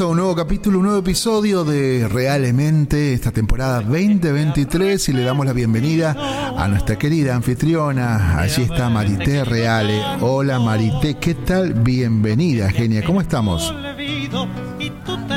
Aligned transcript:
Un 0.00 0.16
nuevo 0.16 0.34
capítulo, 0.34 0.78
un 0.78 0.84
nuevo 0.84 1.00
episodio 1.00 1.62
de 1.62 2.08
Realmente 2.08 3.12
esta 3.12 3.30
temporada 3.32 3.82
2023 3.82 5.10
y 5.10 5.12
le 5.12 5.22
damos 5.24 5.44
la 5.44 5.52
bienvenida 5.52 6.16
a 6.56 6.66
nuestra 6.68 6.96
querida 6.96 7.34
anfitriona. 7.34 8.38
Allí 8.38 8.62
está 8.62 8.88
Marité 8.88 9.44
Reale. 9.44 10.02
Hola 10.22 10.58
Marité, 10.58 11.18
¿qué 11.18 11.34
tal? 11.34 11.74
Bienvenida, 11.74 12.70
genia. 12.70 13.04
¿Cómo 13.04 13.20
estamos? 13.20 13.74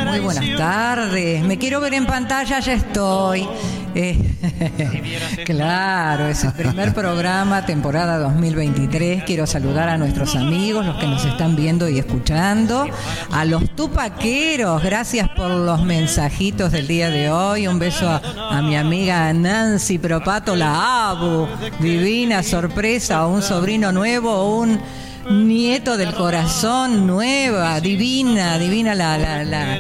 Muy 0.08 0.20
buenas 0.22 0.58
tardes. 0.58 1.44
Me 1.44 1.58
quiero 1.58 1.82
ver 1.82 1.96
en 1.96 2.06
pantalla, 2.06 2.62
ya 2.62 2.74
estoy. 2.74 3.46
Eh, 3.94 4.33
claro, 5.46 6.28
es 6.28 6.44
el 6.44 6.54
primer 6.54 6.94
programa, 6.94 7.66
temporada 7.66 8.18
2023. 8.20 9.24
Quiero 9.24 9.48
saludar 9.48 9.90
a 9.90 9.98
nuestros 9.98 10.36
amigos, 10.36 10.86
los 10.86 10.98
que 10.98 11.08
nos 11.08 11.24
están 11.26 11.56
viendo 11.56 11.90
y 11.90 12.00
escuchando, 12.00 12.88
a 13.32 13.46
los 13.46 13.70
tupaqueros, 13.76 14.84
gracias 14.84 15.30
por 15.30 15.52
los 15.52 15.84
mensajitos 15.84 16.72
del 16.72 16.88
día 16.88 17.10
de 17.10 17.30
hoy. 17.30 17.68
Un 17.68 17.80
beso 17.80 18.10
a, 18.10 18.22
a 18.50 18.62
mi 18.62 18.76
amiga 18.76 19.32
Nancy 19.34 19.98
Propato, 19.98 20.56
la 20.56 21.10
Abu, 21.10 21.48
divina 21.80 22.44
sorpresa, 22.44 23.26
un 23.26 23.42
sobrino 23.42 23.92
nuevo, 23.92 24.60
un 24.60 24.80
nieto 25.30 25.98
del 25.98 26.14
corazón, 26.14 27.08
nueva, 27.08 27.80
divina, 27.80 28.58
divina 28.58 28.94
la, 28.94 29.18
la, 29.18 29.44
la, 29.44 29.80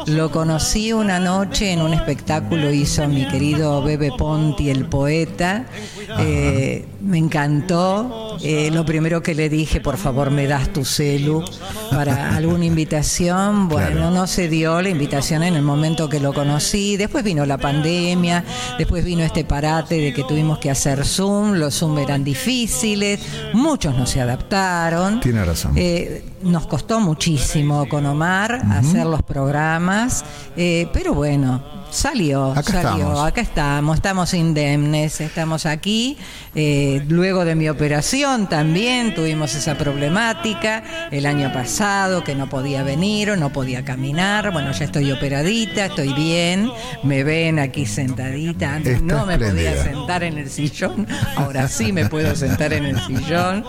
Lo 0.07 0.31
conocí 0.31 0.91
una 0.93 1.19
noche 1.19 1.71
en 1.71 1.81
un 1.81 1.93
espectáculo, 1.93 2.71
hizo 2.71 3.07
mi 3.07 3.27
querido 3.27 3.81
Bebe 3.81 4.11
Ponti, 4.17 4.69
el 4.69 4.85
poeta. 4.85 5.65
Eh, 6.19 6.85
me 7.01 7.17
encantó. 7.17 8.37
Eh, 8.41 8.69
lo 8.71 8.85
primero 8.85 9.21
que 9.23 9.35
le 9.35 9.49
dije, 9.49 9.79
por 9.79 9.97
favor, 9.97 10.31
me 10.31 10.47
das 10.47 10.71
tu 10.73 10.83
celu 10.85 11.43
para 11.91 12.35
alguna 12.35 12.65
invitación. 12.65 13.69
Bueno, 13.69 13.83
Claro. 13.93 14.11
no 14.11 14.27
se 14.27 14.47
dio 14.49 14.81
la 14.81 14.89
invitación 14.89 15.43
en 15.43 15.55
el 15.55 15.61
momento 15.61 16.09
que 16.09 16.19
lo 16.19 16.33
conocí. 16.33 16.97
Después 16.97 17.23
vino 17.23 17.45
la 17.45 17.57
pandemia, 17.57 18.43
después 18.77 19.03
vino 19.05 19.23
este 19.23 19.43
parate 19.45 19.95
de 19.95 20.13
que 20.13 20.23
tuvimos 20.23 20.57
que 20.59 20.69
hacer 20.71 21.05
Zoom. 21.05 21.53
Los 21.53 21.75
Zoom 21.79 21.99
eran 21.99 22.23
difíciles, 22.23 23.19
muchos 23.53 23.95
no 23.95 24.05
se 24.05 24.19
adaptaron. 24.21 25.19
Tiene 25.19 25.43
razón. 25.45 25.73
Eh, 25.75 26.23
nos 26.43 26.67
costó 26.67 26.99
muchísimo 26.99 27.87
con 27.87 28.05
Omar 28.05 28.61
hacer 28.71 29.05
los 29.05 29.21
programas, 29.23 29.82
eh, 30.55 30.87
pero 30.93 31.13
bueno, 31.13 31.61
salió, 31.93 32.51
Acá 32.51 32.63
salió, 32.63 32.91
estamos. 32.91 33.27
acá 33.27 33.41
estamos, 33.41 33.95
estamos 33.95 34.33
indemnes, 34.33 35.21
estamos 35.21 35.65
aquí. 35.65 36.17
Eh, 36.55 37.03
luego 37.07 37.45
de 37.45 37.55
mi 37.55 37.69
operación 37.69 38.47
también 38.47 39.15
tuvimos 39.15 39.55
esa 39.55 39.77
problemática 39.77 40.83
el 41.11 41.25
año 41.25 41.51
pasado, 41.53 42.23
que 42.23 42.35
no 42.35 42.49
podía 42.49 42.83
venir, 42.83 43.37
no 43.37 43.51
podía 43.51 43.85
caminar, 43.85 44.51
bueno, 44.51 44.71
ya 44.71 44.85
estoy 44.85 45.11
operadita, 45.11 45.85
estoy 45.85 46.13
bien, 46.13 46.71
me 47.03 47.23
ven 47.23 47.59
aquí 47.59 47.85
sentadita, 47.85 48.75
antes 48.75 48.95
Está 48.95 49.05
no 49.05 49.25
me 49.25 49.37
podía 49.37 49.81
sentar 49.81 50.23
en 50.23 50.37
el 50.37 50.49
sillón, 50.49 51.07
ahora 51.35 51.67
sí 51.67 51.91
me 51.91 52.05
puedo 52.07 52.35
sentar 52.35 52.73
en 52.73 52.85
el 52.85 52.99
sillón. 53.01 53.63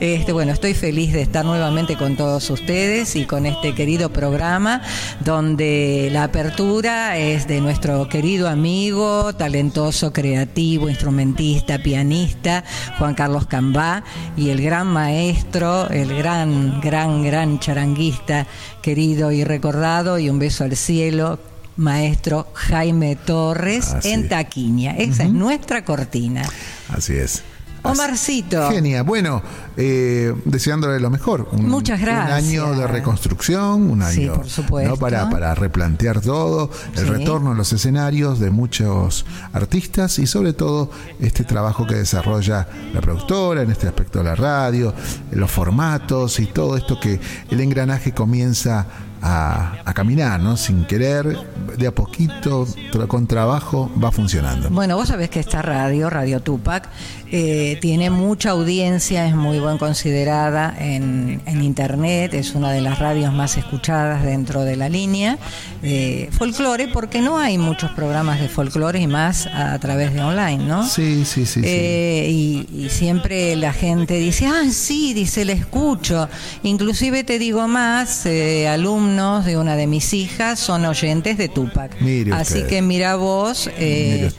Este, 0.00 0.32
bueno, 0.32 0.52
estoy 0.52 0.74
feliz 0.74 1.12
de 1.12 1.22
estar 1.22 1.44
nuevamente 1.44 1.96
con 1.96 2.16
todos 2.16 2.48
ustedes 2.50 3.16
y 3.16 3.24
con 3.24 3.46
este 3.46 3.74
querido 3.74 4.10
programa 4.10 4.82
donde 5.20 6.10
la 6.12 6.24
apertura 6.24 7.16
es 7.16 7.46
de 7.46 7.60
nuestro 7.66 8.08
querido 8.08 8.48
amigo, 8.48 9.34
talentoso, 9.34 10.12
creativo, 10.12 10.88
instrumentista, 10.88 11.82
pianista, 11.82 12.62
Juan 12.96 13.16
Carlos 13.16 13.48
Cambá 13.48 14.04
y 14.36 14.50
el 14.50 14.62
gran 14.62 14.86
maestro, 14.86 15.90
el 15.90 16.16
gran, 16.16 16.80
gran, 16.80 17.24
gran 17.24 17.58
charanguista, 17.58 18.46
querido 18.82 19.32
y 19.32 19.42
recordado, 19.42 20.20
y 20.20 20.30
un 20.30 20.38
beso 20.38 20.62
al 20.62 20.76
cielo. 20.76 21.40
Maestro 21.76 22.46
Jaime 22.54 23.16
Torres 23.16 23.96
en. 24.04 24.28
Taquiña. 24.28 24.96
Esa 24.96 25.24
es 25.24 25.30
nuestra 25.30 25.84
cortina. 25.84 26.48
Así 26.88 27.14
es. 27.14 27.42
Omarcito. 27.92 28.70
Genia. 28.70 29.02
Bueno, 29.02 29.42
eh, 29.76 30.34
deseándole 30.44 30.98
lo 31.00 31.10
mejor. 31.10 31.48
Un, 31.52 31.68
Muchas 31.68 32.00
gracias. 32.00 32.26
Un 32.42 32.48
año 32.48 32.78
de 32.78 32.86
reconstrucción, 32.86 33.90
un 33.90 34.02
año 34.02 34.12
Sí, 34.14 34.28
por 34.28 34.48
supuesto. 34.48 34.90
¿no? 34.92 34.96
para, 34.96 35.28
para 35.30 35.54
replantear 35.54 36.20
todo, 36.20 36.70
el 36.94 37.04
Sí. 37.04 37.10
retorno 37.10 37.52
a 37.52 37.54
los 37.54 37.72
escenarios 37.72 38.38
de 38.40 38.50
muchos 38.50 39.24
artistas 39.52 40.18
y 40.18 40.26
sobre 40.26 40.52
todo 40.52 40.90
este 41.20 41.44
trabajo 41.44 41.86
que 41.86 41.94
desarrolla 41.94 42.66
la 42.92 43.00
productora 43.00 43.62
en 43.62 43.70
este 43.70 43.86
aspecto 43.86 44.18
de 44.18 44.24
la 44.24 44.34
radio, 44.34 44.94
los 45.32 45.50
formatos 45.50 46.38
y 46.40 46.46
todo 46.46 46.76
esto 46.76 46.98
que 47.00 47.20
el 47.50 47.60
engranaje 47.60 48.12
comienza 48.12 48.86
a, 49.22 49.76
a 49.84 49.94
caminar, 49.94 50.38
¿no? 50.40 50.56
Sin 50.56 50.84
querer, 50.84 51.36
de 51.78 51.86
a 51.86 51.94
poquito, 51.94 52.66
tra- 52.92 53.08
con 53.08 53.26
trabajo, 53.26 53.90
va 54.02 54.12
funcionando. 54.12 54.68
Bueno, 54.70 54.94
vos 54.96 55.08
sabés 55.08 55.30
que 55.30 55.40
esta 55.40 55.62
radio, 55.62 56.10
Radio 56.10 56.40
Tupac, 56.40 56.86
eh, 57.32 57.78
tiene 57.80 58.10
mucha 58.10 58.50
audiencia, 58.50 59.26
es 59.26 59.34
muy 59.34 59.58
buen 59.58 59.78
considerada 59.78 60.74
en, 60.78 61.40
en 61.46 61.62
Internet, 61.62 62.34
es 62.34 62.54
una 62.54 62.70
de 62.70 62.80
las 62.80 62.98
radios 63.00 63.32
más 63.32 63.56
escuchadas 63.56 64.22
dentro 64.22 64.62
de 64.62 64.76
la 64.76 64.88
línea 64.88 65.38
de 65.82 66.28
folclore, 66.30 66.88
porque 66.88 67.20
no 67.20 67.38
hay 67.38 67.58
muchos 67.58 67.90
programas 67.92 68.40
de 68.40 68.48
folclore 68.48 69.00
y 69.00 69.06
más 69.06 69.46
a, 69.46 69.72
a 69.72 69.78
través 69.80 70.14
de 70.14 70.20
online, 70.20 70.64
¿no? 70.64 70.86
Sí, 70.86 71.24
sí, 71.24 71.46
sí. 71.46 71.62
sí. 71.62 71.62
Eh, 71.64 72.28
y, 72.30 72.68
y 72.72 72.88
siempre 72.90 73.56
la 73.56 73.72
gente 73.72 74.14
dice, 74.14 74.46
ah, 74.46 74.70
sí, 74.70 75.12
dice, 75.12 75.44
le 75.44 75.54
escucho. 75.54 76.28
Inclusive 76.62 77.24
te 77.24 77.38
digo 77.38 77.66
más, 77.66 78.24
eh, 78.26 78.68
alumnos 78.68 79.44
de 79.44 79.58
una 79.58 79.74
de 79.74 79.86
mis 79.86 80.14
hijas 80.14 80.60
son 80.60 80.84
oyentes 80.84 81.38
de 81.38 81.48
Tupac. 81.48 82.00
Mire 82.00 82.32
así 82.32 82.58
usted. 82.58 82.68
que 82.68 82.82
mira 82.82 83.16
vos, 83.16 83.68
eh, 83.78 84.30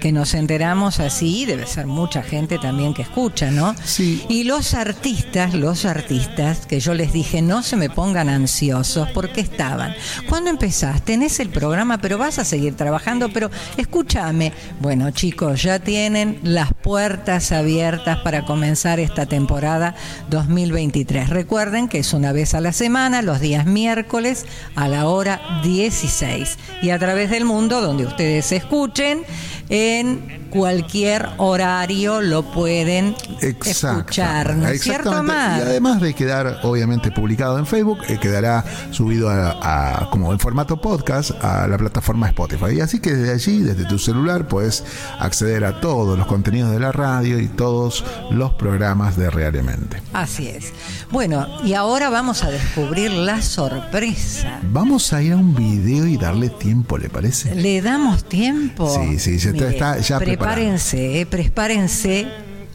que 0.00 0.12
nos 0.12 0.34
enteramos 0.34 1.00
así, 1.00 1.46
debe 1.46 1.66
ser 1.66 1.86
mucha 1.86 2.22
gente 2.22 2.33
también 2.42 2.94
que 2.94 3.02
escucha, 3.02 3.50
¿no? 3.50 3.74
Sí. 3.84 4.24
Y 4.28 4.44
los 4.44 4.74
artistas, 4.74 5.54
los 5.54 5.84
artistas, 5.84 6.66
que 6.66 6.80
yo 6.80 6.94
les 6.94 7.12
dije, 7.12 7.42
no 7.42 7.62
se 7.62 7.76
me 7.76 7.88
pongan 7.88 8.28
ansiosos, 8.28 9.08
porque 9.10 9.40
estaban. 9.40 9.94
¿Cuándo 10.28 10.50
empezás? 10.50 11.02
Tenés 11.02 11.38
el 11.38 11.50
programa, 11.50 11.98
pero 11.98 12.18
vas 12.18 12.38
a 12.38 12.44
seguir 12.44 12.74
trabajando, 12.74 13.28
pero 13.28 13.50
escúchame. 13.76 14.52
Bueno, 14.80 15.10
chicos, 15.12 15.62
ya 15.62 15.78
tienen 15.78 16.40
las 16.42 16.72
puertas 16.74 17.52
abiertas 17.52 18.18
para 18.18 18.44
comenzar 18.44 18.98
esta 18.98 19.26
temporada 19.26 19.94
2023. 20.30 21.30
Recuerden 21.30 21.88
que 21.88 21.98
es 21.98 22.12
una 22.12 22.32
vez 22.32 22.54
a 22.54 22.60
la 22.60 22.72
semana, 22.72 23.22
los 23.22 23.40
días 23.40 23.64
miércoles, 23.64 24.44
a 24.74 24.88
la 24.88 25.06
hora 25.06 25.40
16. 25.62 26.58
Y 26.82 26.90
a 26.90 26.98
través 26.98 27.30
del 27.30 27.44
mundo, 27.44 27.80
donde 27.80 28.06
ustedes 28.06 28.50
escuchen, 28.52 29.22
en 29.68 30.48
cualquier 30.50 31.26
horario 31.38 32.20
lo 32.20 32.42
pueden 32.52 33.16
Exacto. 33.40 33.98
escuchar, 34.00 34.54
¿no 34.56 34.68
es 34.68 34.82
cierto? 34.82 35.10
Y 35.10 35.30
además 35.30 36.00
de 36.00 36.14
quedar 36.14 36.60
obviamente 36.62 37.10
publicado 37.10 37.58
en 37.58 37.66
Facebook, 37.66 37.98
eh, 38.08 38.18
quedará 38.20 38.64
subido 38.90 39.28
a, 39.30 40.02
a- 40.02 40.10
como 40.10 40.32
en 40.32 40.38
formato 40.38 40.80
podcast 40.80 41.32
a 41.42 41.66
la 41.66 41.76
plataforma 41.78 42.28
Spotify. 42.28 42.76
Y 42.76 42.80
así 42.80 43.00
que 43.00 43.12
desde 43.14 43.32
allí, 43.32 43.60
desde 43.60 43.84
tu 43.84 43.98
celular, 43.98 44.46
puedes 44.46 44.84
acceder 45.18 45.64
a 45.64 45.80
todos 45.80 46.16
los 46.16 46.26
contenidos 46.26 46.70
de 46.70 46.78
la 46.80 46.92
radio 46.92 47.40
y 47.40 47.48
todos 47.48 48.04
los 48.30 48.52
programas 48.54 49.16
de 49.16 49.30
Realmente. 49.30 50.00
Así 50.12 50.46
es. 50.46 50.72
Bueno, 51.10 51.46
y 51.64 51.74
ahora 51.74 52.10
vamos 52.10 52.44
a 52.44 52.50
descubrir 52.50 53.10
la 53.10 53.42
sorpresa. 53.42 54.60
Vamos 54.70 55.12
a 55.12 55.22
ir 55.22 55.32
a 55.32 55.36
un 55.36 55.54
video 55.54 56.06
y 56.06 56.16
darle 56.16 56.50
tiempo, 56.50 56.96
¿le 56.98 57.08
parece? 57.08 57.54
¿Le 57.54 57.82
damos 57.82 58.24
tiempo? 58.28 58.88
Sí, 58.88 59.18
sí, 59.18 59.38
ya 59.38 59.52
Mire, 59.54 59.68
está 59.68 59.98
ya 59.98 60.18
preparado. 60.18 60.56
prepárense, 60.56 61.20
eh, 61.20 61.26
prepárense 61.26 62.26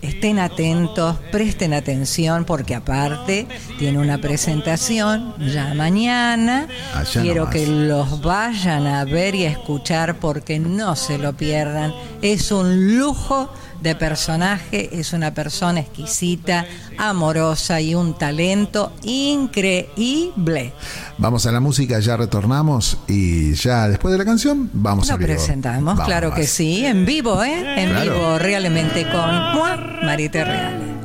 estén 0.02 0.40
atentos, 0.40 1.18
presten 1.32 1.74
atención 1.74 2.46
porque 2.46 2.76
aparte 2.76 3.48
tiene 3.78 4.00
una 4.00 4.18
presentación 4.20 5.36
ya 5.40 5.74
mañana. 5.74 6.68
Quiero 7.14 7.50
que 7.50 7.68
los 7.68 8.22
vayan 8.22 8.88
a 8.88 9.04
ver 9.06 9.36
y 9.36 9.46
a 9.46 9.50
escuchar 9.50 10.20
porque 10.20 10.60
no 10.60 10.96
se 10.96 11.18
lo 11.18 11.34
pierdan. 11.34 11.94
Es 12.22 12.52
un 12.52 12.98
lujo 12.98 13.50
de 13.82 13.96
personaje, 13.96 15.00
es 15.00 15.14
una 15.14 15.34
persona 15.34 15.80
exquisita, 15.80 16.66
amorosa 16.98 17.82
y 17.82 17.96
un 17.96 18.18
talento 18.18 18.94
increíble. 19.04 20.74
Vamos 21.18 21.46
a 21.46 21.52
la 21.52 21.60
música, 21.60 22.00
ya 22.00 22.18
retornamos 22.18 22.98
y 23.08 23.54
ya 23.54 23.88
después 23.88 24.12
de 24.12 24.18
la 24.18 24.26
canción 24.26 24.70
vamos 24.74 25.10
a 25.10 25.14
Lo 25.14 25.20
presentamos, 25.20 26.00
claro 26.02 26.34
que 26.34 26.48
sí, 26.48 26.86
en 26.86 27.06
vivo, 27.06 27.44
¿eh? 27.44 27.84
En 27.84 28.02
vivo, 28.02 28.38
realmente 28.40 29.06
con 29.10 30.06
Marita 30.06 30.44
Real. 30.44 31.00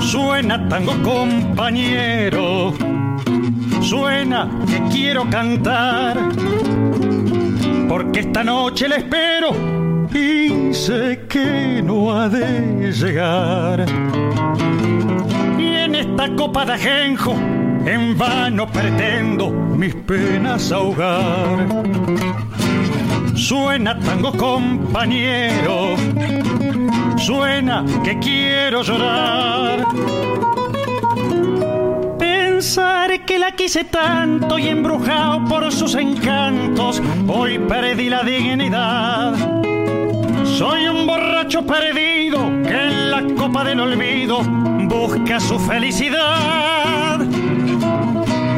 Suena 0.00 0.68
tango 0.68 1.00
compañero, 1.04 2.74
suena 3.80 4.50
que 4.66 4.82
quiero 4.90 5.30
cantar 5.30 6.18
porque 7.90 8.20
esta 8.20 8.44
noche 8.44 8.88
le 8.88 8.98
espero 8.98 9.50
y 10.14 10.72
sé 10.72 11.26
que 11.28 11.82
no 11.82 12.16
ha 12.16 12.28
de 12.28 12.92
llegar. 12.92 13.84
Y 15.58 15.66
en 15.74 15.96
esta 15.96 16.32
copa 16.36 16.64
de 16.64 16.74
ajenjo 16.74 17.32
en 17.84 18.16
vano 18.16 18.68
pretendo 18.68 19.50
mis 19.50 19.92
penas 19.92 20.70
ahogar. 20.70 21.66
Suena 23.34 23.98
tango 23.98 24.30
compañero, 24.36 25.96
suena 27.16 27.84
que 28.04 28.16
quiero 28.20 28.82
llorar 28.82 29.84
que 33.24 33.38
la 33.38 33.52
quise 33.52 33.84
tanto 33.84 34.58
y 34.58 34.68
embrujado 34.68 35.42
por 35.46 35.72
sus 35.72 35.94
encantos, 35.94 37.00
hoy 37.26 37.58
perdí 37.58 38.10
la 38.10 38.22
dignidad. 38.22 39.32
Soy 40.44 40.86
un 40.86 41.06
borracho 41.06 41.64
perdido 41.64 42.38
que 42.62 42.88
en 42.88 43.10
la 43.10 43.22
copa 43.34 43.64
del 43.64 43.80
olvido 43.80 44.42
busca 44.42 45.40
su 45.40 45.58
felicidad. 45.58 47.20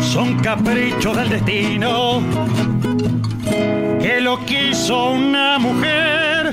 Son 0.01 0.37
caprichos 0.41 1.17
del 1.17 1.29
destino 1.29 2.21
que 4.01 4.21
lo 4.21 4.45
quiso 4.45 5.11
una 5.11 5.61
mujer. 5.61 6.53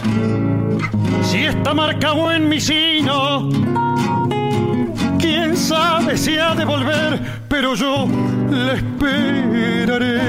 Si 1.23 1.45
está 1.45 1.73
marcado 1.73 2.31
en 2.31 2.47
mi 2.47 2.61
sino 2.61 3.49
sabe 5.59 6.17
si 6.17 6.37
ha 6.37 6.55
de 6.55 6.65
volver, 6.65 7.19
pero 7.47 7.75
yo 7.75 8.07
le 8.49 8.73
esperaré. 8.75 10.19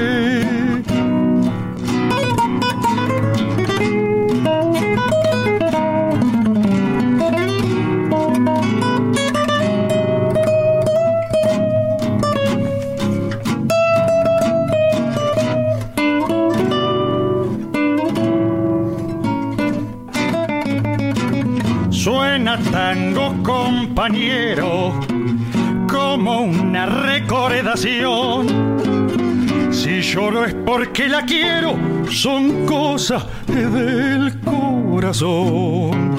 Suena 21.89 22.57
tango 22.71 23.41
compañero 23.43 25.10
una 26.59 26.85
recordación. 26.85 28.47
Si 29.71 30.01
lloro 30.01 30.45
es 30.45 30.53
porque 30.53 31.07
la 31.07 31.23
quiero, 31.23 31.75
son 32.09 32.65
cosas 32.65 33.25
del 33.47 34.39
corazón. 34.41 36.15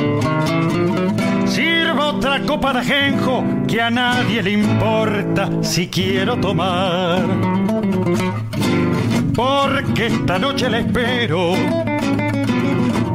Sirva 1.47 2.07
otra 2.07 2.41
copa 2.41 2.73
de 2.73 2.79
ajenjo 2.81 3.45
que 3.69 3.81
a 3.83 3.91
nadie 3.91 4.43
le 4.43 4.53
importa 4.53 5.51
si 5.61 5.89
quiero 5.89 6.37
tomar. 6.39 7.21
Porque 9.35 10.07
esta 10.07 10.39
noche 10.39 10.69
la 10.71 10.79
espero 10.81 11.53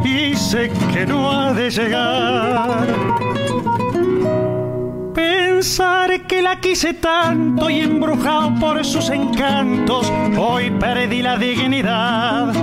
y 0.04 0.36
sé 0.36 0.72
que 0.94 1.06
no 1.06 1.32
ha 1.32 1.54
de 1.54 1.70
llegar 1.70 2.88
pensar 5.58 6.22
que 6.28 6.40
la 6.40 6.60
quise 6.60 6.94
tanto 6.94 7.68
y 7.68 7.80
embrujado 7.80 8.54
por 8.60 8.86
sus 8.86 9.10
encantos, 9.10 10.08
hoy 10.38 10.70
perdí 10.70 11.24
la 11.24 11.36
dignidad. 11.36 12.54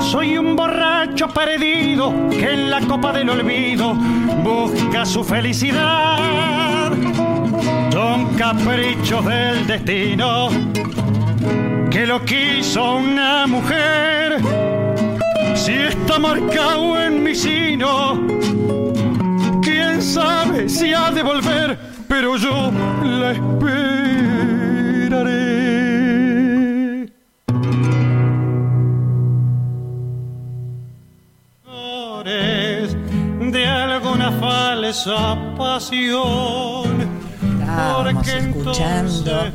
Soy 0.00 0.38
un 0.38 0.56
borracho 0.56 1.28
perdido 1.28 2.10
que 2.30 2.54
en 2.54 2.70
la 2.70 2.80
copa 2.80 3.12
del 3.12 3.28
olvido 3.28 3.92
busca 4.42 5.04
su 5.04 5.22
felicidad. 5.22 6.92
Son 7.90 8.36
caprichos 8.38 9.22
del 9.26 9.66
destino 9.66 10.48
que 11.90 12.06
lo 12.06 12.24
quiso 12.24 12.94
una 12.94 13.46
mujer. 13.46 14.40
Si 15.54 15.72
está 15.72 16.18
marcado 16.18 17.02
en 17.02 17.22
mi 17.22 17.34
sino, 17.34 18.18
quién 19.60 20.00
sabe 20.00 20.70
si 20.70 20.94
ha 20.94 21.10
de 21.10 21.22
volver 21.22 21.91
pero 22.12 22.36
yo 22.36 22.70
la 23.02 23.32
esperaré. 23.32 23.72
De 33.50 33.66
alguna 33.66 34.30
falsa 34.32 35.38
pasión. 35.56 37.00
Estábamos 37.60 38.28
escuchando 38.28 39.50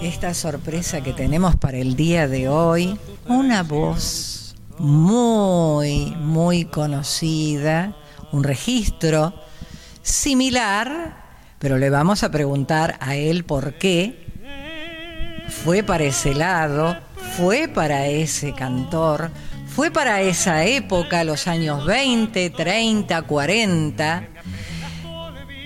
esta 0.00 0.32
sorpresa 0.32 1.02
que 1.02 1.12
tenemos 1.12 1.56
para 1.56 1.76
el 1.76 1.94
día 1.94 2.26
de 2.26 2.48
hoy. 2.48 2.98
Una 3.26 3.62
voz 3.62 4.56
muy, 4.78 6.16
muy 6.16 6.64
conocida, 6.64 7.94
un 8.32 8.44
registro 8.44 9.34
similar 10.00 11.27
pero 11.58 11.78
le 11.78 11.90
vamos 11.90 12.22
a 12.22 12.30
preguntar 12.30 12.96
a 13.00 13.16
él 13.16 13.44
por 13.44 13.74
qué 13.74 14.26
fue 15.48 15.82
para 15.82 16.04
ese 16.04 16.34
lado, 16.34 16.96
fue 17.36 17.68
para 17.68 18.06
ese 18.06 18.54
cantor, 18.54 19.30
fue 19.66 19.90
para 19.90 20.20
esa 20.20 20.64
época, 20.64 21.24
los 21.24 21.46
años 21.46 21.86
20, 21.86 22.50
30, 22.50 23.22
40. 23.22 24.28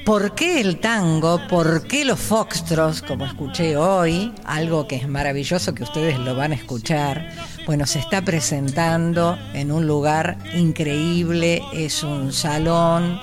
¿Por 0.04 0.34
qué 0.34 0.60
el 0.60 0.80
tango? 0.80 1.40
¿Por 1.48 1.86
qué 1.86 2.04
los 2.04 2.18
foxtros, 2.18 3.02
como 3.02 3.24
escuché 3.24 3.76
hoy? 3.76 4.32
Algo 4.44 4.88
que 4.88 4.96
es 4.96 5.08
maravilloso 5.08 5.74
que 5.74 5.84
ustedes 5.84 6.18
lo 6.18 6.34
van 6.34 6.52
a 6.52 6.56
escuchar. 6.56 7.30
Bueno, 7.66 7.86
se 7.86 8.00
está 8.00 8.20
presentando 8.20 9.38
en 9.54 9.70
un 9.70 9.86
lugar 9.86 10.38
increíble, 10.54 11.62
es 11.72 12.02
un 12.02 12.32
salón 12.32 13.20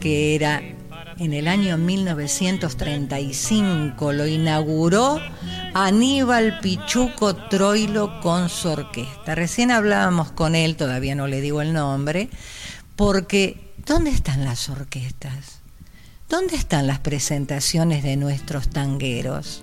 que 0.00 0.34
era 0.34 0.62
en 1.22 1.32
el 1.34 1.46
año 1.46 1.78
1935 1.78 4.12
lo 4.12 4.26
inauguró 4.26 5.20
Aníbal 5.72 6.58
Pichuco 6.58 7.36
Troilo 7.36 8.20
con 8.20 8.48
su 8.48 8.70
orquesta. 8.70 9.36
Recién 9.36 9.70
hablábamos 9.70 10.32
con 10.32 10.56
él, 10.56 10.74
todavía 10.74 11.14
no 11.14 11.28
le 11.28 11.40
digo 11.40 11.62
el 11.62 11.72
nombre, 11.72 12.28
porque 12.96 13.72
¿dónde 13.86 14.10
están 14.10 14.44
las 14.44 14.68
orquestas? 14.68 15.60
¿Dónde 16.28 16.56
están 16.56 16.88
las 16.88 16.98
presentaciones 16.98 18.02
de 18.02 18.16
nuestros 18.16 18.68
tangueros? 18.68 19.62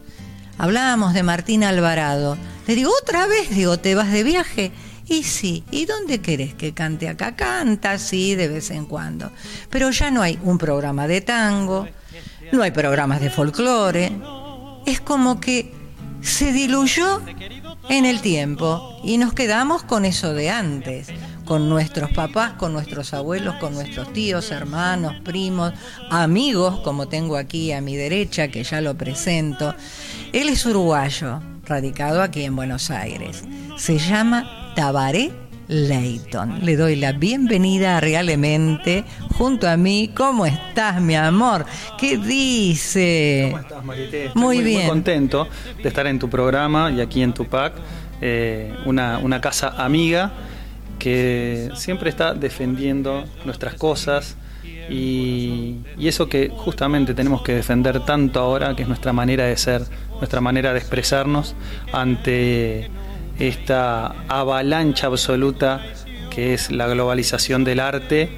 Hablábamos 0.58 1.14
de 1.14 1.24
Martín 1.24 1.66
Alvarado. 1.66 2.38
Le 2.68 2.76
digo, 2.76 2.90
otra 3.02 3.28
vez, 3.28 3.50
digo, 3.50 3.78
¿te 3.78 3.96
vas 3.96 4.14
de 4.14 4.24
viaje? 4.24 4.72
Y 5.10 5.24
sí, 5.24 5.64
¿y 5.72 5.86
dónde 5.86 6.22
querés 6.22 6.54
que 6.54 6.74
cante 6.74 7.10
acá? 7.10 7.36
Canta, 7.36 7.98
sí, 7.98 8.36
de 8.36 8.48
vez 8.48 8.70
en 8.70 8.86
cuando. 8.86 9.32
Pero 9.72 9.90
ya 9.90 10.12
no 10.12 10.22
hay 10.22 10.40
un 10.44 10.60
programa 10.60 11.08
de 11.08 11.22
tango, 11.22 11.88
no 12.52 12.62
hay 12.62 12.70
programas 12.70 13.20
de 13.20 13.32
folclore. 13.32 14.12
Es 14.86 15.02
como 15.02 15.40
que 15.40 15.74
se 16.22 16.54
diluyó 16.54 17.22
en 17.90 18.06
el 18.06 18.22
tiempo 18.22 19.00
y 19.04 19.18
nos 19.18 19.34
quedamos 19.34 19.82
con 19.82 20.06
eso 20.06 20.34
de 20.34 20.52
antes, 20.52 21.08
con 21.44 21.70
nuestros 21.70 22.12
papás, 22.12 22.54
con 22.54 22.72
nuestros 22.72 23.12
abuelos, 23.16 23.56
con 23.56 23.74
nuestros 23.74 24.14
tíos, 24.14 24.52
hermanos, 24.52 25.16
primos, 25.24 25.74
amigos, 26.12 26.82
como 26.82 27.08
tengo 27.08 27.36
aquí 27.36 27.72
a 27.72 27.82
mi 27.82 27.96
derecha, 27.96 28.50
que 28.50 28.64
ya 28.64 28.80
lo 28.80 28.96
presento. 28.96 29.74
Él 30.34 30.50
es 30.50 30.68
uruguayo, 30.68 31.42
radicado 31.66 32.22
aquí 32.22 32.44
en 32.44 32.56
Buenos 32.56 32.92
Aires. 32.92 33.44
Se 33.78 33.98
llama 33.98 34.69
Tabaré 34.80 35.30
Leighton. 35.68 36.64
Le 36.64 36.78
doy 36.78 36.96
la 36.96 37.12
bienvenida 37.12 38.00
realmente 38.00 39.04
junto 39.38 39.68
a 39.68 39.76
mí. 39.76 40.10
¿Cómo 40.16 40.46
estás, 40.46 41.02
mi 41.02 41.18
amor? 41.18 41.66
¿Qué 41.98 42.16
dice? 42.18 43.50
¿Cómo 43.52 43.62
estás, 43.62 43.84
Marité? 43.84 44.32
muy, 44.36 44.64
bien. 44.64 44.84
Muy 44.84 44.90
contento 44.90 45.50
de 45.84 45.90
estar 45.90 46.08
en 46.08 46.18
tu 46.18 46.30
programa 46.30 46.92
y 46.92 47.02
aquí 47.02 47.22
en 47.22 47.34
Tupac. 47.34 47.74
Eh, 48.22 48.74
una, 48.86 49.18
una 49.18 49.42
casa 49.42 49.68
amiga 49.84 50.32
que 50.98 51.72
siempre 51.76 52.10
está 52.10 52.34
defendiendo 52.34 53.26
nuestras 53.44 53.74
cosas 53.74 54.38
y, 54.90 55.76
y, 55.98 56.08
eso 56.08 56.30
que 56.30 56.54
justamente 56.56 57.14
tenemos 57.14 57.42
que 57.42 57.54
defender 57.54 58.06
tanto 58.06 58.40
ahora, 58.40 58.78
que 58.78 58.84
es 58.84 58.88
nuestra 58.88 59.12
manera 59.12 59.44
de 59.44 59.58
ser, 59.58 59.82
nuestra 60.20 60.40
manera 60.40 60.72
de 60.72 60.80
expresarnos 60.80 61.54
ante 61.92 62.90
esta 63.40 64.08
avalancha 64.28 65.08
absoluta 65.08 65.82
que 66.30 66.54
es 66.54 66.72
la 66.72 66.88
globalización 66.88 67.64
del 67.64 67.80
arte 67.80 68.30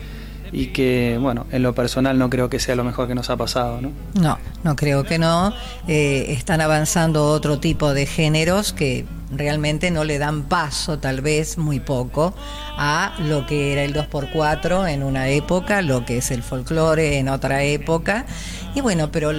y 0.52 0.68
que, 0.68 1.18
bueno, 1.20 1.46
en 1.52 1.64
lo 1.64 1.74
personal 1.74 2.18
no 2.18 2.30
creo 2.30 2.50
que 2.50 2.60
sea 2.60 2.76
lo 2.76 2.84
mejor 2.84 3.08
que 3.08 3.16
nos 3.16 3.30
ha 3.30 3.38
pasado, 3.38 3.82
¿no? 3.82 3.92
No, 4.16 4.38
no 4.64 4.76
creo 4.76 5.04
que 5.04 5.18
no. 5.18 5.54
Eh, 5.88 6.26
están 6.30 6.60
avanzando 6.62 7.28
otro 7.28 7.60
tipo 7.60 7.94
de 7.94 8.06
géneros 8.06 8.74
que 8.74 9.06
realmente 9.32 9.92
no 9.92 10.04
le 10.04 10.18
dan 10.18 10.44
paso, 10.44 11.00
tal 11.00 11.22
vez 11.22 11.58
muy 11.58 11.80
poco, 11.80 12.34
a 12.78 13.14
lo 13.20 13.46
que 13.46 13.72
era 13.72 13.84
el 13.84 13.94
2x4 13.94 14.90
en 14.92 15.04
una 15.04 15.30
época, 15.30 15.82
lo 15.82 16.06
que 16.06 16.18
es 16.18 16.32
el 16.32 16.44
folclore 16.44 17.18
en 17.18 17.30
otra 17.30 17.64
época. 17.64 18.26
Y 18.74 18.80
bueno, 18.80 19.12
pero 19.12 19.32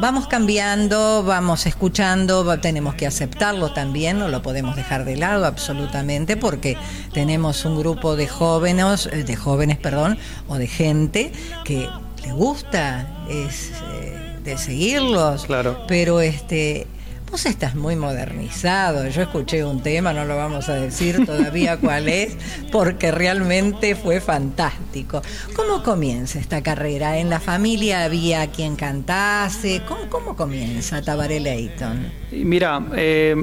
vamos 0.00 0.28
cambiando, 0.28 1.24
vamos 1.24 1.66
escuchando, 1.66 2.58
tenemos 2.60 2.94
que 2.94 3.06
aceptarlo 3.06 3.72
también, 3.72 4.18
no 4.18 4.28
lo 4.28 4.42
podemos 4.42 4.76
dejar 4.76 5.04
de 5.04 5.16
lado 5.16 5.44
absolutamente, 5.44 6.36
porque 6.36 6.76
tenemos 7.12 7.64
un 7.64 7.76
grupo 7.76 8.14
de 8.14 8.28
jóvenes, 8.28 9.08
eh, 9.12 9.24
de 9.24 9.36
jóvenes, 9.36 9.78
perdón, 9.78 10.18
o 10.46 10.56
de 10.56 10.68
gente 10.68 11.32
que 11.64 11.88
le 12.22 12.32
gusta 12.32 13.08
es, 13.28 13.72
eh, 13.94 14.38
de 14.44 14.56
seguirlos, 14.56 15.46
claro. 15.46 15.84
pero 15.88 16.20
este 16.20 16.86
Vos 17.30 17.44
estás 17.44 17.74
muy 17.74 17.96
modernizado. 17.96 19.08
Yo 19.08 19.22
escuché 19.22 19.64
un 19.64 19.82
tema, 19.82 20.12
no 20.12 20.24
lo 20.24 20.36
vamos 20.36 20.68
a 20.68 20.74
decir 20.74 21.26
todavía 21.26 21.76
cuál 21.80 22.08
es, 22.08 22.36
porque 22.70 23.10
realmente 23.10 23.96
fue 23.96 24.20
fantástico. 24.20 25.22
¿Cómo 25.54 25.82
comienza 25.82 26.38
esta 26.38 26.62
carrera? 26.62 27.18
¿En 27.18 27.28
la 27.28 27.40
familia 27.40 28.04
había 28.04 28.46
quien 28.48 28.76
cantase? 28.76 29.82
¿Cómo, 30.08 30.36
comienza 30.36 31.02
Tabaré 31.02 31.40
Leighton? 31.40 32.12
Mira, 32.30 32.80
eh, 32.94 33.34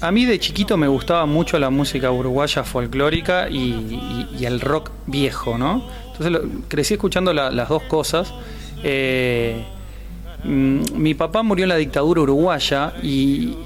a 0.00 0.10
mí 0.10 0.24
de 0.24 0.38
chiquito 0.38 0.76
me 0.76 0.88
gustaba 0.88 1.26
mucho 1.26 1.58
la 1.58 1.68
música 1.68 2.10
uruguaya 2.10 2.64
folclórica 2.64 3.48
y, 3.50 4.26
el 4.40 4.60
rock 4.60 4.90
viejo, 5.06 5.58
¿no? 5.58 5.84
Entonces 6.12 6.40
crecí 6.68 6.94
escuchando 6.94 7.34
las 7.34 7.68
dos 7.68 7.82
cosas. 7.82 8.32
Eh, 8.82 9.62
mi 10.44 11.14
papá 11.14 11.42
murió 11.42 11.64
en 11.64 11.70
la 11.70 11.76
dictadura 11.76 12.22
uruguaya 12.22 12.94
y 13.02 13.56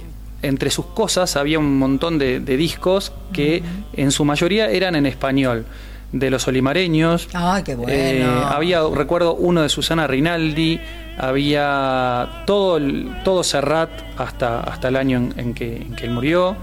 entre 0.45 0.71
sus 0.71 0.87
cosas 0.87 1.37
había 1.37 1.59
un 1.59 1.78
montón 1.78 2.19
de, 2.19 2.40
discos 2.40 3.12
que 3.33 3.62
en 3.95 4.11
su 4.11 4.25
mayoría 4.25 4.71
eran 4.71 4.95
en 4.95 5.07
español 5.07 5.64
de 6.12 6.31
los 6.31 6.47
olimareños. 6.47 7.28
Ay, 7.33 7.62
qué 7.64 7.75
bueno. 7.75 7.93
Eh, 7.93 8.25
había, 8.25 8.81
recuerdo, 8.95 9.35
uno 9.35 9.62
de 9.62 9.69
Susana 9.69 10.07
Rinaldi, 10.07 10.78
había 11.19 12.43
todo, 12.47 12.81
todo 13.25 13.43
Serrat 13.43 13.90
hasta, 14.16 14.61
hasta 14.61 14.88
el 14.88 14.97
año 14.97 15.31
en, 15.37 15.54
que, 15.54 15.87
él 16.00 16.11
murió. 16.11 16.57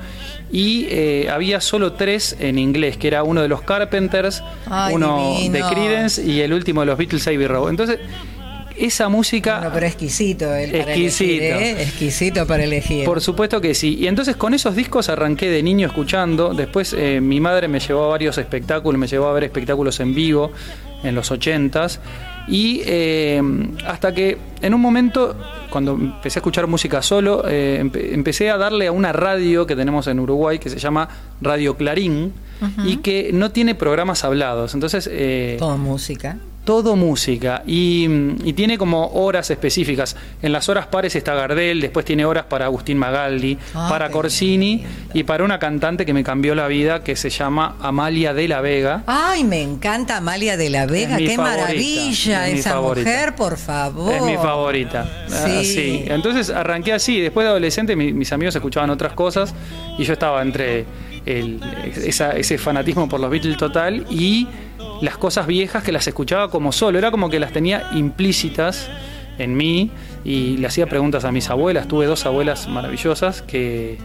Y 0.52 0.86
eh, 0.90 1.30
había 1.32 1.62
solo 1.62 1.94
tres 1.94 2.36
en 2.40 2.60
inglés, 2.60 2.98
que 2.98 3.08
era 3.08 3.24
uno 3.24 3.42
de 3.42 3.48
los 3.48 3.62
Carpenters, 3.62 4.44
uno 4.92 5.36
de 5.50 5.64
Creedence 5.70 6.24
y 6.24 6.42
el 6.42 6.54
último 6.54 6.82
de 6.82 6.88
los 6.88 6.98
Beatles, 6.98 7.28
Abbey 7.28 7.48
Road. 7.48 7.70
Entonces, 7.70 8.00
esa 8.78 9.10
música. 9.10 9.58
Bueno, 9.58 9.72
pero 9.74 9.86
exquisito 9.86 10.54
el 10.54 10.76
exquisito. 10.76 11.44
¿eh? 11.44 11.84
exquisito 11.84 12.48
para 12.48 12.64
elegir. 12.64 13.06
Por 13.06 13.22
supuesto 13.22 13.62
que 13.62 13.74
sí. 13.74 13.98
Y 14.00 14.08
entonces 14.08 14.36
con 14.36 14.54
esos 14.54 14.76
discos 14.76 15.10
arranqué 15.10 15.50
de 15.50 15.64
niño 15.64 15.88
escuchando. 15.88 16.54
Después 16.54 16.94
eh, 16.98 17.20
mi 17.22 17.40
madre 17.40 17.68
me 17.68 17.80
llevó 17.80 18.06
a 18.06 18.08
varios 18.08 18.38
espectáculos, 18.38 19.00
me 19.00 19.08
llevó 19.08 19.28
a 19.28 19.34
ver 19.34 19.44
espectáculos 19.44 20.00
en 20.00 20.14
vivo 20.14 20.52
en 21.04 21.16
los 21.16 21.32
ochentas. 21.32 22.00
Y 22.48 22.82
eh, 22.86 23.42
hasta 23.86 24.14
que 24.14 24.38
en 24.62 24.74
un 24.74 24.82
momento, 24.82 25.36
cuando 25.70 25.94
empecé 25.94 26.40
a 26.40 26.42
escuchar 26.42 26.68
música 26.68 27.02
solo, 27.02 27.48
empecé 27.48 28.50
a 28.50 28.58
darle 28.58 28.88
a 28.88 28.92
una 28.92 29.14
radio 29.14 29.66
que 29.66 29.76
tenemos 29.76 30.08
en 30.08 30.20
Uruguay 30.20 30.60
que 30.60 30.70
se 30.70 30.80
llama 30.80 31.08
Radio 31.42 31.78
Clarín 31.78 32.34
y 32.86 32.98
que 32.98 33.32
no 33.34 33.52
tiene 33.52 33.76
programas 33.76 34.24
hablados. 34.24 34.74
Entonces. 34.74 35.10
Todo 35.60 35.78
música 35.78 36.38
todo 36.64 36.96
música 36.96 37.64
y, 37.66 38.08
tiene 38.54 38.78
como 38.78 39.08
horas 39.08 39.50
específicas. 39.50 40.16
En 40.42 40.52
las 40.52 40.70
horas 40.70 40.88
pares 40.88 41.16
está 41.16 41.34
Gardel, 41.34 41.82
después 41.82 42.06
tiene 42.06 42.26
horas 42.26 42.46
para 42.46 42.66
Agustín 42.66 42.98
Magaldi, 42.98 43.58
ah, 43.74 43.88
para 43.90 44.10
Corsini 44.12 44.84
y 45.14 45.24
para 45.24 45.44
una 45.44 45.58
cantante 45.58 46.06
que 46.06 46.14
me 46.14 46.24
cambió 46.24 46.54
la 46.54 46.68
vida 46.68 47.04
que 47.04 47.16
se 47.16 47.30
llama 47.30 47.78
Amalia 47.82 48.34
de 48.34 48.48
la 48.48 48.62
Vega. 48.62 49.04
Ay, 49.08 49.44
me 49.44 49.62
encanta 49.62 50.18
Amalia 50.18 50.58
de 50.58 50.70
la 50.70 50.86
Vega, 50.86 51.18
qué 51.18 51.38
maravilla 51.38 52.48
esa 52.50 52.80
mujer, 52.80 53.36
por 53.36 53.58
favor. 53.58 54.14
Es 54.14 54.22
mi 54.22 54.36
favorita. 54.36 55.10
Ah, 55.32 55.62
sí. 55.64 56.04
Entonces 56.08 56.50
arranqué 56.50 56.94
así, 56.94 57.20
después 57.20 57.46
de 57.46 57.50
adolescente 57.50 57.96
mis 57.96 58.32
amigos 58.32 58.56
escuchaban 58.56 58.90
otras 58.90 59.14
cosas 59.14 59.56
y 59.98 60.04
yo 60.04 60.14
estaba 60.14 60.42
entre 60.42 60.86
ese 61.26 62.58
fanatismo 62.58 63.08
por 63.08 63.20
los 63.20 63.30
Beatles 63.30 63.58
total 63.58 64.06
y 64.10 64.48
las 65.02 65.18
cosas 65.18 65.48
viejas 65.48 65.84
que 65.84 65.92
las 65.92 66.08
escuchaba 66.08 66.50
como 66.50 66.72
solo, 66.72 66.98
era 66.98 67.12
como 67.12 67.30
que 67.30 67.40
las 67.40 67.52
tenía 67.52 67.90
implícitas 67.94 68.90
en 69.38 69.56
mí 69.56 69.92
y 70.24 70.58
le 70.58 70.68
hacía 70.68 70.88
preguntas 70.88 71.26
a 71.26 71.32
mis 71.32 71.50
abuelas, 71.50 71.88
tuve 71.88 72.06
dos 72.06 72.26
abuelas 72.26 72.68
maravillosas 72.68 73.42
que 73.42 73.98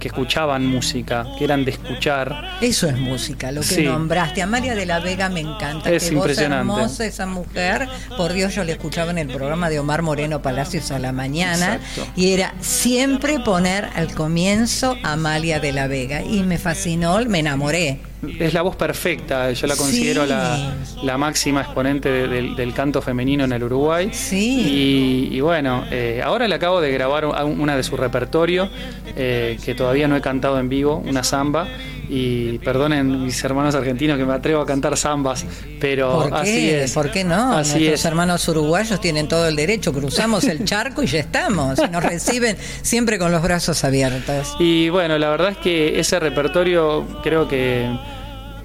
que 0.00 0.08
escuchaban 0.08 0.66
música, 0.66 1.26
que 1.38 1.44
eran 1.44 1.64
de 1.64 1.72
escuchar. 1.72 2.56
Eso 2.60 2.88
es 2.88 2.98
música, 2.98 3.52
lo 3.52 3.60
que 3.60 3.82
nombraste. 3.82 4.42
A 4.42 4.46
María 4.46 4.74
de 4.74 4.86
la 4.86 4.98
Vega 4.98 5.28
me 5.28 5.40
encanta. 5.40 5.92
Es 5.92 6.10
impresionante. 6.10 6.72
hermosa 6.72 7.04
esa 7.04 7.26
mujer. 7.26 7.86
Por 8.16 8.32
Dios, 8.32 8.54
yo 8.54 8.64
le 8.64 8.72
escuchaba 8.72 9.10
en 9.12 9.18
el 9.18 9.28
programa 9.28 9.68
de 9.68 9.78
Omar 9.78 10.02
Moreno 10.02 10.42
Palacios 10.42 10.90
a 10.90 10.98
la 10.98 11.12
mañana. 11.12 11.78
Y 12.16 12.32
era 12.32 12.54
siempre 12.60 13.38
poner 13.40 13.88
al 13.94 14.12
comienzo 14.14 14.96
a 15.04 15.12
Amalia 15.12 15.60
de 15.60 15.72
la 15.72 15.86
Vega. 15.86 16.22
Y 16.22 16.42
me 16.42 16.58
fascinó, 16.58 17.22
me 17.26 17.40
enamoré. 17.40 18.00
Es 18.38 18.52
la 18.52 18.62
voz 18.62 18.76
perfecta, 18.76 19.50
yo 19.52 19.66
la 19.66 19.76
considero 19.76 20.26
la, 20.26 21.18
máxima 21.18 21.62
exponente 21.62 22.10
del, 22.10 22.74
canto 22.74 23.00
femenino 23.00 23.44
en 23.44 23.52
el 23.52 23.62
Uruguay. 23.62 24.10
Sí. 24.12 25.28
Y, 25.32 25.40
bueno, 25.40 25.84
eh, 25.90 26.20
ahora 26.22 26.46
le 26.46 26.54
acabo 26.54 26.80
de 26.80 26.92
grabar 26.92 27.24
una 27.24 27.76
de 27.76 27.82
su 27.82 27.96
repertorio, 27.96 28.68
eh, 29.16 29.58
que 29.64 29.74
todavía 29.74 30.08
no 30.08 30.16
he 30.16 30.20
cantado 30.20 30.58
en 30.58 30.68
vivo, 30.68 31.02
una 31.06 31.22
samba. 31.24 31.66
Y 32.12 32.58
perdonen 32.58 33.24
mis 33.24 33.42
hermanos 33.44 33.76
argentinos 33.76 34.18
que 34.18 34.24
me 34.24 34.32
atrevo 34.32 34.62
a 34.62 34.66
cantar 34.66 34.96
zambas, 34.96 35.44
pero 35.80 36.22
así 36.34 36.70
es. 36.70 36.92
¿Por 36.92 37.12
qué 37.12 37.22
no? 37.22 37.56
Así 37.56 37.74
Nuestros 37.74 38.04
hermanos 38.04 38.48
uruguayos 38.48 39.00
tienen 39.00 39.28
todo 39.28 39.46
el 39.46 39.54
derecho, 39.54 39.92
cruzamos 39.92 40.42
el 40.44 40.64
charco 40.64 41.04
y 41.04 41.06
ya 41.06 41.20
estamos. 41.20 41.78
Y 41.78 41.88
nos 41.88 42.02
reciben 42.02 42.56
siempre 42.82 43.16
con 43.16 43.30
los 43.30 43.42
brazos 43.42 43.84
abiertos. 43.84 44.56
Y 44.58 44.88
bueno, 44.88 45.18
la 45.18 45.30
verdad 45.30 45.50
es 45.50 45.58
que 45.58 46.00
ese 46.00 46.18
repertorio 46.18 47.06
creo 47.22 47.46
que 47.46 47.88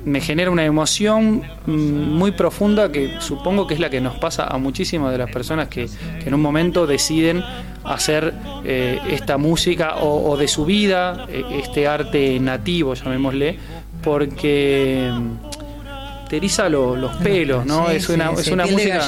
me 0.05 0.21
genera 0.21 0.51
una 0.51 0.63
emoción 0.63 1.41
mm, 1.65 1.71
muy 1.71 2.31
profunda 2.31 2.91
que 2.91 3.15
supongo 3.19 3.67
que 3.67 3.73
es 3.73 3.79
la 3.79 3.89
que 3.89 3.99
nos 3.99 4.17
pasa 4.17 4.45
a 4.45 4.57
muchísimas 4.57 5.11
de 5.11 5.17
las 5.17 5.31
personas 5.31 5.67
que, 5.67 5.89
en 6.25 6.33
un 6.33 6.41
momento 6.41 6.87
deciden 6.87 7.43
hacer 7.85 8.33
eh, 8.63 8.99
esta 9.09 9.37
música 9.37 9.97
o, 9.97 10.35
de 10.37 10.47
su 10.47 10.65
vida, 10.65 11.25
eh, 11.29 11.43
este 11.63 11.87
arte 11.87 12.39
nativo, 12.39 12.93
llamémosle, 12.93 13.57
porque 14.03 15.11
mm, 15.11 16.27
te 16.29 16.37
eriza 16.37 16.69
los 16.69 17.15
pelos, 17.17 17.65
¿no? 17.65 17.89
es 17.89 18.09
una, 18.09 18.31
es 18.31 18.47
una 18.47 18.65
música. 18.65 19.05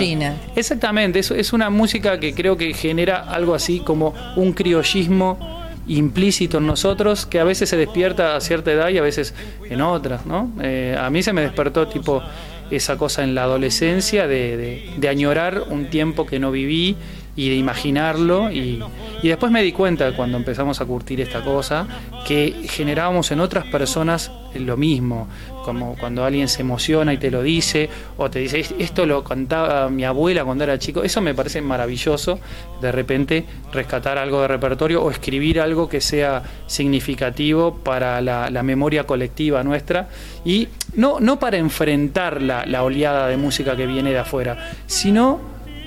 Exactamente, 0.56 1.20
es, 1.20 1.32
es 1.32 1.54
una 1.54 1.70
música 1.70 2.20
que 2.20 2.34
creo 2.34 2.58
que 2.58 2.74
genera 2.74 3.24
algo 3.24 3.54
así 3.56 3.80
como 3.80 4.14
un 4.36 4.54
criollismo 4.54 5.58
implícito 5.88 6.58
en 6.58 6.68
nosotros 6.68 7.26
que 7.26 7.40
a 7.40 7.44
veces 7.44 7.70
se 7.70 7.78
despierta 7.78 8.36
a 8.36 8.42
cierta 8.42 8.72
edad 8.72 8.90
y 8.90 8.98
a 8.98 9.02
veces 9.02 9.34
en 9.70 9.82
otras, 9.82 10.26
¿no? 10.26 10.52
Eh, 10.62 10.98
a 11.00 11.10
mí 11.10 11.24
se 11.24 11.34
me 11.34 11.42
despertó 11.42 11.88
tipo 11.88 12.22
esa 12.72 12.98
cosa 12.98 13.24
en 13.24 13.36
la 13.36 13.44
adolescencia 13.44 14.28
de, 14.28 15.08
añorar 15.10 15.64
un 15.70 15.90
tiempo 15.90 16.26
que 16.26 16.40
no 16.40 16.52
viví 16.52 16.96
y 17.36 17.50
de 17.50 17.56
imaginarlo. 17.56 18.52
Y, 18.52 18.84
y, 19.22 19.28
después 19.28 19.52
me 19.52 19.64
di 19.64 19.72
cuenta 19.72 20.16
cuando 20.16 20.38
empezamos 20.38 20.82
a 20.82 20.86
curtir 20.86 21.22
esta 21.22 21.44
cosa 21.44 21.88
que 22.26 22.66
generábamos 22.70 23.32
en 23.32 23.40
otras 23.40 23.66
personas 23.66 24.32
lo 24.60 24.78
mismo, 24.78 25.28
como 25.64 25.96
cuando 25.98 26.24
alguien 26.24 26.48
se 26.48 26.62
emociona 26.62 27.14
y 27.14 27.18
te 27.18 27.30
lo 27.30 27.42
dice, 27.42 27.90
o 28.18 28.30
te 28.30 28.40
dice, 28.40 28.66
esto 28.80 29.06
lo 29.06 29.24
contaba 29.24 29.90
mi 29.90 30.06
abuela 30.06 30.46
cuando 30.46 30.64
era 30.64 30.80
chico, 30.80 31.04
eso 31.04 31.22
me 31.22 31.34
parece 31.34 31.62
maravilloso, 31.62 32.40
de 32.82 32.92
repente 32.92 33.46
rescatar 33.72 34.18
algo 34.18 34.42
de 34.42 34.48
repertorio 34.48 35.04
o 35.04 35.12
escribir 35.12 35.60
algo 35.60 35.90
que 35.90 36.02
sea 36.02 36.44
significativo 36.68 37.76
para 37.76 38.22
la, 38.22 38.64
memoria 38.64 39.06
colectiva 39.06 39.64
nuestra, 39.64 40.10
y 40.44 40.68
no, 40.96 41.20
no 41.20 41.40
para 41.40 41.58
enfrentar 41.58 42.42
la, 42.42 42.66
la 42.66 42.84
oleada 42.84 43.28
de 43.28 43.38
música 43.38 43.76
que 43.76 43.86
viene 43.86 44.12
de 44.12 44.20
afuera, 44.20 44.74
sino 44.88 45.40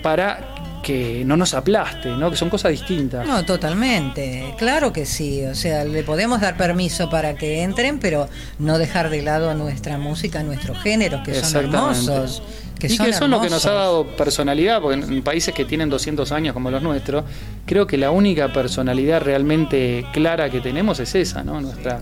para 0.02 0.49
que 0.82 1.24
no 1.24 1.36
nos 1.36 1.54
aplaste, 1.54 2.08
¿no? 2.10 2.30
Que 2.30 2.36
son 2.36 2.50
cosas 2.50 2.72
distintas. 2.72 3.26
No, 3.26 3.44
totalmente. 3.44 4.54
Claro 4.58 4.92
que 4.92 5.06
sí. 5.06 5.44
O 5.44 5.54
sea, 5.54 5.84
le 5.84 6.02
podemos 6.02 6.40
dar 6.40 6.56
permiso 6.56 7.10
para 7.10 7.34
que 7.34 7.62
entren, 7.62 7.98
pero 7.98 8.28
no 8.58 8.78
dejar 8.78 9.10
de 9.10 9.22
lado 9.22 9.54
nuestra 9.54 9.98
música, 9.98 10.42
nuestros 10.42 10.78
géneros, 10.82 11.22
que 11.24 11.34
son 11.34 11.64
hermosos. 11.64 12.42
Que 12.78 12.86
y 12.86 12.96
que 12.96 13.12
son 13.12 13.30
lo 13.30 13.42
que 13.42 13.50
nos 13.50 13.66
ha 13.66 13.72
dado 13.72 14.06
personalidad, 14.16 14.80
porque 14.80 15.04
en 15.04 15.22
países 15.22 15.54
que 15.54 15.66
tienen 15.66 15.90
200 15.90 16.32
años 16.32 16.54
como 16.54 16.70
los 16.70 16.82
nuestros, 16.82 17.24
creo 17.66 17.86
que 17.86 17.98
la 17.98 18.10
única 18.10 18.52
personalidad 18.54 19.20
realmente 19.20 20.06
clara 20.14 20.48
que 20.48 20.60
tenemos 20.62 20.98
es 20.98 21.14
esa, 21.14 21.44
¿no? 21.44 21.60
Nuestra, 21.60 22.00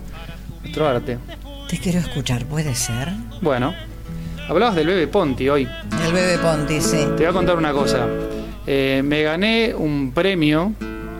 nuestro 0.61 0.87
arte. 0.87 1.17
Te 1.67 1.77
quiero 1.77 1.99
escuchar, 1.99 2.45
¿puede 2.45 2.73
ser? 2.75 3.09
Bueno, 3.41 3.75
hablabas 4.47 4.75
del 4.75 4.87
Bebe 4.87 5.07
Ponti 5.07 5.49
hoy. 5.49 5.67
El 6.05 6.13
Bebe 6.13 6.37
Ponti, 6.37 6.79
sí. 6.79 7.05
Te 7.17 7.23
voy 7.23 7.25
a 7.25 7.33
contar 7.33 7.57
una 7.57 7.73
cosa. 7.73 8.07
Eh, 8.71 9.01
me 9.03 9.23
gané 9.23 9.73
un 9.75 10.11
premio 10.13 10.73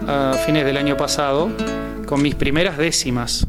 a 0.08 0.34
fines 0.46 0.64
del 0.66 0.78
año 0.78 0.96
pasado 0.96 1.50
con 2.06 2.22
mis 2.22 2.36
primeras 2.36 2.78
décimas, 2.78 3.48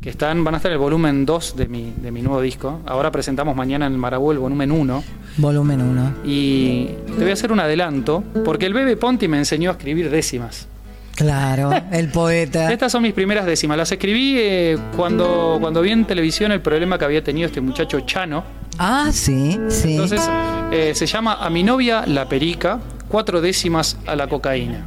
que 0.00 0.10
están, 0.10 0.42
van 0.42 0.54
a 0.54 0.56
estar 0.56 0.72
en 0.72 0.74
el 0.74 0.80
volumen 0.80 1.24
2 1.26 1.54
de 1.54 1.68
mi, 1.68 1.94
de 2.02 2.10
mi 2.10 2.22
nuevo 2.22 2.40
disco. 2.40 2.80
Ahora 2.86 3.12
presentamos 3.12 3.54
mañana 3.54 3.86
en 3.86 3.92
el 3.92 3.98
Marabú 3.98 4.32
el 4.32 4.38
volumen 4.38 4.72
1. 4.72 5.04
Volumen 5.36 5.80
1. 5.80 6.14
Y 6.24 6.86
te 7.06 7.20
voy 7.20 7.30
a 7.30 7.34
hacer 7.34 7.52
un 7.52 7.60
adelanto, 7.60 8.24
porque 8.44 8.66
el 8.66 8.74
Bebe 8.74 8.96
Ponti 8.96 9.28
me 9.28 9.38
enseñó 9.38 9.70
a 9.70 9.74
escribir 9.74 10.10
décimas. 10.10 10.66
Claro, 11.14 11.70
el 11.92 12.08
poeta. 12.08 12.72
Estas 12.72 12.90
son 12.90 13.04
mis 13.04 13.12
primeras 13.12 13.46
décimas. 13.46 13.76
Las 13.76 13.92
escribí 13.92 14.38
eh, 14.38 14.76
cuando, 14.96 15.58
cuando 15.60 15.82
vi 15.82 15.92
en 15.92 16.04
televisión 16.04 16.50
el 16.50 16.62
problema 16.62 16.98
que 16.98 17.04
había 17.04 17.22
tenido 17.22 17.46
este 17.46 17.60
muchacho 17.60 18.00
Chano. 18.00 18.42
Ah, 18.76 19.10
sí, 19.12 19.56
sí. 19.68 19.92
Entonces, 19.92 20.28
eh, 20.72 20.96
se 20.96 21.06
llama 21.06 21.34
A 21.34 21.48
mi 21.48 21.62
novia 21.62 22.04
la 22.06 22.28
perica, 22.28 22.80
cuatro 23.10 23.40
décimas 23.40 23.96
a 24.06 24.14
la 24.16 24.28
cocaína. 24.28 24.86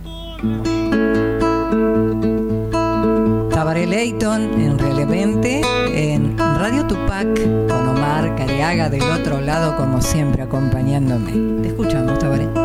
Tabaré 3.51 3.85
Leighton 3.85 4.41
en 4.59 4.79
Relevente, 4.79 5.61
en 5.93 6.37
Radio 6.37 6.87
Tupac, 6.87 7.27
con 7.67 7.89
Omar 7.89 8.35
Cariaga 8.35 8.89
del 8.89 9.03
otro 9.03 9.41
lado, 9.41 9.75
como 9.75 10.01
siempre, 10.01 10.41
acompañándome. 10.41 11.61
Te 11.61 11.67
escuchamos, 11.67 12.17
Tabaré. 12.17 12.62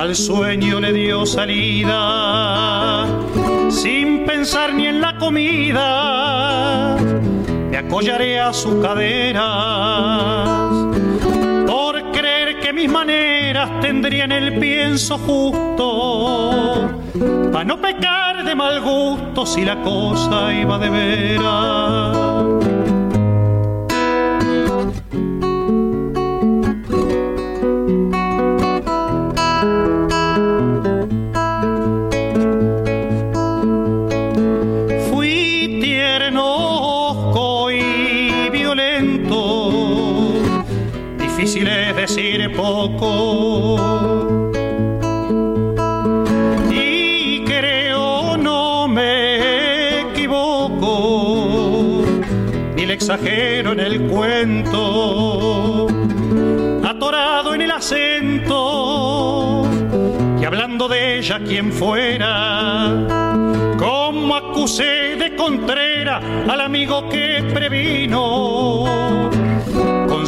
Al 0.00 0.16
sueño 0.16 0.80
le 0.80 0.94
dio 0.94 1.26
salida, 1.26 3.06
sin 3.68 4.24
pensar 4.24 4.72
ni 4.72 4.86
en 4.86 5.02
la 5.02 5.18
comida, 5.18 6.96
me 7.70 7.76
acollaré 7.76 8.40
a 8.40 8.54
sus 8.54 8.76
caderas, 8.76 9.44
por 11.66 12.00
creer 12.12 12.60
que 12.60 12.72
mis 12.72 12.88
maneras 12.88 13.68
tendrían 13.82 14.32
el 14.32 14.58
pienso 14.58 15.18
justo, 15.18 16.88
para 17.52 17.64
no 17.64 17.78
pecar 17.78 18.42
de 18.42 18.54
mal 18.54 18.80
gusto 18.80 19.44
si 19.44 19.66
la 19.66 19.82
cosa 19.82 20.54
iba 20.54 20.78
de 20.78 20.88
veras. 20.88 22.59
Exagero 53.90 53.90
en 53.90 53.92
el 53.92 54.02
cuento, 54.08 55.86
atorado 56.84 57.54
en 57.54 57.62
el 57.62 57.70
acento, 57.70 59.62
y 60.40 60.44
hablando 60.44 60.88
de 60.88 61.18
ella 61.18 61.40
quien 61.40 61.72
fuera, 61.72 63.06
como 63.78 64.36
acusé 64.36 65.16
de 65.16 65.34
contrera 65.36 66.20
al 66.48 66.60
amigo 66.60 67.08
que 67.08 67.42
previno 67.54 69.00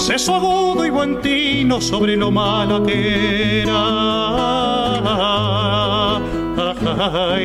seso 0.03 0.35
agudo 0.35 0.85
y 0.85 0.90
buen 0.90 1.20
tino 1.20 1.81
sobre 1.81 2.16
lo 2.16 2.33
mala 2.33 2.83
que 2.85 3.62
era. 3.62 4.12
A 6.94 7.37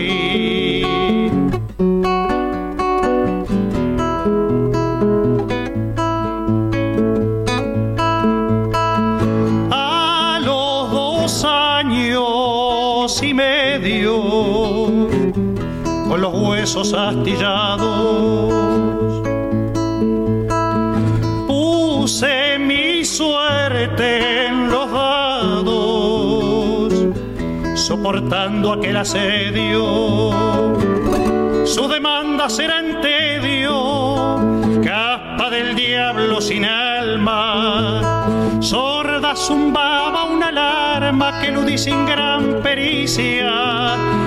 huesos 16.68 16.94
astillados 16.94 18.68
en 24.00 24.70
los 24.70 24.92
dados, 24.92 25.64
soportando 27.76 28.74
aquel 28.74 28.98
asedio. 28.98 30.32
Su 31.66 31.88
demanda 31.88 32.50
será 32.50 32.80
en 32.80 33.00
tedio, 33.02 34.36
capa 34.84 35.50
del 35.50 35.74
diablo 35.76 36.42
sin 36.42 36.66
alma. 36.66 38.28
Sorda 38.60 39.34
zumbaba 39.36 40.26
una 40.26 40.50
alarma 40.50 41.40
que 41.40 41.52
ludí 41.52 41.78
sin 41.78 42.06
gran 42.06 42.62
pericia. 42.62 44.27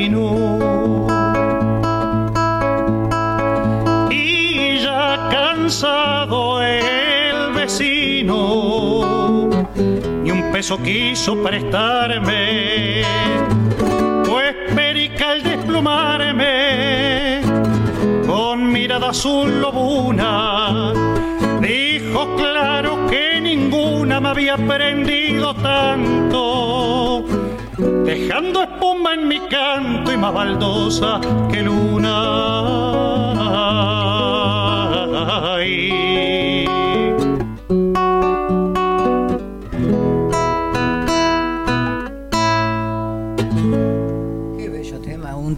peso 10.61 10.77
quiso 10.83 11.41
prestarme, 11.41 13.01
pues 14.23 14.53
perica 14.75 15.31
al 15.31 15.41
desplumarme, 15.41 17.41
con 18.27 18.71
mirada 18.71 19.09
azul 19.09 19.59
lobuna, 19.59 20.93
dijo 21.61 22.35
claro 22.35 23.07
que 23.07 23.41
ninguna 23.41 24.19
me 24.19 24.29
había 24.29 24.55
prendido 24.55 25.55
tanto 25.55 27.25
dejando 28.05 28.61
espuma 28.61 29.15
en 29.15 29.27
mi 29.27 29.39
canto 29.39 30.13
y 30.13 30.17
más 30.17 30.31
baldosa 30.31 31.19
que 31.51 31.63
luna. 31.63 32.60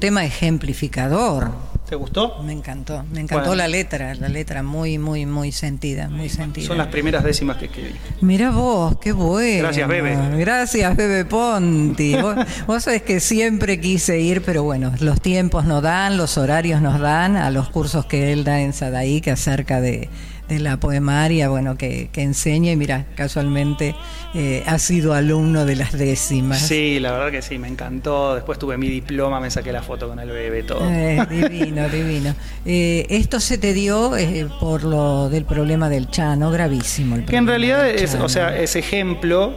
Tema 0.03 0.25
ejemplificador. 0.25 1.49
¿Te 1.87 1.95
gustó? 1.95 2.43
Me 2.43 2.51
encantó, 2.51 3.05
me 3.09 3.21
encantó 3.21 3.55
la 3.55 3.69
letra, 3.69 4.13
la 4.15 4.27
letra 4.27 4.61
muy, 4.61 4.97
muy, 4.97 5.25
muy 5.25 5.53
sentida, 5.53 6.09
muy 6.09 6.27
sentida. 6.27 6.67
Son 6.67 6.77
las 6.77 6.87
primeras 6.87 7.23
décimas 7.23 7.55
que 7.55 7.67
escribí. 7.67 7.95
Mira 8.19 8.51
vos, 8.51 8.97
qué 8.99 9.13
bueno. 9.13 9.63
Gracias, 9.63 9.87
Bebe. 9.87 10.17
Gracias, 10.35 10.97
Bebe 10.97 11.23
Ponti. 11.23 12.15
vos, 12.21 12.35
vos 12.67 12.83
sabés 12.83 13.03
que 13.03 13.21
siempre 13.21 13.79
quise 13.79 14.19
ir, 14.19 14.41
pero 14.41 14.63
bueno, 14.63 14.91
los 14.99 15.21
tiempos 15.21 15.63
nos 15.63 15.81
dan, 15.81 16.17
los 16.17 16.37
horarios 16.37 16.81
nos 16.81 16.99
dan 16.99 17.37
a 17.37 17.49
los 17.49 17.69
cursos 17.69 18.05
que 18.05 18.33
él 18.33 18.43
da 18.43 18.59
en 18.59 18.73
Sadaí, 18.73 19.21
que 19.21 19.31
acerca 19.31 19.79
de 19.79 20.09
de 20.49 20.59
la 20.59 20.77
poemaria, 20.77 21.49
bueno, 21.49 21.77
que, 21.77 22.09
que 22.11 22.21
enseña 22.21 22.71
y 22.71 22.75
mira, 22.75 23.05
casualmente 23.15 23.95
eh, 24.33 24.63
ha 24.65 24.79
sido 24.79 25.13
alumno 25.13 25.65
de 25.65 25.75
las 25.75 25.91
décimas. 25.91 26.59
Sí, 26.59 26.99
la 26.99 27.11
verdad 27.11 27.31
que 27.31 27.41
sí, 27.41 27.57
me 27.59 27.67
encantó. 27.67 28.35
Después 28.35 28.59
tuve 28.59 28.77
mi 28.77 28.89
diploma, 28.89 29.39
me 29.39 29.49
saqué 29.51 29.71
la 29.71 29.83
foto 29.83 30.07
con 30.07 30.19
el 30.19 30.29
bebé, 30.29 30.63
todo. 30.63 30.89
Eh, 30.89 31.25
divino, 31.29 31.87
divino. 31.89 32.35
Eh, 32.65 33.05
esto 33.09 33.39
se 33.39 33.57
te 33.57 33.73
dio 33.73 34.13
por 34.59 34.83
lo 34.83 35.29
del 35.29 35.45
problema 35.45 35.87
del 35.87 36.09
Chano, 36.09 36.51
gravísimo. 36.51 37.23
que 37.25 37.37
en 37.37 37.47
realidad 37.47 37.87
es, 37.89 38.15
o 38.15 38.29
sea, 38.29 38.57
es 38.57 38.75
ejemplo, 38.75 39.53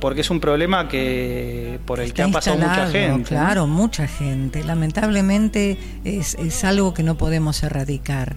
porque 0.00 0.22
es 0.22 0.30
un 0.30 0.40
problema 0.40 0.88
que 0.88 1.78
por 1.84 2.00
el 2.00 2.12
que 2.12 2.22
ha 2.22 2.28
pasado 2.28 2.56
mucha 2.56 2.88
gente. 2.88 3.28
Claro, 3.28 3.66
mucha 3.66 4.06
gente. 4.06 4.64
Lamentablemente 4.64 5.76
es, 6.04 6.34
es 6.36 6.64
algo 6.64 6.94
que 6.94 7.02
no 7.02 7.16
podemos 7.16 7.62
erradicar. 7.62 8.36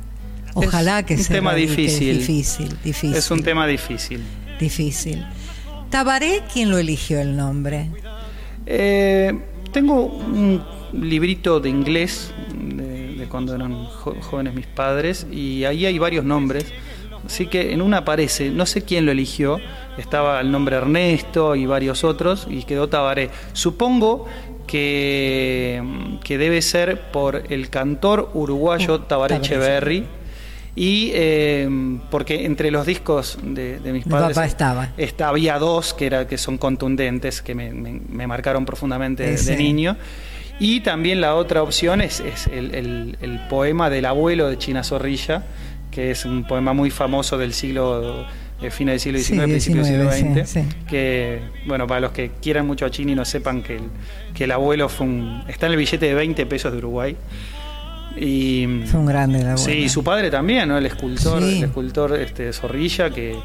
Ojalá 0.54 1.04
que 1.06 1.18
sea. 1.18 1.36
Un 1.36 1.39
tema 1.39 1.56
difícil. 1.56 2.20
Difícil, 2.20 2.70
difícil. 2.84 3.16
Es 3.16 3.32
un 3.32 3.44
tema 3.44 3.68
difícil. 3.68 4.22
Difícil. 4.60 5.26
Tabaré, 5.89 6.42
¿quién 6.52 6.70
lo 6.72 6.78
eligió 6.78 7.20
el 7.20 7.36
nombre? 7.36 7.89
Eh, 8.66 9.32
tengo 9.72 10.06
un 10.06 10.63
librito 10.94 11.60
de 11.60 11.70
inglés 11.70 12.32
de, 12.54 13.28
cuando 13.30 13.56
eran 13.56 13.86
jóvenes 13.86 14.54
mis 14.54 14.68
padres 14.68 15.28
y 15.32 15.66
ahí 15.66 15.86
hay 15.86 16.00
varios 16.00 16.26
nombres. 16.26 16.66
Así 17.26 17.48
que 17.48 17.72
en 17.72 17.82
una 17.82 18.00
aparece, 18.00 18.50
no 18.50 18.66
sé 18.66 18.82
quién 18.82 19.06
lo 19.06 19.12
eligió, 19.12 19.60
estaba 19.98 20.42
el 20.42 20.52
nombre 20.52 20.76
Ernesto 20.76 21.56
y 21.56 21.66
varios 21.66 22.04
otros 22.04 22.48
y 22.50 22.63
quedó 22.63 22.89
Tabaré. 22.89 23.30
Supongo 23.54 24.26
que, 24.68 25.82
que 26.24 26.38
debe 26.38 26.62
ser 26.62 27.12
por 27.12 27.44
el 27.50 27.70
cantor 27.70 28.30
uruguayo 28.34 28.96
uh, 28.96 29.00
Tabaré 29.00 29.38
Echeverry 29.38 30.06
y 30.76 31.12
eh, 31.14 31.70
porque 32.10 32.46
entre 32.46 32.72
los 32.72 32.86
discos 32.86 33.38
de, 33.44 33.80
mis 33.94 34.06
padres 34.06 34.38
estaba. 34.38 34.90
había 35.30 35.60
dos 35.60 35.94
que, 35.94 36.08
era, 36.08 36.28
que 36.28 36.38
son 36.40 36.58
contundentes, 36.58 37.42
que 37.44 37.54
me, 37.54 38.28
marcaron 38.28 38.66
profundamente 38.66 39.36
de 39.36 39.56
niño. 39.56 39.98
Y 40.60 40.82
también 40.82 41.20
la 41.22 41.36
otra 41.36 41.62
opción 41.64 42.02
es, 42.02 42.22
el, 42.52 43.42
poema 43.50 43.90
del 43.90 44.06
abuelo 44.06 44.50
de 44.50 44.58
China 44.58 44.84
Zorrilla, 44.84 45.44
que 45.92 46.12
es 46.12 46.26
un 46.26 46.46
poema 46.46 46.74
muy 46.74 46.90
famoso 46.90 47.38
del 47.38 47.54
siglo, 47.54 48.26
eh, 48.62 48.72
fin 48.72 48.88
del 48.88 49.00
siglo 49.00 49.20
XIX, 49.20 49.44
principio 49.44 49.84
del 49.84 50.12
siglo 50.12 50.44
XX. 50.44 50.66
que, 50.88 51.40
bueno, 51.66 51.86
para 51.86 52.00
los 52.00 52.12
que 52.12 52.32
quieran 52.42 52.66
mucho 52.66 52.86
a 52.86 52.92
China 52.92 53.12
y 53.12 53.16
no 53.16 53.26
sepan 53.26 53.62
que 53.62 53.76
el, 53.76 53.84
que 54.34 54.46
el 54.46 54.52
abuelo 54.52 54.90
fue 54.90 55.06
un, 55.06 55.44
está 55.48 55.68
en 55.68 55.74
el 55.74 55.78
billete 55.78 56.08
de 56.08 56.14
20 56.16 56.46
pesos 56.48 56.72
de 56.72 56.80
Uruguay. 56.80 57.16
Y, 58.15 58.84
Fue 58.86 58.99
un 58.99 59.06
grande 59.06 59.43
la 59.43 59.58
Sí, 59.58 59.71
y 59.71 59.89
su 59.89 60.04
padre 60.04 60.30
también, 60.30 60.69
¿no? 60.69 60.78
El 60.78 60.86
escultor, 60.86 61.41
el 61.41 61.63
escultor 61.63 62.15
este, 62.19 62.54
Zorrilla, 62.54 63.10
que, 63.10 63.36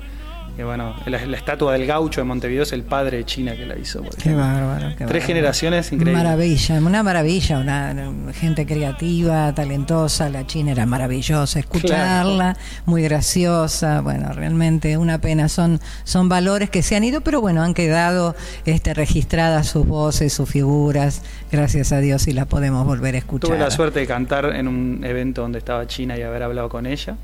bueno, 0.64 0.94
la, 1.07 1.18
estatua 1.37 1.73
del 1.75 1.87
gaucho 1.87 2.21
de 2.21 2.25
Montevideo 2.25 2.64
es 2.64 2.73
el 2.73 2.83
padre 2.83 3.18
de 3.18 3.25
China 3.25 3.55
que 3.55 3.64
la 3.64 3.79
hizo. 3.79 4.03
Qué 4.21 4.35
bárbaro. 4.35 4.92
Tres 5.07 5.25
generaciones 5.25 5.92
increíbles. 5.92 6.25
Maravilla, 6.25 6.75
una 6.79 7.03
maravilla, 7.03 7.59
una, 7.59 7.94
gente 8.33 8.66
creativa, 8.66 9.53
talentosa, 9.55 10.29
la 10.29 10.47
China 10.47 10.73
era 10.73 10.85
maravillosa, 10.85 11.61
escucharla, 11.61 12.57
muy 12.87 13.03
graciosa, 13.03 14.01
bueno, 14.01 14.33
realmente 14.33 14.97
una 14.97 15.21
pena, 15.21 15.49
son, 15.49 15.81
son 16.05 16.29
valores 16.29 16.71
que 16.71 16.83
se 16.83 16.97
han 16.97 17.05
ido, 17.05 17.21
pero 17.21 17.40
bueno, 17.40 17.62
han 17.62 17.75
quedado 17.75 18.35
este, 18.64 18.94
registradas 18.94 19.68
sus 19.68 19.87
voces, 19.87 20.33
sus 20.33 20.49
figuras, 20.49 21.23
gracias 21.53 21.92
a 21.92 22.01
Dios 22.01 22.27
y 22.27 22.33
las 22.33 22.47
podemos 22.47 22.85
volver 22.85 23.14
a 23.14 23.18
escuchar. 23.18 23.51
Tuve 23.51 23.59
la 23.59 23.71
suerte 23.71 24.01
de 24.01 24.07
cantar 24.07 24.47
en 24.57 24.66
un 24.66 25.05
evento 25.05 25.42
donde 25.42 25.59
estaba 25.59 25.87
China 25.87 26.18
y 26.18 26.23
haber 26.23 26.42
hablado 26.42 26.68
con 26.68 26.87
ella 26.87 27.16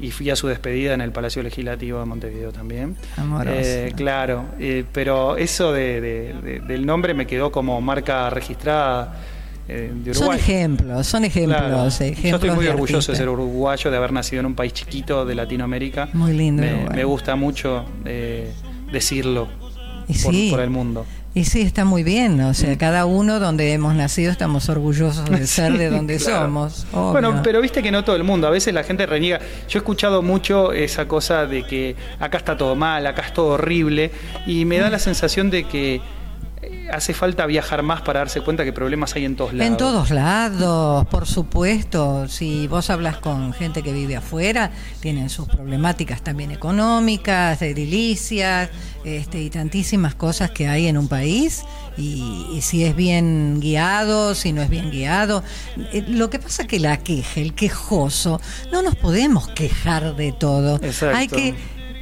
y 0.00 0.10
fui 0.10 0.30
a 0.30 0.36
su 0.36 0.46
despedida 0.46 0.94
en 0.94 1.00
el 1.00 1.12
Palacio 1.12 1.42
Legislativo 1.42 1.98
de 1.98 2.04
Montevideo 2.04 2.52
también. 2.52 2.96
Eh, 3.46 3.92
claro, 3.96 4.44
eh, 4.58 4.84
pero 4.92 5.36
eso 5.36 5.72
de, 5.72 6.60
del 6.66 6.86
nombre 6.86 7.14
me 7.14 7.26
quedó 7.26 7.50
como 7.50 7.80
marca 7.80 8.30
registrada. 8.30 9.16
Eh, 9.70 9.92
de 9.92 10.12
Uruguay. 10.12 10.14
Son 10.14 10.34
ejemplos, 10.34 11.06
son 11.06 11.24
ejemplos. 11.26 11.98
Yo 11.98 12.36
estoy 12.36 12.50
muy 12.50 12.66
orgulloso 12.68 13.12
de 13.12 13.18
ser 13.18 13.28
uruguayo, 13.28 13.90
de 13.90 13.96
haber 13.98 14.12
nacido 14.12 14.40
en 14.40 14.46
un 14.46 14.54
país 14.54 14.72
chiquito 14.72 15.26
de 15.26 15.34
Latinoamérica. 15.34 16.08
Muy 16.14 16.32
lindo. 16.32 16.62
Me, 16.94 17.04
gusta 17.04 17.36
mucho 17.36 17.84
decirlo 18.90 19.48
por 20.50 20.60
el 20.60 20.70
mundo. 20.70 21.04
Y 21.34 21.44
sí, 21.44 21.60
está 21.60 21.84
muy 21.84 22.02
bien, 22.02 22.40
o 22.40 22.54
sea, 22.54 22.76
cada 22.78 23.04
uno 23.04 23.38
donde 23.38 23.72
hemos 23.72 23.94
nacido 23.94 24.32
estamos 24.32 24.68
orgullosos 24.68 25.28
de 25.30 25.46
ser 25.46 25.74
de 25.78 25.90
donde 25.90 26.18
somos. 26.18 26.86
Bueno, 26.92 27.42
pero 27.44 27.60
viste 27.60 27.82
que 27.82 27.90
no 27.90 28.02
todo 28.02 28.16
el 28.16 28.24
mundo, 28.24 28.46
a 28.46 28.50
veces 28.50 28.74
la 28.74 28.82
gente 28.82 29.06
reniega. 29.06 29.38
Yo 29.68 29.78
he 29.78 29.80
escuchado 29.80 30.22
mucho 30.22 30.72
esa 30.72 31.06
cosa 31.06 31.46
de 31.46 31.64
que 31.64 31.96
acá 32.18 32.38
está 32.38 32.56
todo 32.56 32.74
mal, 32.74 33.06
acá 33.06 33.22
es 33.22 33.32
todo 33.32 33.48
horrible, 33.54 34.10
y 34.46 34.64
me 34.64 34.78
da 34.78 34.90
la 34.90 34.98
sensación 34.98 35.50
de 35.50 35.64
que 35.64 36.00
hace 36.92 37.14
falta 37.14 37.46
viajar 37.46 37.82
más 37.82 38.02
para 38.02 38.20
darse 38.20 38.40
cuenta 38.40 38.64
que 38.64 38.72
problemas 38.72 39.14
hay 39.14 39.24
en 39.24 39.36
todos 39.36 39.52
lados. 39.52 39.70
En 39.70 39.76
todos 39.76 40.10
lados, 40.10 41.06
por 41.06 41.26
supuesto. 41.26 42.28
Si 42.28 42.66
vos 42.66 42.90
hablas 42.90 43.18
con 43.18 43.52
gente 43.52 43.82
que 43.82 43.92
vive 43.92 44.16
afuera, 44.16 44.70
tienen 45.00 45.28
sus 45.28 45.48
problemáticas 45.48 46.22
también 46.22 46.50
económicas, 46.50 47.60
edilicias, 47.62 48.70
este, 49.04 49.40
y 49.40 49.50
tantísimas 49.50 50.14
cosas 50.14 50.50
que 50.50 50.68
hay 50.68 50.86
en 50.86 50.98
un 50.98 51.08
país. 51.08 51.64
Y, 51.96 52.60
si 52.62 52.84
es 52.84 52.94
bien 52.94 53.60
guiado, 53.60 54.34
si 54.34 54.52
no 54.52 54.62
es 54.62 54.70
bien 54.70 54.90
guiado. 54.90 55.42
Eh, 55.92 56.04
lo 56.06 56.30
que 56.30 56.38
pasa 56.38 56.62
es 56.62 56.68
que 56.68 56.78
la 56.78 56.98
queja, 56.98 57.40
el 57.40 57.54
quejoso, 57.54 58.40
no 58.70 58.82
nos 58.82 58.94
podemos 58.94 59.48
quejar 59.48 60.14
de 60.16 60.32
todo. 60.32 60.80
Hay 61.14 61.28
que 61.28 61.54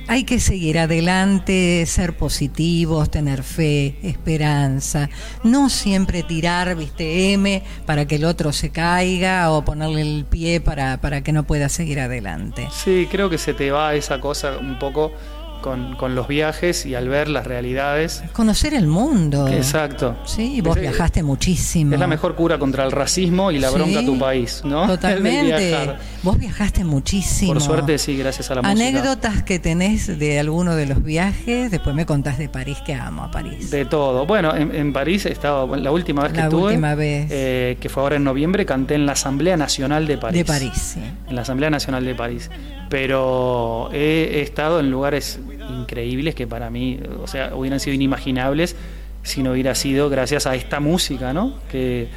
hay 0.09 0.25
que 0.25 0.39
seguir 0.41 0.79
adelante, 0.79 1.85
ser 1.87 2.17
positivos, 2.17 3.11
tener 3.11 3.43
fe, 3.43 3.97
esperanza, 4.03 5.09
no 5.43 5.69
siempre 5.69 6.23
tirar, 6.23 6.77
viste, 6.77 7.33
M 7.33 7.63
para 7.85 8.07
que 8.07 8.17
el 8.17 8.25
otro 8.25 8.53
se 8.53 8.71
caiga 8.71 9.51
o 9.51 9.65
ponerle 9.65 10.03
el 10.03 10.25
pie 10.25 10.61
para, 10.61 11.01
para 11.01 11.23
que 11.23 11.33
no 11.33 11.45
pueda 11.45 11.69
seguir 11.69 12.01
adelante. 12.01 12.69
Sí, 12.73 13.09
creo 13.11 13.29
que 13.29 13.39
se 13.39 13.55
te 13.55 13.71
va 13.71 13.95
esa 13.95 14.21
cosa 14.21 14.59
un 14.59 14.79
poco 14.79 15.13
con, 15.61 16.15
los 16.15 16.29
viajes 16.29 16.87
y 16.87 16.95
al 16.95 17.09
ver 17.09 17.29
las 17.29 17.47
realidades. 17.47 18.23
Conocer 18.33 18.75
el 18.75 18.87
mundo. 18.87 19.49
Exacto. 19.49 20.17
Sí, 20.25 20.61
vos 20.61 20.79
viajaste 20.79 21.23
muchísimo. 21.23 21.95
Es 21.95 22.01
la 22.01 22.07
mejor 22.07 22.35
cura 22.35 22.59
contra 22.59 22.85
el 22.85 22.93
racismo 22.93 23.51
y 23.51 23.59
la 23.59 23.71
bronca 23.71 24.01
a 24.01 24.05
tu 24.05 24.19
país, 24.19 24.63
¿no? 24.65 24.87
Totalmente. 24.97 25.97
Vos 26.23 26.39
viajaste 26.39 26.85
muchísimo. 26.85 27.55
Por 27.55 27.63
suerte, 27.63 27.99
sí, 27.99 28.17
gracias 28.17 28.51
a 28.51 28.57
la 28.57 28.63
música. 28.63 28.89
Anécdotas 28.89 29.43
que 29.43 29.59
tenés 29.59 30.19
de 30.19 30.39
alguno 30.39 30.77
de 30.77 30.87
los 30.87 31.03
viajes, 31.03 31.71
después 31.71 31.95
me 31.95 32.07
contás 32.07 32.39
de 32.39 32.49
París, 32.49 32.79
que 32.85 32.95
amo 32.95 33.25
a 33.25 33.31
París. 33.31 33.71
De 33.71 33.85
todo. 33.85 34.27
Bueno, 34.27 34.55
en, 34.55 34.93
París 34.93 35.27
he 35.27 35.33
estado, 35.33 35.75
la 35.77 35.91
última 35.91 36.23
vez 36.23 36.33
que 36.33 36.41
la 36.41 36.49
última 36.49 36.95
vez. 36.95 37.29
Eh, 37.31 37.77
que 37.81 37.89
fue 37.89 38.03
ahora 38.03 38.17
en 38.17 38.25
noviembre, 38.25 38.65
canté 38.67 38.95
en 38.95 39.07
la 39.07 39.13
Asamblea 39.13 39.57
Nacional 39.57 40.07
de 40.07 40.19
París. 40.19 40.39
De 40.39 40.45
París, 40.45 40.73
sí. 40.95 41.01
En 41.29 41.35
la 41.35 41.43
Asamblea 41.43 41.71
Nacional 41.71 42.05
de 42.05 42.15
París. 42.15 42.51
Pero 42.89 43.91
he 43.93 44.41
estado 44.43 44.81
en 44.81 44.91
lugares 44.91 45.41
increíbles 45.71 46.35
que 46.35 46.47
para 46.47 46.71
mí, 46.71 47.01
o 47.23 47.27
sea, 47.27 47.55
hubieran 47.55 47.81
sido 47.81 47.95
inimaginables 47.95 48.77
si 49.23 49.43
no 49.43 49.53
hubiera 49.53 49.75
sido 49.75 50.09
gracias 50.09 50.47
a 50.47 50.55
esta 50.55 50.79
música, 50.81 51.33
¿no? 51.33 51.55
Que, 51.71 52.09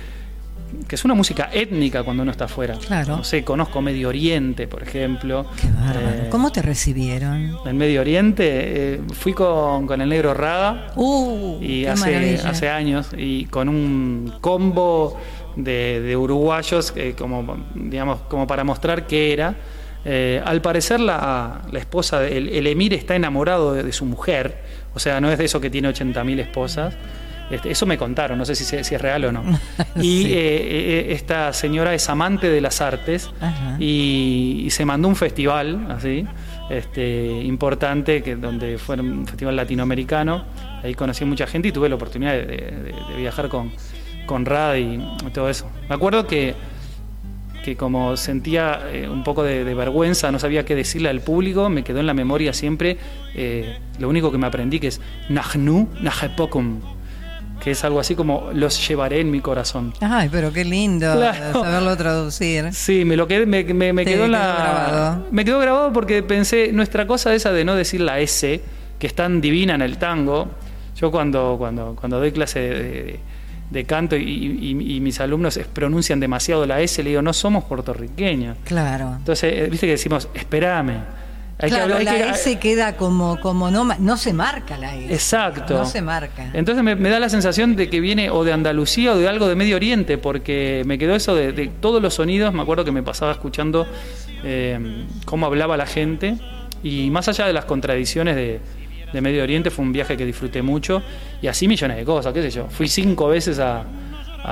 que 0.88 0.96
es 0.96 1.04
una 1.04 1.16
música 1.16 1.50
étnica 1.52 2.04
cuando 2.04 2.24
uno 2.24 2.32
está 2.32 2.46
afuera. 2.46 2.78
Claro. 2.86 3.18
No 3.18 3.24
sé, 3.24 3.44
conozco 3.44 3.82
Medio 3.82 4.10
Oriente, 4.10 4.68
por 4.68 4.84
ejemplo. 4.84 5.48
Qué 5.60 5.68
bárbaro. 5.68 6.10
Eh, 6.10 6.28
¿Cómo 6.30 6.52
te 6.52 6.62
recibieron? 6.62 7.58
En 7.66 7.78
Medio 7.78 8.02
Oriente 8.02 8.46
eh, 8.94 9.02
fui 9.14 9.34
con, 9.34 9.88
con, 9.88 10.02
el 10.02 10.10
negro 10.10 10.36
Raga 10.36 10.92
uh, 10.96 11.58
y 11.62 11.86
hace, 11.86 12.40
hace 12.46 12.70
años 12.70 13.10
y 13.18 13.46
con 13.46 13.70
un 13.70 14.34
combo 14.40 15.20
de, 15.56 16.02
de 16.02 16.16
uruguayos 16.16 16.94
eh, 16.96 17.16
como 17.18 17.58
digamos 17.74 18.20
como 18.30 18.48
para 18.48 18.64
mostrar 18.64 19.08
qué 19.08 19.34
era 19.34 19.56
eh, 20.06 20.42
al 20.46 20.62
parecer 20.62 21.00
la, 21.00 21.62
esposa, 21.74 22.26
el, 22.26 22.66
emir 22.68 22.94
está 22.94 23.16
enamorado 23.16 23.74
de, 23.74 23.92
su 23.92 24.06
mujer, 24.06 24.58
o 24.94 25.00
sea, 25.00 25.20
no 25.20 25.32
es 25.32 25.38
de 25.38 25.46
eso 25.46 25.60
que 25.60 25.70
tiene 25.70 25.90
80.000 25.90 26.40
esposas. 26.40 26.96
Este, 27.52 27.72
eso 27.72 27.88
me 27.88 27.98
contaron, 27.98 28.38
no 28.38 28.46
sé 28.46 28.54
si, 28.54 28.76
es 28.76 29.02
real 29.02 29.26
o 29.26 29.32
no. 29.32 29.44
Y 29.96 30.26
eh, 30.26 30.30
eh, 30.34 31.14
esta 31.14 31.52
señora 31.52 31.96
es 31.96 32.08
amante 32.08 32.48
de 32.48 32.62
las 32.62 32.80
artes 32.80 33.30
y, 33.80 34.68
se 34.70 34.86
mandó 34.86 35.08
un 35.08 35.16
festival 35.16 35.88
así, 35.90 36.26
este, 36.70 37.42
importante, 37.42 38.22
que, 38.22 38.36
donde 38.36 38.78
fue 38.78 38.98
un 38.98 39.26
festival 39.26 39.56
latinoamericano. 39.56 40.46
Ahí 40.84 40.94
conocí 40.94 41.24
a 41.24 41.28
mucha 41.28 41.48
gente 41.48 41.70
y 41.70 41.72
tuve 41.72 41.90
la 41.90 41.96
oportunidad 41.96 42.34
de, 42.34 42.94
viajar 43.18 43.50
con, 43.50 43.72
con 44.28 44.46
Rad 44.46 44.76
y 44.76 45.00
todo 45.34 45.50
eso. 45.50 45.70
Me 45.90 45.96
acuerdo 45.96 46.28
que, 46.28 46.54
que 47.70 47.76
como 47.76 48.18
sentía 48.18 48.82
eh, 48.92 49.08
un 49.08 49.24
poco 49.24 49.44
de, 49.44 49.64
vergüenza, 49.76 50.32
no 50.32 50.40
sabía 50.40 50.66
qué 50.66 50.74
decirle 50.74 51.10
al 51.10 51.22
público, 51.22 51.70
me 51.70 51.84
quedó 51.84 52.00
en 52.00 52.08
la 52.08 52.16
memoria 52.16 52.52
siempre 52.52 52.98
eh, 53.36 53.78
lo 54.00 54.10
único 54.10 54.32
que 54.32 54.40
me 54.40 54.48
aprendí 54.48 54.80
que 54.80 54.88
es 54.88 55.00
Nahnu 55.30 55.88
Nahepokum 56.02 56.82
que 57.60 57.72
es 57.72 57.84
algo 57.84 58.00
así 58.00 58.16
como 58.16 58.52
los 58.54 58.88
llevaré 58.88 59.20
en 59.20 59.30
mi 59.30 59.42
corazón. 59.42 59.94
Ay, 60.00 60.30
pero 60.32 60.54
qué 60.54 60.64
lindo 60.64 61.08
saberlo 61.54 61.98
traducir. 61.98 62.74
Sí, 62.74 63.04
me 63.04 63.18
lo 63.18 63.28
quedé, 63.28 63.46
me, 63.46 63.64
me, 63.92 64.06
quedó 64.06 64.30
la. 64.30 64.86
Grabado. 64.88 65.28
Me 65.30 65.44
quedó 65.44 65.60
grabado 65.60 65.92
porque 65.92 66.24
pensé, 66.24 66.72
nuestra 66.72 67.06
cosa 67.06 67.36
esa 67.36 67.52
de 67.52 67.66
no 67.66 67.76
decir 67.76 68.00
la 68.00 68.22
S, 68.22 68.62
que 68.98 69.08
es 69.08 69.14
tan 69.14 69.42
divina 69.42 69.76
en 69.76 69.82
el 69.82 69.98
tango. 69.98 70.48
Yo 70.96 71.12
cuando, 71.12 71.58
cuando, 71.60 71.98
cuando 72.00 72.18
doy 72.18 72.32
clase 72.32 72.60
de, 72.62 73.20
canto 73.86 74.16
y, 74.16 75.00
mis 75.02 75.20
alumnos 75.20 75.60
pronuncian 75.74 76.20
demasiado 76.20 76.66
la 76.66 76.82
S, 76.82 77.02
le 77.04 77.12
digo, 77.12 77.22
no 77.22 77.34
somos 77.34 77.64
puertorriqueños. 77.66 78.58
Claro. 78.64 79.16
Entonces, 79.18 79.54
eh, 79.54 79.68
viste 79.70 79.86
que 79.86 79.94
decimos, 79.94 80.28
espérame 80.34 81.20
claro, 81.68 82.00
la 82.00 82.16
S 82.32 82.58
queda 82.60 82.96
como, 82.96 83.40
como 83.42 83.70
no, 83.70 83.84
no 84.00 84.18
se 84.18 84.34
marca 84.34 84.78
la 84.78 84.96
S. 84.96 85.14
Exacto. 85.14 85.78
No 85.78 85.86
se 85.86 86.02
marca. 86.02 86.50
Entonces 86.54 86.84
me, 86.84 86.96
da 86.96 87.20
la 87.20 87.30
sensación 87.30 87.76
de 87.76 87.90
que 87.90 88.00
viene 88.00 88.30
o 88.30 88.44
de 88.44 88.54
Andalucía 88.54 89.14
o 89.14 89.18
de 89.18 89.28
algo 89.28 89.48
de 89.48 89.56
Medio 89.56 89.76
Oriente, 89.76 90.18
porque 90.18 90.84
me 90.86 90.98
quedó 90.98 91.16
eso 91.16 91.36
de, 91.36 91.72
todos 91.82 92.02
los 92.02 92.14
sonidos, 92.14 92.54
me 92.54 92.62
acuerdo 92.62 92.86
que 92.86 92.92
me 92.92 93.04
pasaba 93.04 93.32
escuchando 93.32 93.86
eh, 94.44 95.06
cómo 95.26 95.46
hablaba 95.46 95.76
la 95.76 95.86
gente, 95.86 96.38
y 96.82 97.10
más 97.10 97.28
allá 97.28 97.46
de 97.46 97.54
las 97.54 97.66
contradicciones 97.66 98.36
de, 98.36 98.62
Medio 99.14 99.44
Oriente, 99.44 99.70
fue 99.70 99.84
un 99.84 99.92
viaje 99.92 100.16
que 100.16 100.26
disfruté 100.26 100.62
mucho, 100.62 101.02
y 101.42 101.48
así 101.48 101.68
millones 101.68 101.98
de 101.98 102.06
cosas, 102.06 102.34
qué 102.34 102.42
sé 102.42 102.52
yo. 102.52 102.68
Fui 102.70 102.88
cinco 102.88 103.28
veces 103.28 103.60
a, 103.60 103.86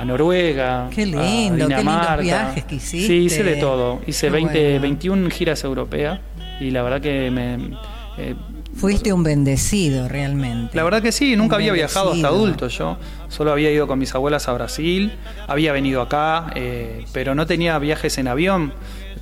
Noruega, 0.04 0.90
qué 0.94 1.06
lindo, 1.06 1.64
a 1.64 1.68
Dinamarca. 1.68 2.16
Qué 2.16 2.22
viajes 2.22 2.64
que 2.64 2.74
hiciste. 2.76 3.06
Sí, 3.06 3.14
hice 3.14 3.42
de 3.42 3.56
todo. 3.56 4.00
Hice 4.06 4.30
20, 4.30 4.78
21 4.78 5.30
giras 5.30 5.64
europeas 5.64 6.20
y 6.60 6.70
la 6.70 6.82
verdad 6.82 7.00
que 7.00 7.30
me... 7.30 7.76
Eh, 8.18 8.34
Fuiste 8.74 9.12
un 9.12 9.24
bendecido 9.24 10.08
realmente. 10.08 10.76
La 10.76 10.84
verdad 10.84 11.02
que 11.02 11.10
sí, 11.10 11.34
nunca 11.34 11.56
había 11.56 11.72
viajado 11.72 12.12
hasta 12.12 12.28
adulto 12.28 12.68
yo. 12.68 12.96
Solo 13.28 13.50
había 13.50 13.72
ido 13.72 13.88
con 13.88 13.98
mis 13.98 14.14
abuelas 14.14 14.46
a 14.46 14.52
Brasil, 14.52 15.12
había 15.48 15.72
venido 15.72 16.00
acá, 16.00 16.52
eh, 16.54 17.04
pero 17.12 17.34
no 17.34 17.44
tenía 17.46 17.76
viajes 17.80 18.18
en 18.18 18.28
avión. 18.28 18.72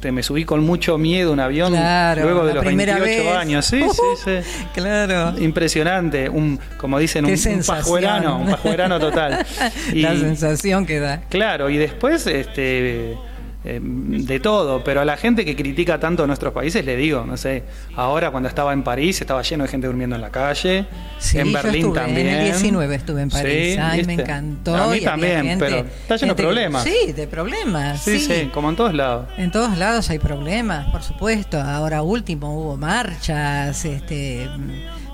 Este, 0.07 0.13
me 0.13 0.23
subí 0.23 0.45
con 0.45 0.65
mucho 0.65 0.99
miedo 0.99 1.33
un 1.33 1.41
avión 1.41 1.73
luego 1.73 2.47
de 2.47 2.55
los 2.55 2.65
28 2.65 3.37
años. 3.37 3.67
Sí, 3.67 3.83
sí, 3.91 4.01
sí. 4.25 4.65
Claro. 4.73 5.37
Impresionante. 5.37 6.29
Un, 6.29 6.61
como 6.77 7.01
dicen, 7.01 7.25
un, 7.25 7.33
un, 7.33 7.63
pajuerano, 7.65 8.39
un 8.39 8.51
pajuerano 8.51 9.01
total. 9.01 9.45
la 9.95 10.17
sensación 10.17 10.87
que 10.87 11.01
da. 11.01 11.23
Claro, 11.29 11.71
y 11.71 11.77
después, 11.77 12.25
este 12.29 13.17
eh, 13.69 13.81
de 13.83 14.39
todo, 14.39 14.85
pero 14.85 15.01
a 15.01 15.05
la 15.05 15.17
gente 15.17 15.45
que 15.45 15.57
critica 15.57 15.99
tanto 15.99 16.23
a 16.23 16.27
nuestros 16.29 16.53
países 16.53 16.85
le 16.85 16.97
digo, 16.97 17.25
no 17.27 17.37
sé, 17.37 17.65
ahora 17.97 18.31
cuando 18.31 18.49
estaba 18.49 18.73
en 18.73 18.85
París 18.85 19.21
estaba 19.21 19.43
lleno 19.43 19.65
de 19.65 19.69
gente 19.69 19.89
durmiendo 19.89 20.15
en 20.15 20.23
la 20.23 20.31
calle, 20.31 20.87
en 21.35 21.53
Berlín 21.53 21.93
también. 21.93 22.29
En 22.29 22.35
el 22.35 22.45
19 22.45 22.95
estuve 22.95 23.23
en 23.23 23.31
París, 23.31 23.77
ay, 23.81 24.05
me 24.05 24.15
encantó. 24.15 24.77
A 24.77 24.87
mí 24.87 25.01
también, 25.01 25.59
pero 25.59 25.79
está 25.79 26.15
lleno 26.15 26.35
de 26.35 26.43
problemas. 26.45 26.85
Sí, 26.85 27.13
de 27.13 27.27
problemas. 27.27 28.03
Sí, 28.03 28.21
sí, 28.21 28.51
como 28.55 28.71
en 28.71 28.77
todos 28.77 28.95
lados. 28.95 29.27
En 29.37 29.51
todos 29.51 29.77
lados 29.77 30.11
hay 30.11 30.21
problemas, 30.21 30.89
por 30.93 31.03
supuesto. 31.03 31.61
Ahora 31.61 32.03
último 32.03 32.57
hubo 32.57 32.77
marchas, 32.77 33.85
este 33.85 34.49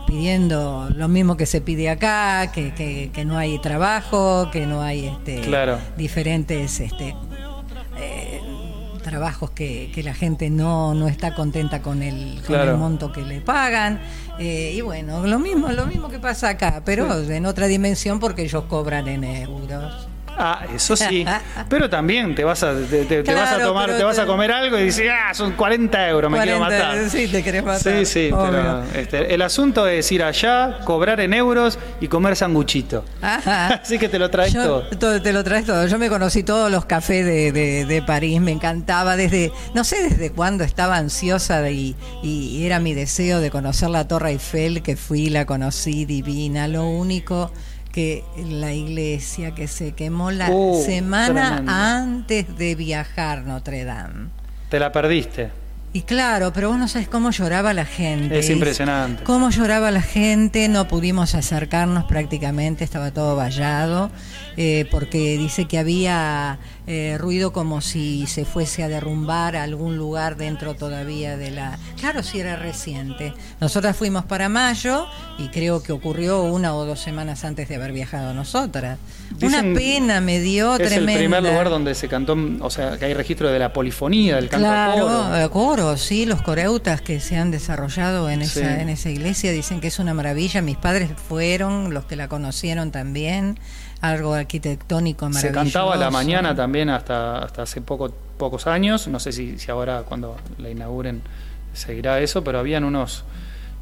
pidiendo 0.07 0.91
lo 0.95 1.09
mismo 1.09 1.39
que 1.39 1.47
se 1.47 1.63
pide 1.63 1.89
acá, 1.89 2.53
que, 2.53 2.75
que, 2.75 3.11
que 3.15 3.25
no 3.25 3.39
hay 3.39 3.59
trabajo, 3.61 4.51
que 4.53 4.67
no 4.67 4.83
hay 4.83 5.07
este, 5.07 5.41
diferentes 5.97 6.81
este, 6.81 7.15
trabajos 9.03 9.51
que, 9.51 9.91
que 9.95 10.03
la 10.03 10.15
gente 10.15 10.49
no, 10.49 10.95
no 10.95 11.09
está 11.09 11.35
contenta 11.35 11.83
con 11.83 12.03
el, 12.03 12.41
con 12.47 12.59
el 12.59 12.77
monto 12.77 13.13
que 13.13 13.23
le 13.23 13.41
pagan. 13.41 14.01
Eh, 14.39 14.73
y 14.75 14.81
bueno, 14.81 15.27
lo 15.27 15.39
mismo, 15.39 15.69
lo 15.69 15.87
mismo 15.87 16.09
que 16.09 16.19
pasa 16.19 16.49
acá, 16.51 16.83
pero 16.85 17.21
en 17.21 17.45
otra 17.45 17.67
dimensión 17.67 18.19
porque 18.19 18.43
ellos 18.43 18.65
cobran 18.65 19.09
en 19.09 19.25
euros. 19.25 20.09
Ah, 20.37 20.65
eso 20.75 20.97
sí. 20.97 21.25
Pero 21.69 21.89
también 21.89 22.35
te 22.35 22.45
vas 22.45 22.63
a, 22.63 22.75
te, 22.75 23.23
vas 23.35 23.53
a 23.53 23.59
tomar, 23.59 23.97
te 23.97 24.03
vas 24.03 24.19
a 24.19 24.27
comer 24.27 24.53
algo 24.53 24.79
y 24.79 24.85
dices, 24.85 25.11
ah, 25.13 25.35
son 25.35 25.53
40 25.53 26.09
euros, 26.09 26.31
me 26.31 26.41
quiero 26.41 26.59
matar. 26.59 27.11
Sí, 27.11 27.29
te 27.29 27.43
querés 27.43 27.65
matar. 27.65 27.81
Sí, 27.81 28.07
sí, 28.07 28.31
pero 28.31 28.83
este, 28.95 29.35
el 29.35 29.43
asunto 29.43 29.87
es 29.87 30.11
ir 30.13 30.23
allá, 30.23 30.79
cobrar 30.85 31.21
en 31.21 31.35
euros 31.35 31.79
y 32.01 32.09
comer 32.09 32.37
sanguchito. 32.37 33.05
Así 33.23 33.99
que 33.99 34.09
te 34.09 34.19
lo 34.19 34.31
traes 34.31 34.53
todo. 34.53 34.83
Te 35.21 35.33
lo 35.33 35.45
traes 35.45 35.67
todo. 35.67 35.87
Yo 35.87 35.99
me 35.99 36.09
conocí 36.09 36.43
todos 36.43 36.71
los 36.71 36.85
cafés 36.85 37.25
de, 37.25 37.53
de, 37.53 38.03
París, 38.03 38.41
me 38.41 38.51
encantaba 38.51 39.17
desde, 39.17 39.53
no 39.75 39.85
sé 39.85 40.03
desde 40.03 40.31
cuándo 40.31 40.65
estaba 40.65 40.97
ansiosa 40.97 41.71
y, 41.71 41.95
y 42.23 42.67
era 42.67 42.81
mi 42.81 42.95
deseo 42.95 43.41
de 43.41 43.51
conocer 43.51 43.91
la 43.91 44.09
Torre 44.09 44.31
Eiffel, 44.31 44.83
que 44.83 44.97
fui, 44.97 45.29
la 45.31 45.47
conocí 45.47 46.05
divina. 46.05 46.69
Lo 46.69 46.87
único 46.87 47.51
que 47.93 48.25
la 48.37 48.73
iglesia 48.73 49.55
que 49.55 49.69
se 49.69 49.93
quemó 49.93 50.31
la 50.31 50.51
uh, 50.51 50.83
semana 50.85 51.63
antes 52.01 52.57
de 52.57 52.75
viajar 52.75 53.45
Notre 53.45 53.85
Dame. 53.85 54.31
Te 54.71 54.79
la 54.79 54.91
perdiste. 54.91 55.51
Y 55.95 56.03
claro, 56.03 56.55
pero 56.55 56.71
vos 56.71 56.79
no 56.79 56.89
sabes 56.89 57.07
cómo 57.07 57.31
lloraba 57.31 57.75
la 57.75 57.85
gente. 57.85 58.39
Es 58.39 58.49
impresionante. 58.49 59.23
Cómo 59.25 59.51
lloraba 59.51 59.91
la 59.91 60.01
gente, 60.01 60.69
no 60.69 60.89
pudimos 60.89 61.35
acercarnos 61.35 62.05
prácticamente, 62.05 62.83
estaba 62.83 63.11
todo 63.11 63.37
vallado, 63.37 64.11
eh, 64.57 64.87
porque 64.91 65.39
dice 65.39 65.67
que 65.67 65.79
había 65.79 66.59
eh, 66.87 67.17
ruido 67.19 67.53
como 67.53 67.81
si 67.81 68.27
se 68.27 68.45
fuese 68.45 68.83
a 68.83 68.89
derrumbar 68.89 69.57
algún 69.57 69.97
lugar 69.97 70.37
dentro 70.37 70.75
todavía 70.75 71.37
de 71.37 71.51
la... 71.51 71.79
Claro, 71.99 72.23
si 72.23 72.41
era 72.41 72.57
reciente. 72.57 73.33
Nosotras 73.61 73.97
fuimos 73.97 74.25
para 74.25 74.49
mayo 74.49 75.07
y 75.39 75.49
creo 75.49 75.83
que 75.83 75.93
ocurrió 75.93 76.43
una 76.43 76.75
o 76.75 76.85
dos 76.85 77.01
semanas 77.01 77.45
antes 77.45 77.69
de 77.69 77.77
haber 77.77 77.93
viajado 77.93 78.35
nosotras. 78.35 78.99
una 79.41 79.63
pena 79.63 80.21
me 80.21 80.41
dio 80.41 80.73
es 80.73 80.89
tremenda. 80.89 81.13
Es 81.13 81.17
el 81.17 81.23
primer 81.23 81.43
lugar 81.45 81.71
donde 81.71 81.95
se 81.95 82.09
cantó, 82.09 82.37
o 82.61 82.71
sea, 82.71 82.99
que 82.99 83.07
hay 83.07 83.15
registro 83.15 83.51
de 83.51 83.59
la 83.59 83.73
polifonía, 83.73 84.37
del 84.37 84.49
canto 84.49 84.67
claro, 84.67 85.07
coro. 85.07 85.37
Eh, 85.37 85.49
coro, 85.51 85.97
sí, 85.97 86.27
los 86.27 86.43
coreutas 86.43 87.01
que 87.01 87.21
se 87.21 87.37
han 87.37 87.51
desarrollado 87.51 88.29
en 88.29 88.43
esa, 88.43 88.81
en 88.83 88.89
esa 88.89 89.09
iglesia 89.09 89.53
dicen 89.53 89.81
que 89.81 89.87
es 89.87 89.99
una 89.99 90.15
maravilla. 90.15 90.61
Mis 90.63 90.77
padres 90.77 91.11
fueron, 91.29 91.95
los 91.95 92.05
que 92.05 92.17
la 92.17 92.29
conocieron 92.29 92.91
también 92.91 93.59
algo 94.03 94.35
arquitectónico 94.35 95.27
maravilloso. 95.29 95.49
Se 95.49 95.55
cantaba 95.55 95.95
a 95.95 95.97
la 95.97 96.11
mañana 96.11 96.55
también 96.55 96.91
hasta, 96.91 97.39
hasta 97.39 97.63
hace 97.63 97.81
poco, 97.81 98.13
pocos 98.37 98.67
años, 98.67 99.09
no 99.09 99.19
sé 99.21 99.33
si, 99.33 99.59
si 99.59 99.71
ahora 99.71 100.03
cuando 100.07 100.37
la 100.59 100.69
inauguren 100.69 101.23
seguirá 101.73 102.21
eso, 102.21 102.45
pero 102.45 102.59
habían 102.59 102.85
unos... 102.85 103.25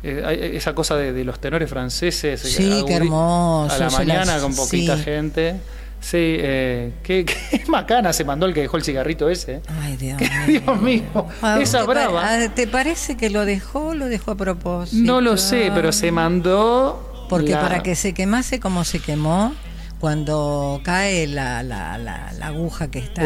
Eh, 0.03 0.53
esa 0.55 0.75
cosa 0.75 0.97
de, 0.97 1.25
los 1.25 1.41
tenores 1.41 1.69
franceses. 1.69 2.43
Eh, 2.45 2.49
sí, 2.49 2.85
qué 2.87 2.95
hermoso. 2.95 3.75
A 3.75 3.79
la 3.79 3.91
mañana 3.91 4.39
con 4.41 4.55
poquita 4.55 4.97
gente. 4.97 5.57
Sí, 6.01 6.17
eh, 6.17 6.93
qué, 7.03 7.27
macana 7.69 8.15
se 8.15 8.25
mandó 8.25 8.47
el 8.47 8.55
que 8.55 8.63
dejó 8.63 8.79
el 8.79 8.83
cigarrito 8.83 9.29
ese. 9.29 9.61
Ay, 9.83 9.97
Dios, 9.97 10.19
Dios 10.47 10.81
mío. 10.81 11.27
Ah, 11.43 11.59
esa 11.61 11.83
brava. 11.85 12.23
Ah, 12.25 12.49
¿Te 12.55 12.67
parece 12.67 13.19
que 13.19 13.29
lo 13.29 13.45
dejó 13.45 13.89
o 13.89 13.95
lo 13.95 14.07
dejó 14.07 14.31
a 14.31 14.37
propósito? 14.37 15.03
No 15.05 15.21
lo 15.21 15.37
sé, 15.37 15.71
pero 15.75 15.93
se 15.93 16.11
mandó. 16.13 17.27
Porque 17.29 17.53
para 17.53 17.83
que 17.83 17.95
se 17.95 18.15
quemase 18.15 18.59
como 18.59 18.85
se 18.85 19.01
quemó, 19.01 19.55
cuando 20.01 20.81
cae 20.83 21.27
la, 21.27 21.63
la, 21.63 21.99
la, 21.99 22.47
aguja 22.47 22.91
que 22.91 22.99
está 22.99 23.23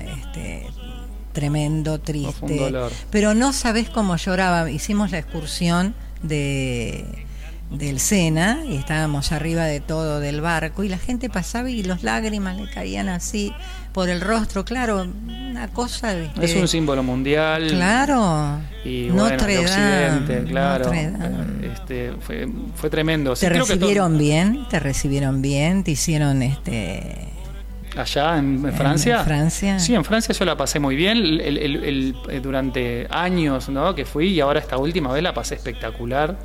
este, 0.00 0.66
tremendo, 1.32 2.00
triste. 2.00 2.72
Pero 3.10 3.34
no 3.34 3.52
sabes 3.52 3.90
cómo 3.90 4.16
lloraba. 4.16 4.70
Hicimos 4.70 5.10
la 5.10 5.18
excursión 5.18 5.94
de 6.22 7.04
del 7.70 7.98
Sena 7.98 8.62
y 8.68 8.76
estábamos 8.76 9.32
arriba 9.32 9.64
de 9.64 9.80
todo 9.80 10.20
del 10.20 10.40
barco 10.40 10.84
y 10.84 10.88
la 10.88 10.98
gente 10.98 11.28
pasaba 11.28 11.70
y 11.70 11.82
los 11.82 12.02
lágrimas 12.02 12.56
le 12.56 12.70
caían 12.70 13.08
así 13.08 13.52
por 13.94 14.08
el 14.08 14.20
rostro, 14.20 14.64
claro, 14.64 15.06
una 15.24 15.68
cosa 15.68 16.18
es 16.18 16.56
un 16.56 16.66
símbolo 16.66 17.04
mundial. 17.04 17.68
Claro. 17.68 18.58
Y 18.84 19.06
Notre 19.12 19.62
Dame, 19.62 20.44
claro. 20.48 20.90
Este, 21.62 22.12
fue, 22.20 22.48
fue 22.74 22.90
tremendo. 22.90 23.34
¿Te 23.34 23.48
recibieron 23.48 24.18
bien? 24.18 24.66
¿Te 24.68 24.80
recibieron 24.80 25.40
bien? 25.40 25.84
¿Te 25.84 25.92
hicieron 25.92 26.42
este 26.42 27.28
allá 27.96 28.36
en, 28.36 28.60
Francia. 28.72 29.20
¿En 29.20 29.24
Francia? 29.24 29.78
Sí, 29.78 29.94
en 29.94 30.04
Francia 30.04 30.34
yo 30.34 30.44
la 30.44 30.56
pasé 30.56 30.80
muy 30.80 30.96
bien 30.96 31.16
el, 31.16 32.16
eh, 32.28 32.40
durante 32.42 33.06
años 33.08 33.68
¿no? 33.68 33.94
que 33.94 34.04
fui 34.04 34.30
y 34.30 34.40
ahora 34.40 34.58
esta 34.58 34.76
última 34.76 35.12
vez 35.12 35.22
la 35.22 35.32
pasé 35.32 35.54
espectacular. 35.54 36.36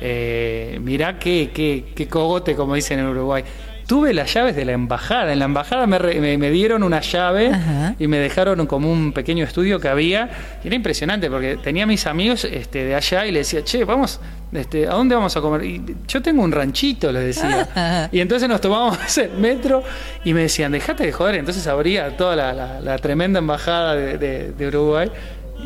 Eh, 0.00 0.78
mirá 0.82 1.18
qué, 1.18 1.50
qué, 1.54 1.92
qué, 1.94 2.08
cogote, 2.08 2.56
como 2.56 2.74
dicen 2.74 2.98
en 2.98 3.08
Uruguay. 3.08 3.44
Tuve 3.86 4.14
las 4.14 4.32
llaves 4.32 4.56
de 4.56 4.64
la 4.64 4.72
embajada. 4.72 5.32
En 5.32 5.38
la 5.38 5.44
embajada 5.44 5.86
me, 5.86 5.98
me, 6.38 6.50
dieron 6.50 6.82
una 6.82 7.00
llave 7.00 7.52
y 7.98 8.06
me 8.06 8.18
dejaron 8.18 8.66
como 8.66 8.90
un 8.90 9.12
pequeño 9.12 9.44
estudio 9.44 9.80
que 9.80 9.88
había. 9.88 10.30
Y 10.62 10.68
era 10.68 10.76
impresionante 10.76 11.30
porque 11.30 11.56
tenía 11.56 11.86
mis 11.86 12.06
amigos 12.06 12.44
este, 12.44 12.84
de 12.84 12.94
allá 12.94 13.26
y 13.26 13.32
le 13.32 13.40
decía, 13.40 13.62
che, 13.64 13.84
vamos, 13.84 14.20
este, 14.52 14.86
¿a 14.86 14.92
dónde 14.92 15.14
vamos 15.14 15.36
a 15.36 15.40
comer? 15.40 15.64
Y 15.64 15.96
yo 16.06 16.22
tengo 16.22 16.42
un 16.42 16.52
ranchito, 16.52 17.12
les 17.12 17.36
decía. 17.36 18.08
y 18.12 18.20
entonces 18.20 18.48
nos 18.48 18.60
tomábamos 18.60 19.18
el 19.18 19.32
metro 19.32 19.82
y 20.24 20.32
me 20.32 20.42
decían, 20.42 20.72
dejate 20.72 21.04
de 21.04 21.12
joder. 21.12 21.36
Entonces 21.36 21.66
abría 21.66 22.16
toda 22.16 22.36
la, 22.36 22.98
tremenda 22.98 23.38
embajada 23.38 23.94
de, 23.94 24.66
Uruguay. 24.66 25.10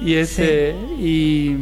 Y 0.05 0.15
este, 0.15 0.75
y, 0.99 1.57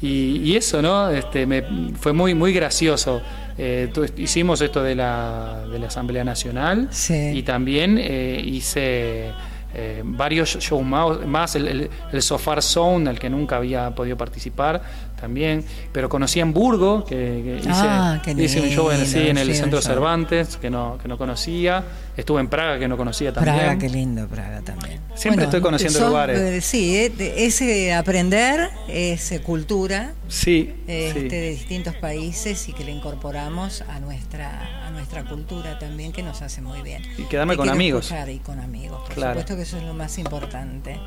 y, 0.00 0.56
eso, 0.56 0.82
¿no? 0.82 1.10
Este, 1.10 1.46
me, 1.46 1.62
fue 1.98 2.12
muy, 2.12 2.34
muy 2.34 2.52
gracioso. 2.52 3.22
Eh, 3.62 3.92
hicimos 4.16 4.62
esto 4.62 4.82
de 4.82 4.94
la, 4.94 5.66
de 5.70 5.78
la 5.78 5.88
Asamblea 5.88 6.24
Nacional 6.24 6.88
y 7.10 7.42
también 7.42 7.98
eh, 8.00 8.42
hice 8.42 9.32
eh, 9.74 10.00
varios 10.02 10.56
shows 10.58 10.82
más, 10.82 11.56
el, 11.56 11.68
el, 11.68 11.90
el, 12.10 12.22
Sofar 12.22 12.62
Zone, 12.62 13.10
al 13.10 13.18
que 13.18 13.28
nunca 13.28 13.56
había 13.56 13.94
podido 13.94 14.16
participar 14.16 14.80
también, 15.20 15.64
pero 15.92 16.08
conocí 16.08 16.40
en 16.40 16.52
Burgo, 16.52 17.04
que, 17.04 17.58
hice, 17.60 17.68
ah, 17.70 18.20
un 18.26 18.68
show 18.68 18.90
en, 18.90 19.38
el 19.38 19.54
Centro 19.54 19.80
Cervantes, 19.82 20.56
que 20.56 20.70
no, 20.70 20.98
que 21.00 21.08
no 21.08 21.18
conocía, 21.18 21.84
estuve 22.16 22.40
en 22.40 22.48
Praga, 22.48 22.78
que 22.78 22.88
no 22.88 22.96
conocía 22.96 23.32
también. 23.32 23.56
Praga, 23.56 23.78
qué 23.78 23.88
lindo 23.88 24.26
Praga 24.26 24.60
también. 24.62 25.00
Siempre 25.14 25.44
estoy 25.44 25.60
conociendo 25.60 26.08
lugares. 26.08 26.64
sí, 26.64 27.12
ese 27.18 27.92
aprender, 27.92 28.70
es 28.88 29.32
cultura 29.44 30.12
sí, 30.28 30.74
este, 30.86 31.28
de 31.28 31.50
distintos 31.50 31.94
países 31.96 32.68
y 32.68 32.72
que 32.72 32.84
le 32.84 32.92
incorporamos 32.92 33.82
a 33.82 34.00
nuestra 34.00 34.80
nuestra 35.00 35.24
cultura 35.24 35.78
también 35.78 36.12
que 36.12 36.22
nos 36.22 36.42
hace 36.42 36.60
muy 36.60 36.82
bien. 36.82 37.02
Y 37.16 37.24
quedarme 37.24 37.56
con 37.56 37.68
amigos. 37.68 38.12
Y 38.28 38.38
con 38.38 38.60
amigos, 38.60 39.00
por 39.06 39.14
supuesto 39.14 39.56
que 39.56 39.62
eso 39.62 39.78
es 39.78 39.84
lo 39.84 39.94
más 39.94 40.18
importante. 40.18 41.00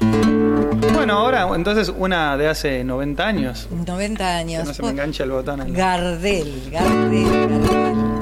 Bueno, 0.93 1.13
ahora 1.13 1.47
entonces 1.55 1.91
una 1.95 2.37
de 2.37 2.47
hace 2.47 2.83
90 2.83 3.25
años. 3.25 3.67
90 3.71 4.37
años. 4.37 4.61
Que 4.61 4.67
no 4.67 4.73
se 4.73 4.83
me 4.83 4.89
engancha 4.89 5.23
el 5.23 5.31
botón. 5.31 5.73
Gardel, 5.73 6.69
Gardel, 6.71 7.49
Gardel. 7.49 8.13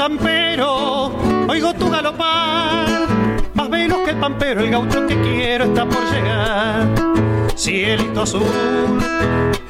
campero, 0.00 1.12
oigo 1.46 1.74
tu 1.74 1.90
galopar, 1.90 2.88
que 4.20 4.52
el 4.52 4.70
gaucho 4.70 5.06
que 5.06 5.20
quiero 5.22 5.64
está 5.64 5.86
por 5.86 6.02
llegar. 6.12 6.88
Cielito 7.56 8.22
azul, 8.22 8.98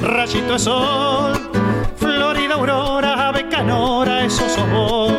rayito 0.00 0.52
de 0.54 0.58
sol, 0.58 1.50
Florida 1.96 2.54
aurora, 2.54 3.28
ave 3.28 3.48
canora, 3.48 4.24
eso 4.24 4.48
sos. 4.48 5.12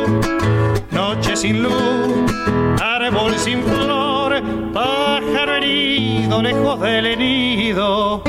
Noche 0.90 1.36
sin 1.36 1.62
luz, 1.62 2.32
árbol 2.80 3.34
sin 3.36 3.62
flor, 3.62 4.42
pájaro 4.72 5.54
herido, 5.54 6.42
lejos 6.42 6.80
del 6.80 7.18
nido. 7.18 8.22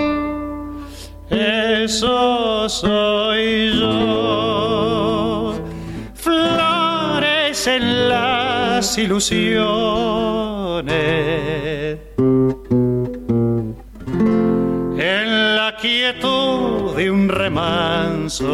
Eso 1.30 2.70
soy 2.70 3.72
yo 3.80 4.54
en 7.68 8.10
las 8.10 8.98
ilusiones. 8.98 10.53
En 10.80 10.88
la 15.56 15.78
quietud 15.80 16.96
de 16.96 17.12
un 17.12 17.30
remanso, 17.30 18.50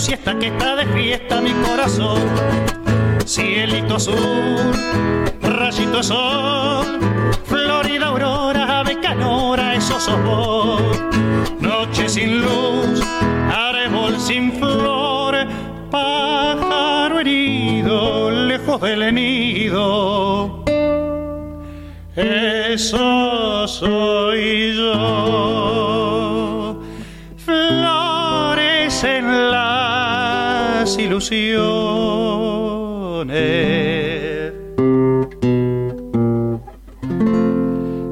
Siesta 0.09 0.39
que 0.39 0.47
está 0.47 0.75
de 0.75 0.87
fiesta 0.87 1.39
mi 1.43 1.53
corazón. 1.67 2.23
Cielito 3.27 3.97
azul, 3.97 4.73
rayito 5.43 6.03
sol, 6.03 6.99
Florida 7.45 8.07
aurora, 8.07 8.81
ave 8.81 8.99
canora, 9.01 9.75
eso 9.75 10.01
sos 10.01 10.23
vos. 10.25 10.81
Noche 11.61 12.09
sin 12.09 12.41
luz, 12.41 13.03
árbol 13.53 14.19
sin 14.19 14.53
flor, 14.53 15.47
pájaro 15.91 17.21
herido, 17.21 18.31
lejos 18.31 18.81
del 18.81 19.15
nido. 19.15 20.65
Eso 22.17 23.69
soy 23.69 24.75
yo 24.75 25.88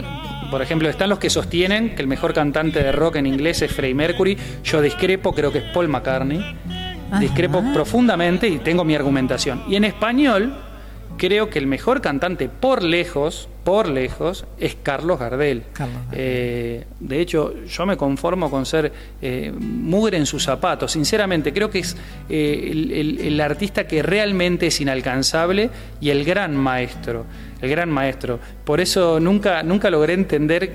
por 0.50 0.62
ejemplo, 0.62 0.90
están 0.90 1.10
los 1.10 1.20
que 1.20 1.30
sostienen 1.30 1.96
que 1.96 2.02
el 2.02 2.08
mejor 2.08 2.34
cantante 2.34 2.82
de 2.82 2.92
rock 2.92 3.18
en 3.18 3.26
inglés 3.26 3.62
es 3.62 3.72
Freddie 3.72 3.96
Mercury. 3.96 4.38
Yo 4.64 4.82
discrepo, 4.82 5.34
creo 5.34 5.52
que 5.52 5.60
es 5.60 5.64
Paul 5.74 5.88
McCartney. 5.88 6.56
Discrepo 7.20 7.64
profundamente 7.74 8.48
y 8.48 8.60
tengo 8.60 8.84
mi 8.84 8.96
argumentación. 8.96 9.64
Y 9.68 9.76
en 9.76 9.86
español, 9.86 10.56
creo 11.18 11.50
que 11.50 11.60
el 11.60 11.68
mejor 11.68 12.02
cantante 12.02 12.50
por 12.50 12.84
lejos, 12.84 13.50
por 13.64 13.88
lejos, 13.88 14.46
es 14.60 14.76
Carlos 14.82 15.20
Gardel. 15.20 15.64
Eh, 16.12 16.86
de 17.00 17.22
hecho, 17.22 17.54
yo 17.66 17.86
me 17.86 17.98
conformo 17.98 18.50
con 18.50 18.66
ser 18.66 18.92
eh, 19.22 19.52
mugre 19.58 20.18
en 20.18 20.26
sus 20.26 20.44
zapatos. 20.44 20.92
Sinceramente, 20.92 21.54
creo 21.54 21.70
que 21.70 21.80
es 21.80 21.96
eh, 22.30 23.18
el, 23.22 23.42
artista 23.42 23.88
que 23.88 24.04
realmente 24.04 24.68
es 24.68 24.82
inalcanzable 24.82 25.70
y 26.02 26.10
el 26.10 26.24
gran 26.24 26.56
maestro. 26.56 27.26
El 27.62 27.70
gran 27.70 27.90
maestro. 27.90 28.40
Por 28.64 28.82
eso 28.82 29.20
nunca, 29.20 29.64
nunca 29.64 29.90
logré 29.90 30.14
entender 30.14 30.72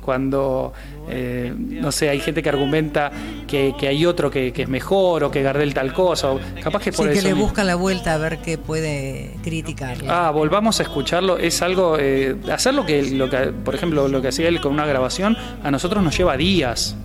cuando 0.00 0.72
eh, 1.10 1.52
no 1.56 1.90
sé, 1.90 2.10
hay 2.10 2.20
gente 2.20 2.42
que 2.42 2.48
argumenta 2.48 3.10
que, 3.46 3.74
hay 3.82 4.04
otro 4.04 4.30
que, 4.30 4.52
es 4.54 4.68
mejor 4.68 5.24
o 5.24 5.30
que 5.30 5.42
Gardel 5.42 5.72
tal 5.74 5.92
cosa. 5.92 6.32
O 6.32 6.40
capaz 6.62 6.82
que 6.82 6.92
por 6.92 7.08
sí, 7.08 7.14
que 7.14 7.22
le 7.22 7.34
busca 7.34 7.64
la 7.64 7.74
vuelta 7.74 8.14
a 8.14 8.18
ver 8.18 8.38
qué 8.38 8.58
puede 8.58 9.36
criticar. 9.42 9.98
Ah, 10.06 10.30
volvamos 10.30 10.80
a 10.80 10.82
escucharlo. 10.82 11.38
Es 11.38 11.62
algo. 11.62 11.96
Eh, 11.98 12.36
hacer 12.52 12.74
lo 12.74 12.84
que, 12.84 13.02
lo 13.02 13.30
que, 13.30 13.52
por 13.64 13.74
ejemplo, 13.74 14.08
lo 14.08 14.20
que 14.20 14.28
hacía 14.28 14.48
él 14.48 14.60
con 14.60 14.72
una 14.72 14.86
grabación, 14.86 15.36
a 15.62 15.70
nosotros 15.70 16.02
nos 16.02 16.16
lleva 16.16 16.36
días 16.36 16.96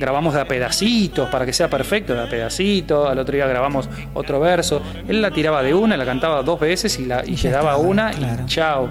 grabamos 0.00 0.34
de 0.34 0.40
a 0.40 0.46
pedacitos 0.46 1.28
para 1.28 1.46
que 1.46 1.52
sea 1.52 1.68
perfecto, 1.68 2.14
de 2.14 2.22
a 2.22 2.28
pedacitos, 2.28 3.08
al 3.08 3.18
otro 3.18 3.34
día 3.36 3.46
grabamos 3.46 3.88
otro 4.14 4.40
verso. 4.40 4.82
Él 5.06 5.20
la 5.20 5.30
tiraba 5.30 5.62
de 5.62 5.74
una, 5.74 5.96
la 5.96 6.06
cantaba 6.06 6.42
dos 6.42 6.58
veces 6.58 6.98
y, 6.98 7.04
la, 7.04 7.22
y, 7.24 7.36
daba 7.36 7.76
una 7.76 8.12
y 8.12 8.46
chao. 8.46 8.88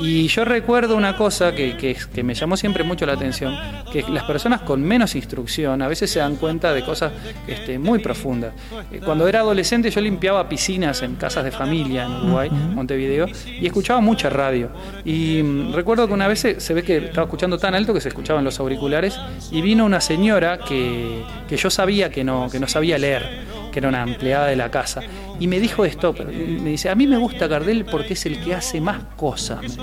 Y 0.00 0.28
yo 0.28 0.44
recuerdo 0.44 0.96
una 0.96 1.16
cosa 1.16 1.54
que, 1.54 1.76
que, 1.76 2.22
me 2.22 2.34
llamó 2.34 2.56
siempre 2.56 2.84
mucho 2.84 3.04
la 3.04 3.14
atención, 3.14 3.56
que 3.92 4.04
las 4.08 4.24
personas 4.24 4.60
con 4.62 4.82
menos 4.82 5.14
instrucción 5.14 5.82
a 5.82 5.88
veces 5.88 6.10
se 6.10 6.20
dan 6.20 6.36
cuenta 6.36 6.72
de 6.72 6.84
cosas 6.84 7.12
este, 7.46 7.78
muy 7.78 7.98
profundas. 7.98 8.54
Eh, 8.92 9.00
cuando 9.04 9.26
era 9.26 9.40
adolescente 9.40 9.90
yo 9.90 10.00
limpiaba 10.00 10.48
piscinas 10.48 11.02
en 11.02 11.16
casas 11.16 11.44
de 11.44 11.50
familia 11.50 12.04
en 12.04 12.12
Uruguay, 12.12 12.50
Montevideo, 12.50 13.26
y 13.46 13.66
escuchaba 13.66 14.00
mucha 14.00 14.30
radio. 14.30 14.70
Y 15.04 15.42
mm, 15.42 15.72
recuerdo 15.72 16.06
que 16.06 16.14
una 16.14 16.28
vez 16.28 16.40
se, 16.58 16.74
ve 16.74 16.82
que 16.82 16.98
estaba 16.98 17.24
escuchando 17.24 17.58
tan 17.58 17.74
alto 17.74 17.92
que 17.92 18.00
se 18.00 18.08
escuchaban 18.08 18.44
los 18.44 18.60
auriculares 18.60 19.18
y 19.50 19.60
vino 19.62 19.84
una 19.84 20.00
señora 20.00 20.58
que, 20.58 21.22
que 21.48 21.56
yo 21.56 21.70
sabía 21.70 22.10
que 22.10 22.22
no, 22.22 22.48
que 22.50 22.60
no 22.60 22.68
sabía 22.68 22.98
leer 22.98 23.57
que 23.78 23.86
era 23.86 23.88
una 23.88 24.02
empleada 24.02 24.46
de 24.46 24.56
la 24.56 24.70
casa, 24.70 25.00
y 25.38 25.46
me 25.46 25.60
dijo 25.60 25.84
esto, 25.84 26.12
me 26.12 26.70
dice, 26.70 26.90
a 26.90 26.94
mí 26.96 27.06
me 27.06 27.16
gusta 27.16 27.46
Gardel 27.46 27.84
porque 27.84 28.14
es 28.14 28.26
el 28.26 28.42
que 28.42 28.54
hace 28.54 28.80
más 28.80 29.04
cosas. 29.16 29.78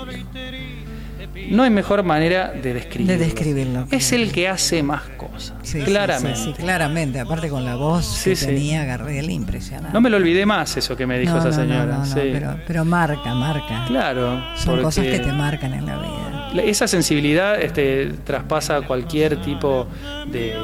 No 1.50 1.62
hay 1.62 1.70
mejor 1.70 2.02
manera 2.02 2.50
de 2.50 2.74
describirlo. 2.74 3.12
De 3.12 3.24
describirlo. 3.24 3.86
Es 3.90 4.12
el 4.12 4.32
que 4.32 4.48
hace 4.48 4.82
más 4.82 5.02
cosas. 5.16 5.54
claramente. 5.84 6.38
Sí, 6.38 6.52
claramente. 6.52 7.20
Aparte 7.20 7.48
con 7.48 7.64
la 7.64 7.76
voz 7.76 8.22
que 8.24 8.34
tenía 8.34 8.84
Gardel, 8.84 9.30
impresionante. 9.30 9.92
No 9.92 10.00
me 10.00 10.10
lo 10.10 10.16
olvidé 10.16 10.44
más 10.44 10.76
eso 10.76 10.96
que 10.96 11.06
me 11.06 11.18
dijo 11.18 11.38
esa 11.38 11.52
señora. 11.52 12.02
pero, 12.14 12.56
pero, 12.66 12.84
marca, 12.84 13.34
marca. 13.34 13.84
Claro. 13.86 14.42
Son 14.56 14.82
cosas 14.82 15.04
que 15.06 15.20
te 15.20 15.32
marcan 15.32 15.74
en 15.74 15.86
la 15.86 15.98
vida. 15.98 16.62
Esa 16.64 16.88
sensibilidad 16.88 17.60
este, 17.60 18.12
traspasa 18.24 18.80
cualquier 18.82 19.40
tipo 19.42 19.86
de 20.26 20.54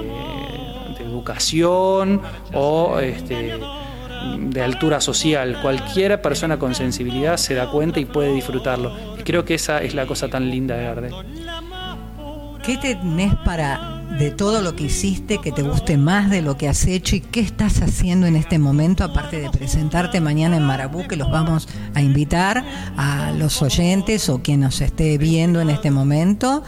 educación 1.22 2.20
o 2.52 2.98
este, 2.98 3.54
de 4.38 4.62
altura 4.62 5.00
social. 5.00 5.58
Cualquier 5.62 6.20
persona 6.20 6.58
con 6.58 6.74
sensibilidad 6.74 7.36
se 7.36 7.54
da 7.54 7.70
cuenta 7.70 8.00
y 8.00 8.04
puede 8.04 8.32
disfrutarlo. 8.32 8.92
Y 9.18 9.22
creo 9.22 9.44
que 9.44 9.54
esa 9.54 9.82
es 9.82 9.94
la 9.94 10.06
cosa 10.06 10.28
tan 10.28 10.50
linda 10.50 10.76
de 10.76 10.84
Gardel. 10.84 11.14
¿Qué 12.64 12.76
tenés 12.76 13.34
para 13.44 14.02
de 14.18 14.30
todo 14.30 14.60
lo 14.60 14.76
que 14.76 14.84
hiciste 14.84 15.38
que 15.38 15.52
te 15.52 15.62
guste 15.62 15.96
más 15.96 16.30
de 16.30 16.42
lo 16.42 16.56
que 16.56 16.68
has 16.68 16.86
hecho 16.86 17.16
y 17.16 17.20
qué 17.20 17.40
estás 17.40 17.80
haciendo 17.80 18.26
en 18.26 18.36
este 18.36 18.58
momento 18.58 19.04
aparte 19.04 19.40
de 19.40 19.50
presentarte 19.50 20.20
mañana 20.20 20.58
en 20.58 20.64
Marabú 20.64 21.08
que 21.08 21.16
los 21.16 21.30
vamos 21.30 21.66
a 21.94 22.02
invitar 22.02 22.62
a 22.96 23.32
los 23.32 23.62
oyentes 23.62 24.28
o 24.28 24.42
quien 24.42 24.60
nos 24.60 24.80
esté 24.82 25.16
viendo 25.16 25.60
en 25.60 25.70
este 25.70 25.90
momento 25.90 26.62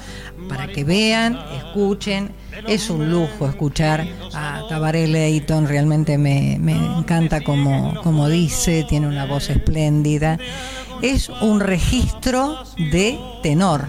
para 0.48 0.66
que 0.68 0.84
vean, 0.84 1.38
escuchen 1.57 2.32
es 2.66 2.90
un 2.90 3.11
lujo 3.11 3.48
escuchar 3.48 4.07
a 4.32 4.62
Tabaré 4.68 5.07
Leighton, 5.07 5.66
realmente 5.66 6.18
me, 6.18 6.55
encanta 6.55 7.40
como, 7.42 8.00
como 8.02 8.28
dice, 8.28 8.84
tiene 8.88 9.07
una 9.07 9.26
voz 9.26 9.50
espléndida. 9.50 10.38
Es 11.02 11.28
un 11.28 11.61
registro 11.61 12.64
de 12.76 13.18
tenor. 13.42 13.86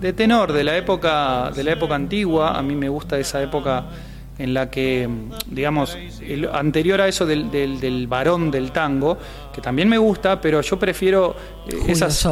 De 0.00 0.12
tenor, 0.12 0.52
de 0.52 0.64
la 0.64 0.76
época, 0.76 1.50
de 1.54 1.64
la 1.64 1.72
época 1.72 1.94
antigua, 1.94 2.58
a 2.58 2.62
mí 2.62 2.74
me 2.74 2.88
gusta 2.88 3.18
esa 3.18 3.42
época 3.42 3.86
en 4.38 4.52
la 4.52 4.70
que, 4.70 5.08
digamos, 5.46 5.96
anterior 6.52 7.00
a 7.00 7.08
eso 7.08 7.24
del, 7.24 7.50
del, 7.50 8.06
varón 8.08 8.50
del 8.50 8.72
tango, 8.72 9.16
que 9.52 9.60
también 9.60 9.88
me 9.88 9.98
gusta, 9.98 10.40
pero 10.40 10.60
yo 10.60 10.78
prefiero 10.78 11.36
eh, 11.68 11.76
esas 11.88 12.26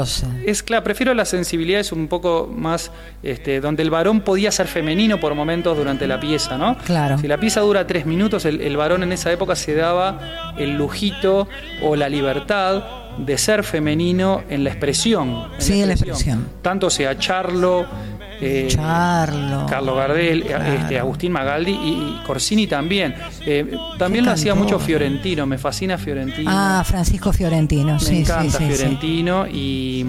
es 0.44 0.62
claro, 0.62 0.82
prefiero 0.82 1.14
las 1.14 1.28
sensibilidades 1.28 1.92
un 1.92 2.08
poco 2.08 2.50
más 2.52 2.90
este, 3.22 3.60
donde 3.60 3.82
el 3.82 3.90
varón 3.90 4.22
podía 4.22 4.50
ser 4.50 4.66
femenino 4.66 5.20
por 5.20 5.34
momentos 5.34 5.76
durante 5.76 6.06
la 6.06 6.18
pieza, 6.18 6.58
¿no? 6.58 6.76
Claro. 6.78 7.18
Si 7.18 7.28
la 7.28 7.38
pieza 7.38 7.60
dura 7.60 7.86
tres 7.86 8.04
minutos, 8.06 8.44
el, 8.44 8.76
varón 8.76 9.02
en 9.02 9.12
esa 9.12 9.30
época 9.30 9.54
se 9.54 9.74
daba 9.74 10.54
el 10.58 10.76
lujito 10.76 11.48
o 11.82 11.94
la 11.94 12.08
libertad 12.08 12.82
de 13.18 13.36
ser 13.38 13.62
femenino 13.62 14.42
en 14.48 14.64
la 14.64 14.70
expresión. 14.70 15.48
sí, 15.58 15.82
en 15.82 15.88
la 15.88 15.94
expresión. 15.94 16.48
Tanto 16.62 16.90
sea 16.90 17.16
charlo, 17.18 17.86
eh, 18.42 18.66
Charlo. 18.68 19.66
Carlos 19.66 19.96
Gardel, 19.96 20.42
eh, 20.42 20.78
este, 20.80 20.98
Agustín 20.98 21.32
Magaldi 21.32 21.72
y, 21.72 22.20
Corsini 22.26 22.66
también. 22.66 23.14
Eh, 23.46 23.76
también 23.98 24.24
lo 24.24 24.32
hacía 24.32 24.54
mucho 24.54 24.78
Fiorentino, 24.78 25.46
me 25.46 25.58
fascina 25.58 25.96
Fiorentino. 25.96 26.50
Ah, 26.52 26.82
Francisco 26.84 27.32
Fiorentino, 27.32 27.96
me 28.04 28.18
encanta 28.18 28.58
Fiorentino 28.58 29.46
y, 29.46 30.04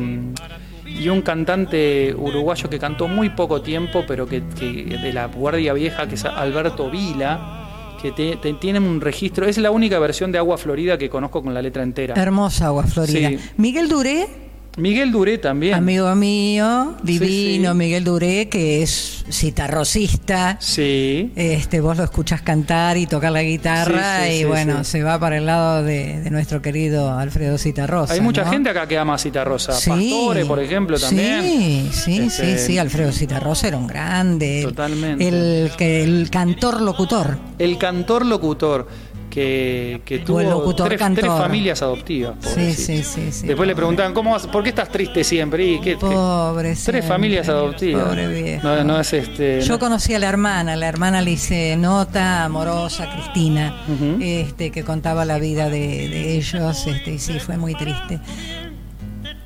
y 0.86 1.10
un 1.10 1.22
cantante 1.22 2.14
uruguayo 2.18 2.70
que 2.70 2.80
cantó 2.80 3.08
muy 3.08 3.30
poco 3.30 3.62
tiempo, 3.62 4.04
pero 4.08 4.28
que, 4.28 4.42
de 4.42 5.14
la 5.14 5.28
Guardia 5.28 5.74
Vieja, 5.74 6.08
que 6.08 6.16
es 6.16 6.26
Alberto 6.26 6.90
Vila 6.90 7.60
que 8.02 8.12
tiene 8.60 8.80
un 8.80 9.00
registro, 9.00 9.46
es 9.48 9.58
la 9.58 9.72
única 9.72 9.98
versión 9.98 10.30
de 10.34 10.38
Agua 10.38 10.58
Florida 10.58 10.98
que 10.98 11.10
conozco 11.10 11.42
con 11.42 11.54
la 11.54 11.62
letra 11.62 11.84
entera. 11.84 12.16
Hermosa 12.22 12.66
Agua 12.66 12.84
Florida. 12.84 13.32
Miguel 13.56 13.88
Duré 13.88 14.43
Miguel 14.76 15.12
Duré 15.12 15.38
también. 15.38 15.76
Amigo 15.76 16.14
mío, 16.16 16.96
divino, 17.04 17.76
Miguel 17.76 18.04
Duré, 18.04 18.50
que 18.50 18.82
es 18.82 19.24
citarrocista. 19.30 20.58
Sí. 20.60 21.32
Este, 21.36 21.80
vos 21.80 21.96
lo 21.96 22.04
escuchas 22.04 22.42
cantar 22.42 22.98
y 22.98 23.06
tocar 23.06 23.32
la 23.32 23.44
guitarra 23.44 24.28
y 24.30 24.46
bueno, 24.46 24.84
se 24.84 25.04
va 25.04 25.20
para 25.20 25.38
el 25.38 25.46
lado 25.46 25.84
de, 25.84 26.28
nuestro 26.32 26.64
querido 26.64 27.16
Alfredo 27.16 27.60
Citarrosa. 27.60 28.14
Hay 28.14 28.22
mucha 28.22 28.46
gente 28.50 28.72
acá 28.72 28.88
que 28.88 28.98
ama 28.98 29.20
Citarrosa. 29.20 29.74
Pastore, 29.74 30.46
por 30.46 30.60
ejemplo, 30.60 30.98
también. 31.00 31.44
Sí, 31.44 31.90
sí, 31.92 32.16
sí, 32.16 32.22
este, 32.22 32.58
sí. 32.58 32.78
Alfredo 32.80 33.12
Citarrosa 33.12 33.68
era 33.68 33.78
un 33.78 33.86
grande. 33.86 34.62
Totalmente. 34.64 35.28
El, 35.28 35.72
el, 35.80 36.20
el 36.20 36.30
cantor 36.32 36.82
locutor. 36.82 37.38
El 37.60 37.78
cantor 37.78 38.26
locutor 38.26 38.88
que, 39.34 40.02
que 40.06 40.20
tuvo 40.20 40.76
tres, 40.76 41.00
familias 41.00 41.82
adoptivas. 41.82 42.36
Sí, 42.42 42.74
sí, 42.74 43.04
sí, 43.04 43.48
Después 43.48 43.68
le 43.68 43.76
preguntaban, 43.76 44.14
¿cómo, 44.14 44.38
¿por 44.38 44.62
qué 44.62 44.70
estás 44.70 44.90
triste 44.90 45.24
siempre? 45.24 45.66
¿Y 45.66 45.82
qué, 45.82 45.98
pobre, 45.98 46.76
tres 46.76 47.04
familias 47.04 47.50
adoptivas. 47.50 48.10
Pobre 48.10 48.28
viejo. 48.28 48.84
No, 48.84 49.00
es 49.00 49.12
este, 49.14 49.62
Yo 49.62 49.80
conocí 49.80 50.14
a 50.14 50.20
la 50.20 50.30
hermana, 50.30 50.76
la 50.76 50.88
hermana 50.88 51.24
le 51.24 51.32
hice 51.32 51.76
nota 51.78 52.44
amorosa, 52.44 53.12
Cristina, 53.12 53.76
este, 54.22 54.70
que 54.70 54.84
contaba 54.84 55.26
la 55.26 55.40
vida 55.40 55.68
de, 55.68 56.38
ellos, 56.38 56.86
este, 56.86 57.14
y 57.14 57.18
sí, 57.18 57.40
fue 57.40 57.58
muy 57.58 57.74
triste. 57.74 58.20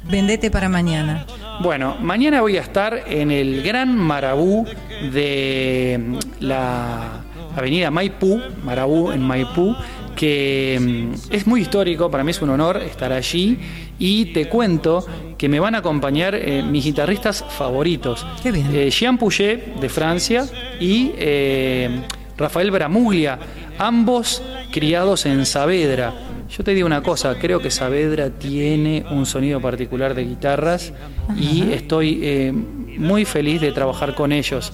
Vendete 0.09 0.51
para 0.51 0.67
mañana. 0.67 1.25
Bueno, 1.61 1.95
mañana 2.01 2.41
voy 2.41 2.57
a 2.57 2.61
estar 2.61 3.03
en 3.07 3.31
el 3.31 3.63
Gran 3.63 3.95
Marabú 3.95 4.65
de 5.13 6.17
la 6.41 7.23
Avenida 7.57 7.89
Maipú, 7.89 8.39
Marabú 8.63 9.11
en 9.11 9.21
Maipú, 9.21 9.75
que 10.15 10.77
mm, 10.79 11.33
es 11.33 11.47
muy 11.47 11.61
histórico, 11.61 12.11
para 12.11 12.23
mí 12.23 12.31
es 12.31 12.41
un 12.41 12.49
honor 12.49 12.77
estar 12.77 13.11
allí 13.11 13.57
y 13.99 14.25
te 14.33 14.47
cuento 14.47 15.05
que 15.37 15.49
me 15.49 15.59
van 15.59 15.75
a 15.75 15.79
acompañar 15.79 16.35
eh, 16.35 16.63
mis 16.63 16.85
guitarristas 16.85 17.43
favoritos. 17.49 18.25
Qué 18.43 18.51
bien. 18.51 18.67
Eh, 18.73 18.89
Jean 18.89 19.17
Pouget 19.17 19.75
de 19.79 19.89
Francia 19.89 20.45
y 20.79 21.11
eh, 21.17 22.01
Rafael 22.37 22.71
Bramuglia, 22.71 23.39
ambos 23.77 24.43
criados 24.71 25.25
en 25.25 25.45
Saavedra. 25.45 26.13
Yo 26.49 26.63
te 26.63 26.73
digo 26.73 26.87
una 26.87 27.03
cosa, 27.03 27.35
creo 27.39 27.59
que 27.59 27.69
Saavedra 27.69 28.29
tiene 28.29 29.05
un 29.11 29.25
sonido 29.25 29.59
particular 29.59 30.15
de 30.15 30.23
guitarras 30.25 30.93
y 31.37 31.73
estoy 31.73 32.53
muy 32.97 33.25
feliz 33.25 33.59
de 33.59 33.73
trabajar 33.73 34.15
con 34.15 34.31
ellos. 34.31 34.71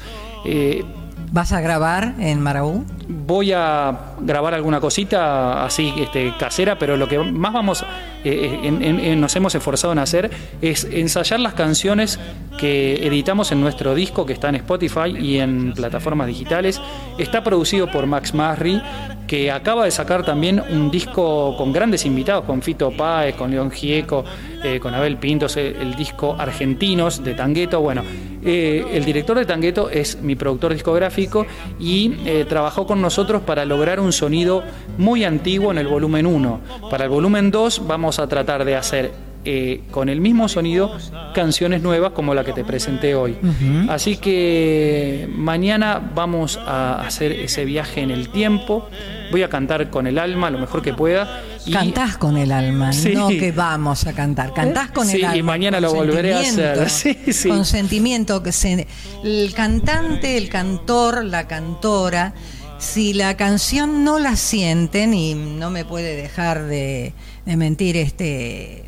¿Vas 1.34 1.52
a 1.52 1.62
grabar 1.62 2.14
en 2.20 2.40
Maraú? 2.42 2.86
Voy 3.08 3.54
a 3.54 4.14
grabar 4.20 4.54
alguna 4.54 4.80
cosita 4.80 5.66
así 5.66 5.92
este, 5.98 6.32
casera, 6.38 6.78
pero 6.78 6.96
lo 6.96 7.08
que 7.08 7.18
más 7.18 7.52
vamos 7.52 7.84
eh, 8.24 9.16
nos 9.18 9.36
hemos 9.36 9.56
esforzado 9.56 9.94
en 9.94 9.98
hacer 10.00 10.30
es 10.62 10.84
ensayar 10.84 11.40
las 11.40 11.56
canciones 11.56 12.20
que 12.60 13.08
editamos 13.08 13.52
en 13.52 13.62
nuestro 13.62 13.96
disco 13.96 14.28
que 14.28 14.34
está 14.34 14.50
en 14.50 14.56
Spotify 14.58 15.10
y 15.20 15.40
en 15.40 15.74
plataformas 15.74 16.28
digitales. 16.28 16.80
Está 17.18 17.44
producido 17.44 17.90
por 17.90 18.06
Max 18.06 18.36
Marri, 18.36 18.80
que 19.26 19.52
acaba 19.52 19.86
de 19.86 19.92
sacar 19.92 20.24
también 20.24 20.62
un 20.70 20.92
disco 20.92 21.58
con 21.58 21.74
grandes 21.74 22.06
invitados, 22.06 22.46
con 22.46 22.62
Fito 22.62 22.92
Páez, 22.92 23.36
con 23.36 23.50
León 23.50 23.72
Gieco, 23.72 24.24
eh, 24.64 24.80
con 24.80 24.94
Abel 24.94 25.18
Pintos, 25.18 25.58
el, 25.58 25.96
disco 25.96 26.36
Argentinos 26.38 27.24
de 27.24 27.34
Tangueto. 27.34 27.82
Bueno, 27.82 28.04
eh, 28.46 28.86
el 28.94 29.06
director 29.06 29.38
de 29.38 29.46
Tangueto 29.46 29.90
es 29.90 30.22
mi 30.22 30.36
productor 30.36 30.74
discográfico 30.74 31.46
y 31.80 32.16
eh, 32.26 32.46
trabajó 32.48 32.86
con 32.86 33.02
nosotros 33.02 33.42
para 33.44 33.66
lograr 33.66 34.00
un 34.00 34.12
sonido 34.12 34.64
muy 34.98 35.24
antiguo 35.24 35.72
en 35.72 35.78
el 35.78 35.88
volumen 35.88 36.26
1. 36.26 36.60
Para 36.90 37.06
el 37.06 37.10
volumen 37.10 37.52
2 37.52 37.88
vamos 37.88 38.20
a 38.20 38.28
tratar 38.28 38.66
de 38.66 38.76
hacer 38.76 39.33
con 39.92 40.10
el 40.10 40.22
mismo 40.22 40.48
sonido 40.48 40.98
canciones 41.34 41.82
nuevas 41.82 42.12
como 42.14 42.34
la 42.34 42.44
que 42.44 42.54
te 42.54 42.64
presenté 42.64 43.16
hoy. 43.16 43.36
Así 43.90 44.18
que 44.18 45.28
mañana 45.36 46.02
vamos 46.14 46.58
a 46.58 47.02
hacer 47.06 47.32
ese 47.32 47.66
viaje 47.66 48.02
en 48.02 48.12
el 48.12 48.30
tiempo 48.30 48.88
voy 49.34 49.44
a 49.44 49.50
cantar 49.50 49.90
con 49.90 50.08
el 50.08 50.20
alma 50.20 50.50
lo 50.50 50.60
mejor 50.60 50.82
que 50.82 50.94
pueda. 50.94 51.42
Y... 51.66 51.72
Cantás 51.72 52.18
con 52.18 52.38
el 52.38 52.52
alma, 52.52 52.92
no 53.14 53.30
que 53.30 53.52
vamos 53.52 54.06
a 54.06 54.14
cantar, 54.14 54.54
cantás 54.54 54.92
con 54.92 55.10
el 55.10 55.24
alma. 55.26 55.38
y 55.38 55.44
mañana 55.44 55.80
lo 55.80 55.94
volveré 55.94 56.34
a 56.34 56.40
hacer. 56.40 56.90
Sí, 56.94 57.18
sí. 57.34 57.50
Con 57.50 57.66
sentimiento, 57.66 58.44
que 58.44 58.52
se, 58.52 58.88
el 59.24 59.54
cantante, 59.56 60.38
el 60.38 60.50
cantor, 60.50 61.26
la 61.26 61.48
cantora, 61.48 62.34
si 62.78 63.14
la 63.14 63.36
canción 63.36 64.04
no 64.04 64.20
la 64.20 64.36
sienten, 64.36 65.14
y 65.14 65.34
no 65.34 65.72
me 65.72 65.84
puede 65.84 66.16
dejar 66.16 66.66
de, 66.66 67.14
mentir 67.46 67.98
este 67.98 68.86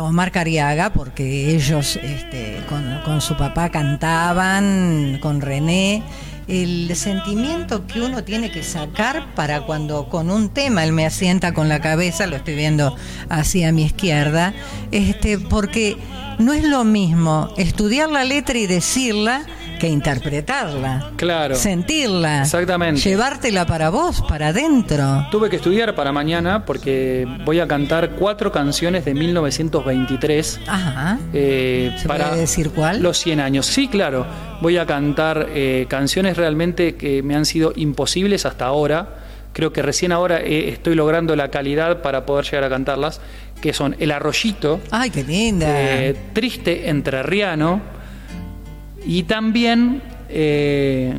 Omar 0.00 0.30
Cariaga, 0.30 0.92
porque 0.92 1.54
ellos 1.54 1.96
este, 1.96 2.62
con, 2.68 3.00
con, 3.04 3.20
su 3.20 3.36
papá 3.36 3.70
cantaban, 3.70 5.18
con 5.20 5.40
René, 5.40 6.02
el 6.48 6.94
sentimiento 6.96 7.86
que 7.86 8.00
uno 8.00 8.24
tiene 8.24 8.50
que 8.50 8.62
sacar 8.62 9.34
para 9.34 9.62
cuando 9.62 10.08
con 10.08 10.30
un 10.30 10.48
tema 10.48 10.84
él 10.84 10.92
me 10.92 11.06
asienta 11.06 11.54
con 11.54 11.68
la 11.68 11.80
cabeza, 11.80 12.26
lo 12.26 12.36
estoy 12.36 12.56
viendo 12.56 12.96
así 13.28 13.62
a 13.62 13.72
mi 13.72 13.84
izquierda, 13.84 14.52
este, 14.90 15.38
porque 15.38 15.96
no 16.38 16.52
es 16.52 16.64
lo 16.64 16.84
mismo 16.84 17.52
estudiar 17.56 18.10
la 18.10 18.24
letra 18.24 18.58
y 18.58 18.66
decirla 18.66 19.42
que 19.80 19.88
interpretarla. 19.88 21.12
Claro. 21.16 21.56
Sentirla. 21.56 22.42
Exactamente. 22.42 23.00
Llevártela 23.00 23.66
para 23.66 23.88
vos, 23.88 24.22
para 24.28 24.48
adentro. 24.48 25.26
Tuve 25.32 25.48
que 25.48 25.56
estudiar 25.56 25.94
para 25.96 26.12
mañana 26.12 26.64
porque 26.66 27.26
voy 27.44 27.58
a 27.60 27.66
cantar 27.66 28.10
cuatro 28.10 28.52
canciones 28.52 29.06
de 29.06 29.14
1923. 29.14 30.60
Ajá. 30.68 31.18
Eh, 31.32 31.96
¿Se 31.98 32.06
para 32.06 32.28
puede 32.28 32.42
decir 32.42 32.70
cuál? 32.70 33.02
Los 33.02 33.18
100 33.18 33.40
años. 33.40 33.66
Sí, 33.66 33.88
claro. 33.88 34.26
Voy 34.60 34.76
a 34.76 34.84
cantar 34.84 35.48
eh, 35.54 35.86
canciones 35.88 36.36
realmente 36.36 36.94
que 36.94 37.22
me 37.22 37.34
han 37.34 37.46
sido 37.46 37.72
imposibles 37.74 38.44
hasta 38.44 38.66
ahora. 38.66 39.16
Creo 39.54 39.72
que 39.72 39.80
recién 39.80 40.12
ahora 40.12 40.40
eh, 40.42 40.68
estoy 40.68 40.94
logrando 40.94 41.34
la 41.34 41.50
calidad 41.50 42.02
para 42.02 42.26
poder 42.26 42.44
llegar 42.44 42.64
a 42.64 42.68
cantarlas, 42.68 43.20
que 43.62 43.72
son 43.72 43.96
El 43.98 44.12
Arroyito. 44.12 44.78
¡Ay, 44.90 45.08
qué 45.08 45.24
linda! 45.24 45.74
Triste 46.34 46.90
Entrerriano 46.90 47.99
y 49.04 49.24
también 49.24 50.02
eh, 50.28 51.14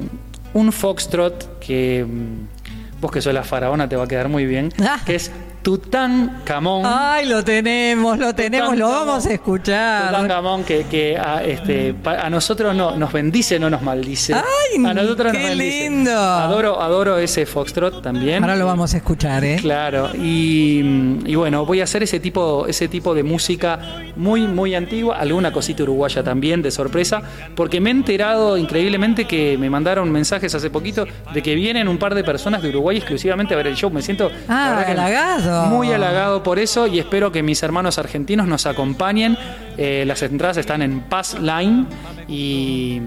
un 0.54 0.72
foxtrot 0.72 1.60
que 1.60 2.06
mm, 2.08 3.02
vos 3.02 3.12
que 3.12 3.22
sos 3.22 3.34
la 3.34 3.44
faraona 3.44 3.90
te 3.90 3.96
va 3.96 4.04
a 4.04 4.08
quedar 4.08 4.30
muy 4.30 4.46
bien, 4.46 4.70
ah. 4.82 5.00
que 5.06 5.16
es 5.16 5.32
Tutankamón. 5.62 6.84
Ay, 6.86 7.28
lo 7.28 7.44
tenemos, 7.44 8.18
lo 8.18 8.34
tenemos, 8.34 8.76
lo 8.76 8.90
vamos 8.90 9.26
a 9.26 9.34
escuchar. 9.34 10.08
Tutankamón 10.08 10.64
que, 10.64 10.86
que 10.86 11.18
a, 11.18 11.44
este, 11.44 11.96
a 12.04 12.30
nosotros 12.30 12.76
no, 12.76 12.96
nos 12.96 13.12
bendice, 13.14 13.60
no 13.60 13.70
nos 13.70 13.82
maldice. 13.82 14.34
Ay, 14.34 14.84
a 14.84 14.94
nosotros 14.94 15.32
qué 15.32 15.56
lindo. 15.56 16.12
Adoro, 16.12 16.82
adoro 16.82 17.18
ese 17.18 17.46
foxtrot 17.46 18.02
también. 18.02 18.44
Ahora 18.44 18.56
lo 18.56 18.66
vamos 18.66 18.94
a 18.94 18.98
escuchar, 18.98 19.44
¿eh? 19.44 19.58
Claro, 19.62 20.10
y, 20.16 20.80
y, 21.26 21.36
bueno, 21.36 21.66
voy 21.66 21.82
a 21.82 21.84
hacer 21.84 22.04
ese 22.04 22.20
tipo, 22.20 22.66
ese 22.68 22.88
tipo 22.88 23.14
de 23.14 23.24
música 23.24 23.80
muy, 24.16 24.48
muy 24.48 24.74
antigua, 24.76 25.18
alguna 25.18 25.52
cosita 25.52 25.84
uruguaya 25.84 26.24
también, 26.24 26.62
de 26.62 26.72
sorpresa, 26.72 27.22
porque 27.56 27.80
me 27.80 27.90
he 27.90 27.94
enterado 27.94 28.58
increíblemente 28.58 29.26
que 29.26 29.58
me 29.58 29.70
mandaron 29.70 30.12
mensajes 30.12 30.54
hace 30.56 30.70
poquito 30.70 31.06
de 31.34 31.44
que 31.44 31.56
vienen 31.56 31.88
un 31.88 31.98
par 31.98 32.16
de 32.16 32.24
personas 32.24 32.62
de 32.62 32.70
Uruguay 32.70 32.98
exclusivamente 32.98 33.54
a 33.54 33.58
ver 33.58 33.68
el 33.68 33.76
show. 33.76 33.92
Me 33.92 34.02
siento 34.02 34.32
ah, 34.48 34.84
Muy 35.70 35.92
halagado 35.92 36.44
por 36.44 36.60
eso 36.60 36.88
y 36.88 37.00
espero 37.00 37.32
que 37.32 37.44
mis 37.44 37.62
hermanos 37.64 37.98
argentinos 37.98 38.48
nos 38.48 38.66
acompañen. 38.66 39.38
Eh, 39.78 40.04
las 40.06 40.22
entradas 40.22 40.58
están 40.58 40.82
en 40.82 41.02
Pass 41.02 41.38
Line 41.40 41.86
y, 42.28 43.02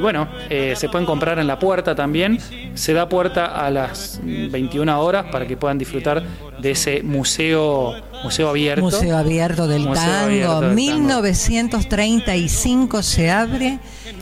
bueno, 0.00 0.28
eh, 0.50 0.74
se 0.76 0.88
pueden 0.88 1.06
comprar 1.06 1.38
en 1.38 1.46
la 1.46 1.58
puerta 1.58 1.94
también. 1.94 2.38
Se 2.74 2.92
da 2.92 3.08
puerta 3.08 3.46
a 3.46 3.70
las 3.70 4.20
21 4.22 5.00
horas 5.00 5.26
para 5.30 5.46
que 5.46 5.56
puedan 5.56 5.78
disfrutar 5.78 6.22
de 6.60 6.70
ese 6.70 7.02
museo 7.02 7.94
museo 8.22 8.48
abierto. 8.48 8.82
Museo 8.82 9.16
abierto 9.16 9.66
del 9.66 9.90
tango. 9.92 10.62
1935 10.62 13.02
se 13.02 13.30
abre 13.30 13.78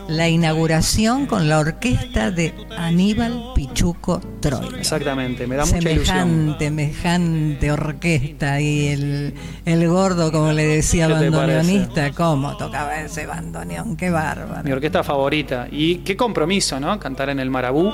la 0.08 0.28
inauguración 0.28 1.26
con 1.26 1.48
la 1.48 1.58
orquesta 1.58 2.30
de 2.30 2.54
Aníbal 2.76 3.52
Pichuco 3.54 4.20
Troy. 4.40 4.68
Exactamente, 4.78 5.46
me 5.46 5.56
da 5.56 5.66
mucha 5.66 5.90
ilusión. 5.90 6.56
Semejante 6.58 7.70
orquesta 7.70 8.60
y 8.60 8.88
el, 8.88 9.34
el 9.64 9.88
gordo, 9.88 10.30
como 10.32 10.52
le 10.52 10.66
decía, 10.66 11.08
bandoneonista, 11.08 12.12
cómo 12.12 12.56
tocaba 12.56 13.00
ese 13.00 13.26
bandoneón, 13.26 13.96
qué 13.96 14.10
bárbaro. 14.10 14.62
Mi 14.64 14.72
orquesta 14.72 15.02
favorita. 15.02 15.68
Y 15.70 15.96
qué 15.98 16.16
compromiso, 16.16 16.78
¿no? 16.80 16.98
Cantar 16.98 17.30
en 17.30 17.40
el 17.40 17.50
Marabú. 17.50 17.92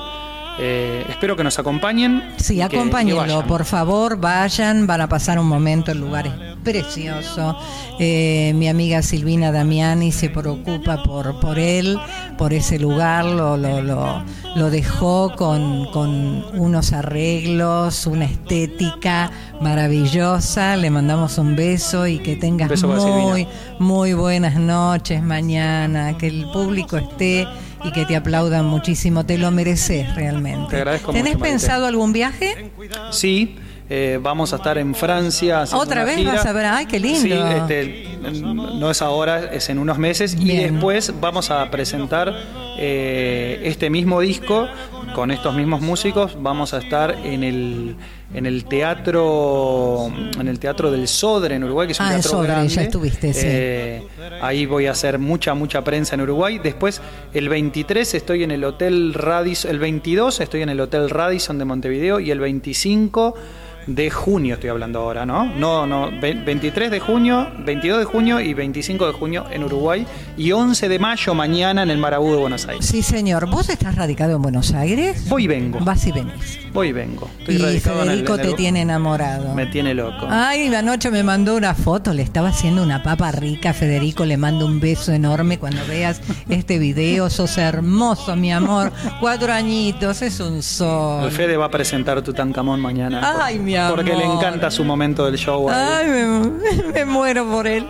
Eh, 0.59 1.05
espero 1.09 1.37
que 1.37 1.45
nos 1.45 1.59
acompañen. 1.59 2.23
Sí, 2.37 2.61
acompáñenlo, 2.61 3.47
por 3.47 3.65
favor, 3.65 4.19
vayan, 4.19 4.87
van 4.87 5.01
a 5.01 5.09
pasar 5.09 5.39
un 5.39 5.47
momento, 5.47 5.93
el 5.93 5.99
lugar 5.99 6.27
es 6.27 6.33
precioso. 6.63 7.57
Eh, 7.99 8.53
mi 8.55 8.69
amiga 8.69 9.03
Silvina 9.03 9.51
Damiani 9.51 10.13
se 10.13 10.29
preocupa 10.29 11.03
por, 11.03 11.41
por 11.41 11.59
él, 11.59 11.99
por 12.37 12.53
ese 12.53 12.79
lugar, 12.79 13.25
lo, 13.25 13.57
lo, 13.57 13.83
lo, 13.83 14.71
dejó 14.71 15.35
con, 15.37 15.87
con 15.87 16.45
unos 16.55 16.93
arreglos, 16.93 18.07
una 18.07 18.27
estética 18.27 19.31
maravillosa. 19.61 20.77
Le 20.77 20.91
mandamos 20.91 21.39
un 21.39 21.57
beso 21.57 22.07
y 22.07 22.19
que 22.19 22.37
tengas 22.37 22.83
muy, 22.83 23.47
muy 23.79 24.13
buenas 24.13 24.57
noches 24.57 25.23
mañana, 25.23 26.17
que 26.19 26.29
el 26.29 26.47
público 26.53 26.97
esté 26.97 27.47
y 27.85 27.93
que 27.93 28.05
te 28.05 28.17
aplaudan 28.17 28.67
muchísimo. 28.67 29.25
Te 29.25 29.39
lo 29.39 29.51
mereces 29.51 30.15
realmente. 30.15 30.71
Te 30.71 30.77
agradezco 30.77 31.13
¿Tenés 31.13 31.37
pensado 31.37 31.87
algún 31.87 32.13
viaje? 32.13 32.71
Sí. 33.11 33.57
Eh, 33.91 34.19
vamos 34.23 34.53
a 34.55 34.57
estar 34.57 34.79
en 34.79 34.95
Francia. 34.95 35.65
¿Otra 35.75 36.05
vez 36.05 36.25
vas 36.25 36.47
a 36.47 36.53
ver? 36.53 36.67
¡Ay, 36.67 36.87
qué 36.87 36.99
lindo! 36.99 37.21
Sí, 37.21 37.33
este, 37.33 38.09
no 38.43 38.91
es 38.91 39.03
ahora, 39.03 39.53
es 39.53 39.69
en 39.69 39.79
unos 39.79 39.99
meses. 39.99 40.35
Y 40.39 40.57
después 40.57 41.13
vamos 41.21 41.51
a 41.51 41.71
presentar 41.71 42.35
eh, 42.79 43.61
este 43.65 43.91
mismo 43.91 44.21
disco 44.21 44.69
con 45.15 45.31
estos 45.31 45.55
mismos 45.55 45.81
músicos. 45.81 46.37
Vamos 46.41 46.75
a 46.75 46.79
estar 46.79 47.17
en 47.25 47.45
el 47.45 47.97
en 48.35 48.47
el 48.47 48.65
teatro 48.65 50.11
en 50.39 50.49
el 50.49 50.59
teatro 50.59 50.91
del 50.91 51.07
Sodre 51.07 51.57
en 51.57 51.65
Uruguay 51.65 51.87
que 51.87 51.93
es 51.93 52.01
un 52.01 52.07
ah, 52.07 52.11
teatro 52.13 52.41
grande 52.41 52.69
ya 52.69 52.83
estuviste, 52.83 53.35
sí. 53.35 53.47
Eh, 53.47 54.03
ahí 54.41 54.65
voy 54.65 54.87
a 54.87 54.93
hacer 54.93 55.19
mucha 55.19 55.55
mucha 55.55 55.85
prensa 55.85 56.15
en 56.15 56.23
Uruguay 56.23 56.59
después 56.59 57.03
el 57.35 57.51
23 57.51 58.15
estoy 58.15 58.43
en 58.43 58.51
el 58.51 58.65
hotel 58.65 59.13
Radisson 59.13 59.71
el 59.71 59.79
22 59.79 60.41
estoy 60.41 60.63
en 60.63 60.71
el 60.71 60.81
hotel 60.81 61.11
Radisson 61.11 61.59
de 61.59 61.65
Montevideo 61.67 62.21
y 62.21 62.31
el 62.31 62.41
25 62.41 63.35
de 63.87 64.11
junio 64.11 64.55
estoy 64.55 64.71
hablando 64.71 65.01
ahora, 65.01 65.27
¿no? 65.27 65.45
No, 65.45 65.87
no, 65.87 66.11
23 66.21 66.91
de 66.91 67.01
junio, 67.01 67.49
22 67.65 67.99
de 68.01 68.05
junio 68.05 68.41
y 68.41 68.55
25 68.55 69.07
de 69.07 69.13
junio 69.13 69.47
en 69.51 69.65
Uruguay 69.65 70.07
y 70.37 70.53
11 70.53 70.89
de 70.89 70.99
mayo 70.99 71.35
mañana 71.35 71.83
en 71.83 71.91
el 71.91 71.99
Marabú 71.99 72.31
de 72.33 72.37
Buenos 72.39 72.67
Aires. 72.67 72.87
Sí, 72.87 73.03
señor. 73.03 73.49
¿Vos 73.51 73.69
estás 73.69 73.95
radicado 73.97 74.37
en 74.37 74.43
Buenos 74.43 74.73
Aires? 74.73 75.29
Voy 75.29 75.45
y 75.45 75.47
vengo. 75.47 75.81
Vas 75.81 76.07
y 76.07 76.13
venís. 76.13 76.59
Voy 76.73 76.89
y 76.89 76.93
vengo. 76.93 77.29
y 77.47 77.59
Federico 77.59 78.39
te 78.39 78.55
tiene 78.55 78.83
enamorado. 78.83 79.55
Me 79.55 79.67
tiene 79.67 79.95
loco. 79.95 80.27
Ay, 80.31 80.73
anoche 80.75 81.11
me 81.11 81.23
mandó 81.23 81.57
una 81.57 81.75
foto, 81.75 82.15
le 82.15 82.23
estaba 82.23 82.49
haciendo 82.49 82.83
una 82.83 83.03
papa 83.03 83.31
rica. 83.33 83.75
Federico 83.75 84.25
le 84.25 84.37
mando 84.37 84.65
un 84.65 84.81
beso 84.81 85.13
enorme 85.13 85.59
cuando 85.59 85.85
veas 85.87 86.21
este 86.49 86.79
video. 86.79 87.29
Sos 87.29 87.59
hermoso, 87.59 88.37
mi 88.37 88.53
amor. 88.53 88.93
Cuatro 89.21 89.53
añitos, 89.53 90.23
es 90.23 90.41
un 90.41 90.63
sol. 90.63 91.25
El 91.25 91.31
Fede 91.31 91.57
va 91.57 91.67
a 91.67 91.71
presentar 91.71 92.23
tu 92.23 92.33
tancamón 92.33 92.81
mañana. 92.81 93.45
Ay, 93.45 93.59
mi 93.59 93.72
porque 93.91 94.15
le 94.15 94.25
encanta 94.25 94.71
su 94.71 94.85
momento 94.85 95.25
del 95.27 95.37
show. 95.37 95.69
Ay, 95.71 96.07
me, 96.95 97.05
muero 97.05 97.47
por 97.47 97.67
él. 97.67 97.87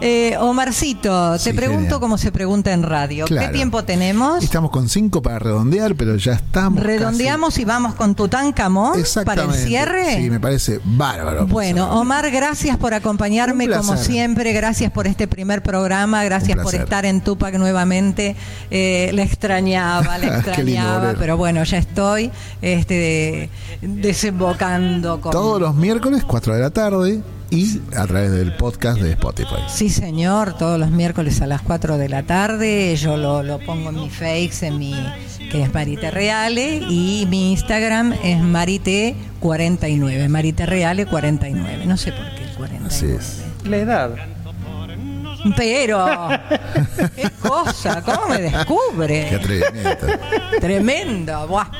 Eh, 0.00 0.36
Omarcito, 0.38 1.38
te 1.38 1.54
pregunto 1.54 2.00
cómo 2.00 2.18
se 2.18 2.30
pregunta 2.30 2.72
en 2.72 2.82
radio. 2.82 3.24
¿Qué 3.26 3.48
tiempo 3.48 3.84
tenemos? 3.84 4.44
Estamos 4.44 4.70
con 4.70 4.88
cinco 4.88 5.22
para 5.22 5.38
redondear, 5.38 5.94
pero 5.94 6.16
ya 6.16 6.32
estamos. 6.32 6.82
Redondeamos 6.82 7.58
y 7.58 7.64
vamos 7.64 7.94
con 7.94 8.14
Tutankamón 8.14 9.02
para 9.24 9.44
el 9.44 9.54
cierre. 9.54 10.16
Sí, 10.16 10.30
me 10.30 10.40
parece 10.40 10.80
bárbaro. 10.84 11.46
Bueno, 11.46 11.98
Omar, 11.98 12.30
gracias 12.30 12.76
por 12.76 12.94
acompañarme 12.94 13.68
como 13.68 13.96
siempre. 13.96 14.52
Gracias 14.52 14.92
por 14.92 15.06
este 15.06 15.26
primer 15.26 15.62
programa. 15.62 16.24
Gracias 16.24 16.58
por 16.58 16.74
estar 16.74 17.06
en 17.06 17.20
Tupac 17.20 17.54
nuevamente. 17.54 18.36
Eh, 18.70 19.10
la 19.14 19.22
extrañaba, 19.22 20.18
la 20.18 20.38
extrañaba, 20.38 21.14
pero 21.18 21.36
bueno, 21.36 21.64
ya 21.64 21.78
estoy 21.78 22.30
este, 22.60 23.50
desembocando. 23.80 25.20
Con... 25.20 25.32
Todos 25.32 25.60
los 25.60 25.74
miércoles, 25.74 26.24
4 26.24 26.54
de 26.54 26.60
la 26.60 26.70
tarde 26.70 27.22
y 27.50 27.80
a 27.96 28.06
través 28.06 28.32
del 28.32 28.54
podcast 28.56 29.00
de 29.00 29.12
Spotify. 29.12 29.56
Sí, 29.68 29.88
señor, 29.88 30.56
todos 30.58 30.78
los 30.78 30.90
miércoles 30.90 31.40
a 31.42 31.46
las 31.46 31.62
4 31.62 31.98
de 31.98 32.08
la 32.08 32.24
tarde. 32.24 32.96
Yo 32.96 33.16
lo, 33.16 33.58
pongo 33.60 33.90
en 33.90 33.96
mi 33.96 34.10
face, 34.10 34.66
en 34.66 34.78
mi 34.78 34.94
que 35.50 35.62
es 35.62 35.72
Marite 35.72 36.10
Reale, 36.10 36.82
y 36.88 37.26
mi 37.28 37.52
Instagram 37.52 38.12
es 38.24 38.38
Marite49, 38.40 40.28
Marite 40.28 40.66
Reale 40.66 41.06
49. 41.06 41.86
No 41.86 41.96
sé 41.96 42.12
por 42.12 42.24
qué 42.34 42.44
el 42.44 42.56
49. 42.56 42.86
Así 42.86 43.06
es. 43.06 43.44
La 43.64 43.76
edad. 43.76 44.10
Pero, 45.56 46.28
qué 47.14 47.30
cosa, 47.40 48.02
¿cómo 48.02 48.28
me 48.28 48.42
descubre? 48.42 49.28
Qué 49.30 49.38
tremendo. 49.38 50.06
Tremendo, 50.60 51.46
buah. 51.46 51.70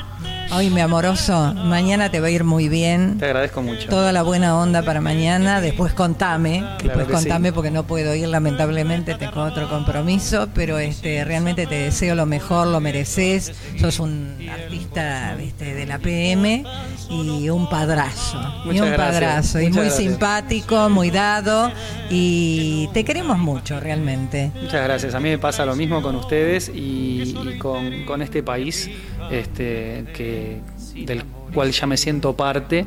Ay, 0.49 0.69
mi 0.69 0.79
amoroso, 0.79 1.53
mañana 1.53 2.09
te 2.09 2.19
va 2.21 2.27
a 2.27 2.29
ir 2.29 2.43
muy 2.43 2.69
bien. 2.69 3.17
Te 3.17 3.25
agradezco 3.25 3.61
mucho. 3.61 3.89
Toda 3.89 4.11
la 4.11 4.23
buena 4.23 4.57
onda 4.57 4.81
para 4.81 5.01
mañana. 5.01 5.59
Después 5.59 5.93
contame. 5.93 6.63
después 6.81 7.07
contame 7.07 7.51
porque 7.51 7.69
no 7.69 7.83
puedo 7.85 8.15
ir, 8.15 8.29
lamentablemente, 8.29 9.15
tengo 9.15 9.43
otro 9.43 9.69
compromiso. 9.69 10.47
Pero 10.53 10.79
este 10.79 11.25
realmente 11.25 11.67
te 11.67 11.75
deseo 11.75 12.15
lo 12.15 12.25
mejor, 12.25 12.67
lo 12.67 12.79
mereces. 12.79 13.51
Sos 13.79 13.99
un 13.99 14.37
artista 14.49 15.35
de 15.35 15.85
la 15.85 15.99
PM 15.99 16.63
y 17.09 17.49
un 17.49 17.69
padrazo. 17.69 18.39
y 18.71 18.79
un 18.79 18.95
padrazo. 18.95 19.59
y 19.59 19.69
muy 19.69 19.89
simpático, 19.89 20.89
muy 20.89 21.11
dado. 21.11 21.71
Y 22.09 22.87
te 22.93 23.03
queremos 23.03 23.37
mucho, 23.37 23.79
realmente. 23.79 24.51
Muchas 24.61 24.83
gracias. 24.83 25.13
A 25.13 25.19
mí 25.19 25.29
me 25.29 25.37
pasa 25.37 25.65
lo 25.65 25.75
mismo 25.75 26.01
con 26.01 26.15
ustedes 26.15 26.71
y, 26.73 27.33
con, 27.59 28.05
con 28.05 28.21
este 28.21 28.43
país 28.43 28.89
este, 29.31 30.05
que, 30.13 30.61
del 31.05 31.23
cual 31.53 31.71
ya 31.71 31.87
me 31.87 31.97
siento 31.97 32.35
parte 32.35 32.85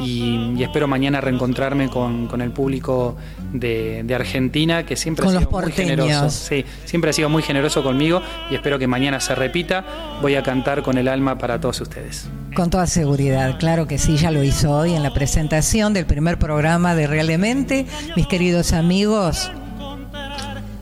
y, 0.00 0.62
espero 0.62 0.86
mañana 0.86 1.20
reencontrarme 1.20 1.88
con, 1.88 2.40
el 2.40 2.50
público 2.50 3.16
de, 3.52 4.04
Argentina 4.14 4.86
que 4.86 4.96
siempre 4.96 5.26
ha 5.26 5.30
sido 5.30 5.50
muy 5.50 5.72
generoso. 5.72 6.30
Sí, 6.30 6.64
siempre 6.84 7.10
ha 7.10 7.12
sido 7.12 7.28
muy 7.28 7.42
generoso 7.42 7.82
conmigo 7.82 8.22
y 8.50 8.54
espero 8.54 8.78
que 8.78 8.86
mañana 8.86 9.20
se 9.20 9.34
repita. 9.34 9.84
Voy 10.22 10.36
a 10.36 10.42
cantar 10.42 10.82
con 10.82 10.98
el 10.98 11.08
alma 11.08 11.38
para 11.38 11.60
todos 11.60 11.80
ustedes. 11.80 12.28
Con 12.54 12.70
toda 12.70 12.86
seguridad, 12.86 13.58
claro 13.58 13.88
que 13.88 13.98
sí, 13.98 14.16
ya 14.16 14.30
lo 14.30 14.44
hizo 14.44 14.70
hoy 14.70 14.94
en 14.94 15.02
la 15.02 15.12
presentación 15.12 15.92
del 15.92 16.06
primer 16.06 16.38
programa 16.38 16.94
de 16.94 17.08
Realmente. 17.08 17.86
Mis 18.14 18.28
queridos 18.28 18.72
amigos, 18.72 19.50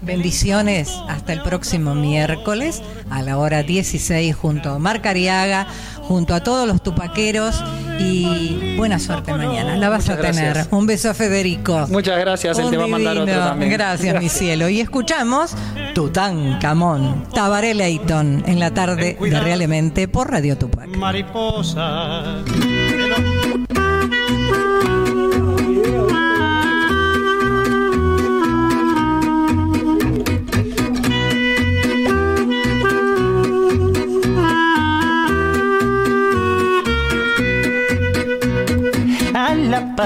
Bendiciones 0.02 0.92
hasta 1.08 1.32
el 1.32 1.42
próximo 1.42 1.94
miércoles 1.94 2.82
a 3.08 3.22
la 3.22 3.38
hora 3.38 3.62
16 3.62 4.34
junto 4.34 4.70
a 4.70 4.78
Marc 4.80 5.06
Ariaga, 5.06 5.68
junto 6.02 6.34
a 6.34 6.40
todos 6.40 6.66
los 6.66 6.82
tupaqueros 6.82 7.62
y 8.00 8.74
buena 8.76 8.98
suerte 8.98 9.32
mañana. 9.32 9.76
La 9.76 9.88
vas 9.88 10.08
a 10.08 10.18
tener. 10.18 10.66
Un 10.72 10.86
beso 10.86 11.10
a 11.10 11.14
Federico. 11.14 11.86
Muchas 11.88 12.18
gracias, 12.18 12.58
él 12.58 12.70
te 12.70 12.76
va 12.76 12.84
a 12.84 12.88
mandar 12.88 13.16
otro 13.16 13.34
también. 13.34 13.70
Gracias, 13.70 14.20
mi 14.20 14.28
cielo. 14.28 14.68
Y 14.68 14.80
escuchamos 14.80 15.54
Tutankamón, 15.94 17.28
Tabaré 17.32 17.74
Leighton 17.74 18.42
en 18.46 18.58
la 18.58 18.72
tarde 18.72 19.16
de 19.20 19.40
Realmente 19.40 20.08
por 20.08 20.30
Radio 20.30 20.58
Tupac. 20.58 20.88
Mariposa. 20.96 22.42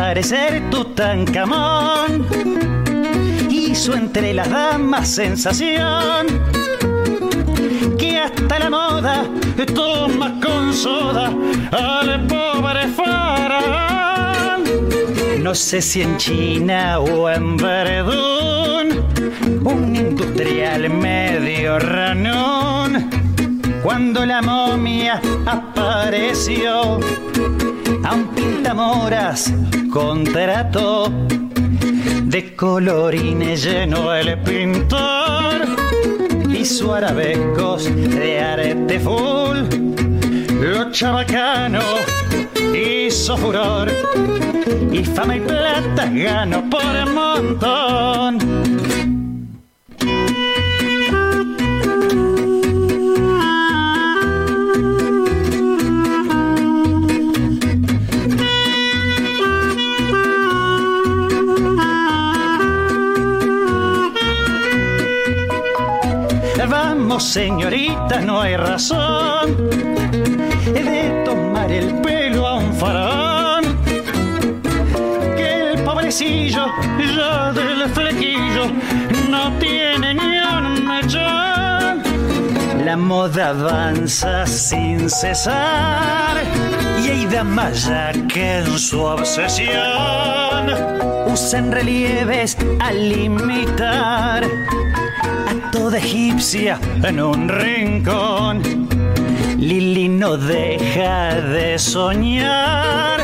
Parecer 0.08 0.62
Tutankamón 0.70 2.24
hizo 3.50 3.92
entre 3.92 4.32
las 4.32 4.48
damas 4.48 5.08
sensación 5.08 6.28
que 7.98 8.20
hasta 8.20 8.60
la 8.60 8.70
moda 8.70 9.24
toma 9.74 10.38
con 10.40 10.72
soda 10.72 11.32
al 11.72 12.24
pobre 12.28 12.86
faraón. 12.86 14.62
No 15.42 15.56
sé 15.56 15.82
si 15.82 16.02
en 16.02 16.16
China 16.18 17.00
o 17.00 17.28
en 17.28 17.56
Verdún, 17.56 19.04
un 19.64 19.96
industrial 19.96 20.88
medio 20.88 21.80
ranón, 21.80 23.10
cuando 23.82 24.24
la 24.24 24.40
momia 24.40 25.20
apareció 25.46 27.00
a 28.04 28.14
un 28.14 28.28
pintamoras 28.36 29.52
contrato 29.96 31.10
de 32.24 32.54
colorines 32.54 33.64
lleno 33.64 34.12
el 34.12 34.38
pintor 34.42 35.64
y 36.50 36.66
su 36.66 36.92
arabescos 36.92 37.84
de 37.94 38.38
arete 38.38 39.00
full. 39.00 39.60
Lo 40.60 40.90
chabacano 40.90 41.80
hizo 42.74 43.38
furor 43.38 43.90
y 44.92 45.02
fama 45.02 45.36
y 45.36 45.40
plata 45.40 46.10
ganó 46.12 46.68
por 46.68 47.10
montón. 47.14 48.55
Señorita, 67.20 68.20
no 68.20 68.40
hay 68.40 68.56
razón 68.56 69.56
de 70.64 71.22
tomar 71.24 71.70
el 71.70 71.94
pelo 72.02 72.46
a 72.46 72.54
un 72.56 72.74
faraón. 72.74 73.64
Que 75.36 75.72
el 75.72 75.82
pobrecillo 75.82 76.66
ya 77.16 77.52
del 77.52 77.88
flequillo 77.90 78.66
no 79.30 79.52
tiene 79.58 80.14
ni 80.14 80.38
un 80.38 80.86
mechón. 80.86 82.02
La 82.84 82.96
moda 82.96 83.48
avanza 83.48 84.46
sin 84.46 85.08
cesar 85.08 86.42
y 87.02 87.08
hay 87.08 87.26
damas 87.26 87.86
ya 87.86 88.12
que 88.28 88.58
en 88.58 88.78
su 88.78 89.00
obsesión 89.02 89.76
usan 91.32 91.72
relieves 91.72 92.56
al 92.80 93.12
imitar 93.12 94.44
de 95.96 96.02
egipcia 96.02 96.78
en 97.02 97.20
un 97.20 97.48
rincón. 97.48 98.62
Lili 99.58 100.08
no 100.08 100.36
deja 100.36 101.34
de 101.40 101.78
soñar 101.78 103.20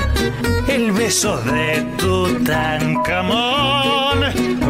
el 0.69 0.93
beso 0.93 1.37
de 1.43 1.87
Tutankamón. 1.99 3.41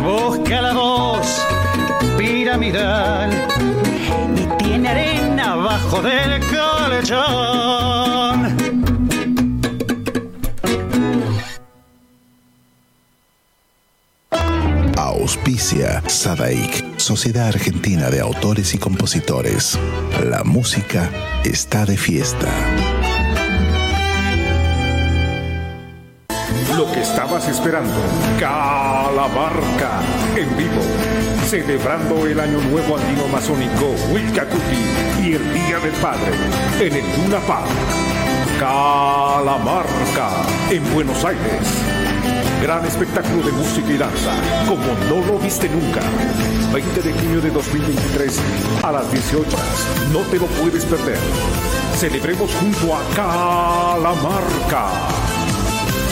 Busca 0.02 0.62
la 0.62 0.72
voz 0.72 1.46
piramidal 2.18 3.30
y 4.36 4.46
tiene 4.62 4.88
arena 4.88 5.52
abajo 5.52 6.02
del 6.02 6.40
colchón. 6.52 7.82
Auspicia 14.96 16.02
Sadaik, 16.08 16.84
Sociedad 17.02 17.48
Argentina 17.48 18.10
de 18.10 18.20
Autores 18.20 18.74
y 18.74 18.78
Compositores. 18.78 19.76
La 20.24 20.44
música 20.44 21.10
está 21.42 21.84
de 21.84 21.96
fiesta. 21.96 22.48
Lo 26.76 26.90
que 26.92 27.00
estabas 27.00 27.48
esperando, 27.48 27.92
Calamarca, 28.38 30.00
en 30.36 30.56
vivo, 30.56 30.80
celebrando 31.48 32.24
el 32.24 32.38
Año 32.38 32.60
Nuevo 32.60 32.96
Andino 32.96 33.26
Masónico 33.26 33.96
Wilcacuti 34.12 35.24
y 35.24 35.32
el 35.32 35.54
Día 35.54 35.80
del 35.80 35.92
Padre 36.00 36.32
en 36.78 36.92
el 36.94 37.04
Luna 37.16 37.40
Park. 37.40 37.66
Calamarca, 38.60 40.30
en 40.70 40.94
Buenos 40.94 41.24
Aires 41.24 41.91
gran 42.62 42.84
espectáculo 42.86 43.42
de 43.42 43.50
música 43.50 43.90
y 43.90 43.98
danza, 43.98 44.32
como 44.68 44.86
no 45.10 45.26
lo 45.26 45.36
viste 45.40 45.68
nunca. 45.68 46.00
20 46.72 47.02
de 47.02 47.12
junio 47.12 47.40
de 47.40 47.50
2023 47.50 48.40
a 48.84 48.92
las 48.92 49.10
18 49.10 49.40
horas. 49.40 49.86
No 50.12 50.20
te 50.30 50.38
lo 50.38 50.46
puedes 50.46 50.84
perder. 50.84 51.18
Celebremos 51.96 52.54
junto 52.54 52.94
a 52.94 53.02
Calamarca. 53.16 54.86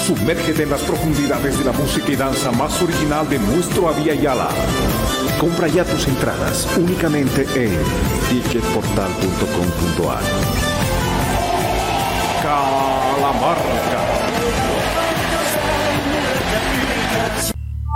Sumérgete 0.05 0.65
en 0.65 0.71
las 0.71 0.81
profundidades 0.81 1.57
de 1.57 1.65
la 1.65 1.73
música 1.73 2.11
y 2.11 2.17
danza 2.17 2.51
más 2.51 2.83
original 2.83 3.29
de 3.29 3.39
nuestro 3.39 3.89
Avia 3.89 4.15
Yala. 4.15 4.49
Compra 5.39 5.69
ya 5.69 5.85
tus 5.85 6.09
entradas 6.09 6.67
únicamente 6.77 7.43
en 7.55 7.79
ticketportal.com.ar. 8.29 10.23
Calamarca. 12.43 14.10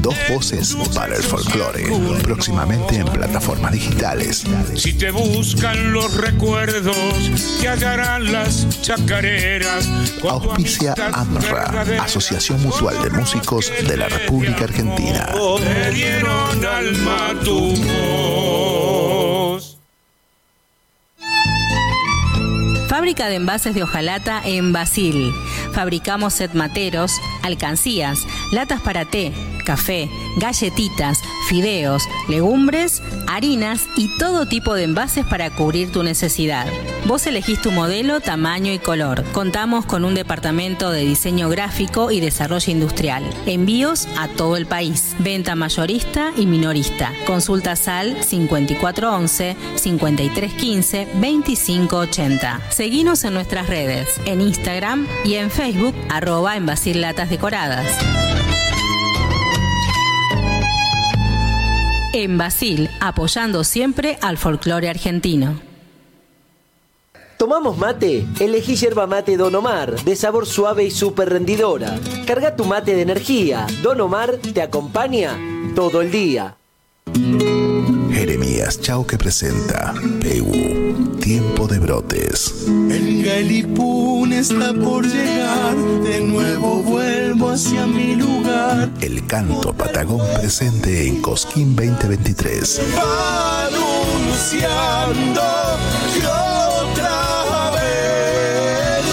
dos 0.00 0.16
voces 0.28 0.76
para 0.92 1.14
el 1.14 1.22
folclore, 1.22 1.84
próximamente 2.24 2.96
en 2.96 3.06
plataformas 3.06 3.70
digitales. 3.70 4.42
Si 4.74 4.92
te 4.94 5.12
buscan 5.12 5.92
los 5.92 6.14
recuerdos, 6.14 6.96
te 7.60 7.68
hallarán 7.68 8.32
las 8.32 8.66
chacareras. 8.82 9.88
Auspicia 10.28 10.96
AMRA, 11.12 12.02
Asociación 12.02 12.60
Mutual 12.60 13.00
de 13.04 13.10
Músicos 13.10 13.70
de 13.86 13.96
la 13.96 14.08
República 14.08 14.64
Argentina. 14.64 15.28
Dieron 16.56 16.64
alma 16.64 17.34
tu 17.44 17.85
De 23.16 23.34
envases 23.34 23.74
de 23.74 23.82
hojalata 23.82 24.42
en 24.44 24.74
Basil. 24.74 25.32
Fabricamos 25.72 26.34
set 26.34 26.52
materos, 26.52 27.12
alcancías, 27.42 28.20
latas 28.52 28.82
para 28.82 29.06
té, 29.06 29.32
café, 29.64 30.08
galletitas, 30.36 31.22
fideos, 31.48 32.02
legumbres, 32.28 33.02
harinas 33.26 33.86
y 33.96 34.08
todo 34.18 34.46
tipo 34.46 34.74
de 34.74 34.84
envases 34.84 35.24
para 35.24 35.50
cubrir 35.50 35.90
tu 35.90 36.02
necesidad. 36.02 36.66
Vos 37.06 37.26
elegís 37.26 37.60
tu 37.62 37.70
modelo, 37.70 38.20
tamaño 38.20 38.72
y 38.72 38.78
color. 38.78 39.24
Contamos 39.32 39.86
con 39.86 40.04
un 40.04 40.14
departamento 40.14 40.90
de 40.90 41.04
diseño 41.04 41.48
gráfico 41.48 42.10
y 42.10 42.20
desarrollo 42.20 42.72
industrial. 42.72 43.22
Envíos 43.46 44.08
a 44.18 44.28
todo 44.28 44.56
el 44.56 44.66
país. 44.66 45.14
Venta 45.20 45.54
mayorista 45.54 46.32
y 46.36 46.46
minorista. 46.46 47.12
Consulta 47.24 47.76
SAL 47.76 48.22
5411 48.24 49.56
5315 49.76 51.08
2580. 51.14 52.60
Seguinos 53.06 53.24
en 53.24 53.34
nuestras 53.34 53.68
redes, 53.68 54.20
en 54.24 54.40
Instagram 54.40 55.06
y 55.24 55.34
en 55.34 55.48
Facebook, 55.52 55.94
arroba 56.08 56.56
en 56.56 56.66
Latas 57.00 57.30
Decoradas. 57.30 57.86
En 62.12 62.36
Basil, 62.36 62.90
apoyando 63.00 63.62
siempre 63.62 64.18
al 64.22 64.38
folclore 64.38 64.88
argentino. 64.88 65.60
¿Tomamos 67.38 67.78
mate? 67.78 68.26
Elegí 68.40 68.74
yerba 68.74 69.06
mate 69.06 69.36
Don 69.36 69.54
Omar, 69.54 69.94
de 70.02 70.16
sabor 70.16 70.44
suave 70.44 70.82
y 70.82 70.90
súper 70.90 71.28
rendidora. 71.28 72.00
Carga 72.26 72.56
tu 72.56 72.64
mate 72.64 72.96
de 72.96 73.02
energía. 73.02 73.68
Don 73.84 74.00
Omar 74.00 74.38
te 74.38 74.62
acompaña 74.62 75.38
todo 75.76 76.00
el 76.00 76.10
día. 76.10 76.56
Jeremías 78.26 78.80
Chau 78.80 79.06
que 79.06 79.16
presenta 79.16 79.94
Pegu, 80.20 81.16
Tiempo 81.20 81.68
de 81.68 81.78
Brotes. 81.78 82.66
El 82.66 83.22
Galipún 83.24 84.32
está 84.32 84.74
por 84.74 85.06
llegar, 85.06 85.76
de 86.02 86.22
nuevo 86.22 86.82
vuelvo 86.82 87.50
hacia 87.50 87.86
mi 87.86 88.16
lugar. 88.16 88.90
El 89.00 89.24
canto 89.28 89.72
patagón 89.72 90.26
presente 90.40 91.06
en 91.06 91.22
Cosquín 91.22 91.76
2023. 91.76 92.80
Anunciando 93.68 95.42
que 96.12 96.26
otra 96.26 97.70
vez. 97.76 99.04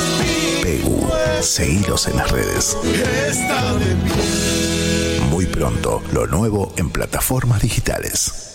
Pegu, 0.64 1.08
seguilos 1.40 2.08
en 2.08 2.18
las 2.18 2.32
redes. 2.32 2.76
Está 3.30 3.76
de 3.76 3.96
pie. 3.96 5.22
Muy 5.30 5.46
pronto, 5.46 6.02
lo 6.12 6.26
nuevo 6.26 6.74
en 6.78 6.90
plataformas 6.90 7.62
digitales. 7.62 8.53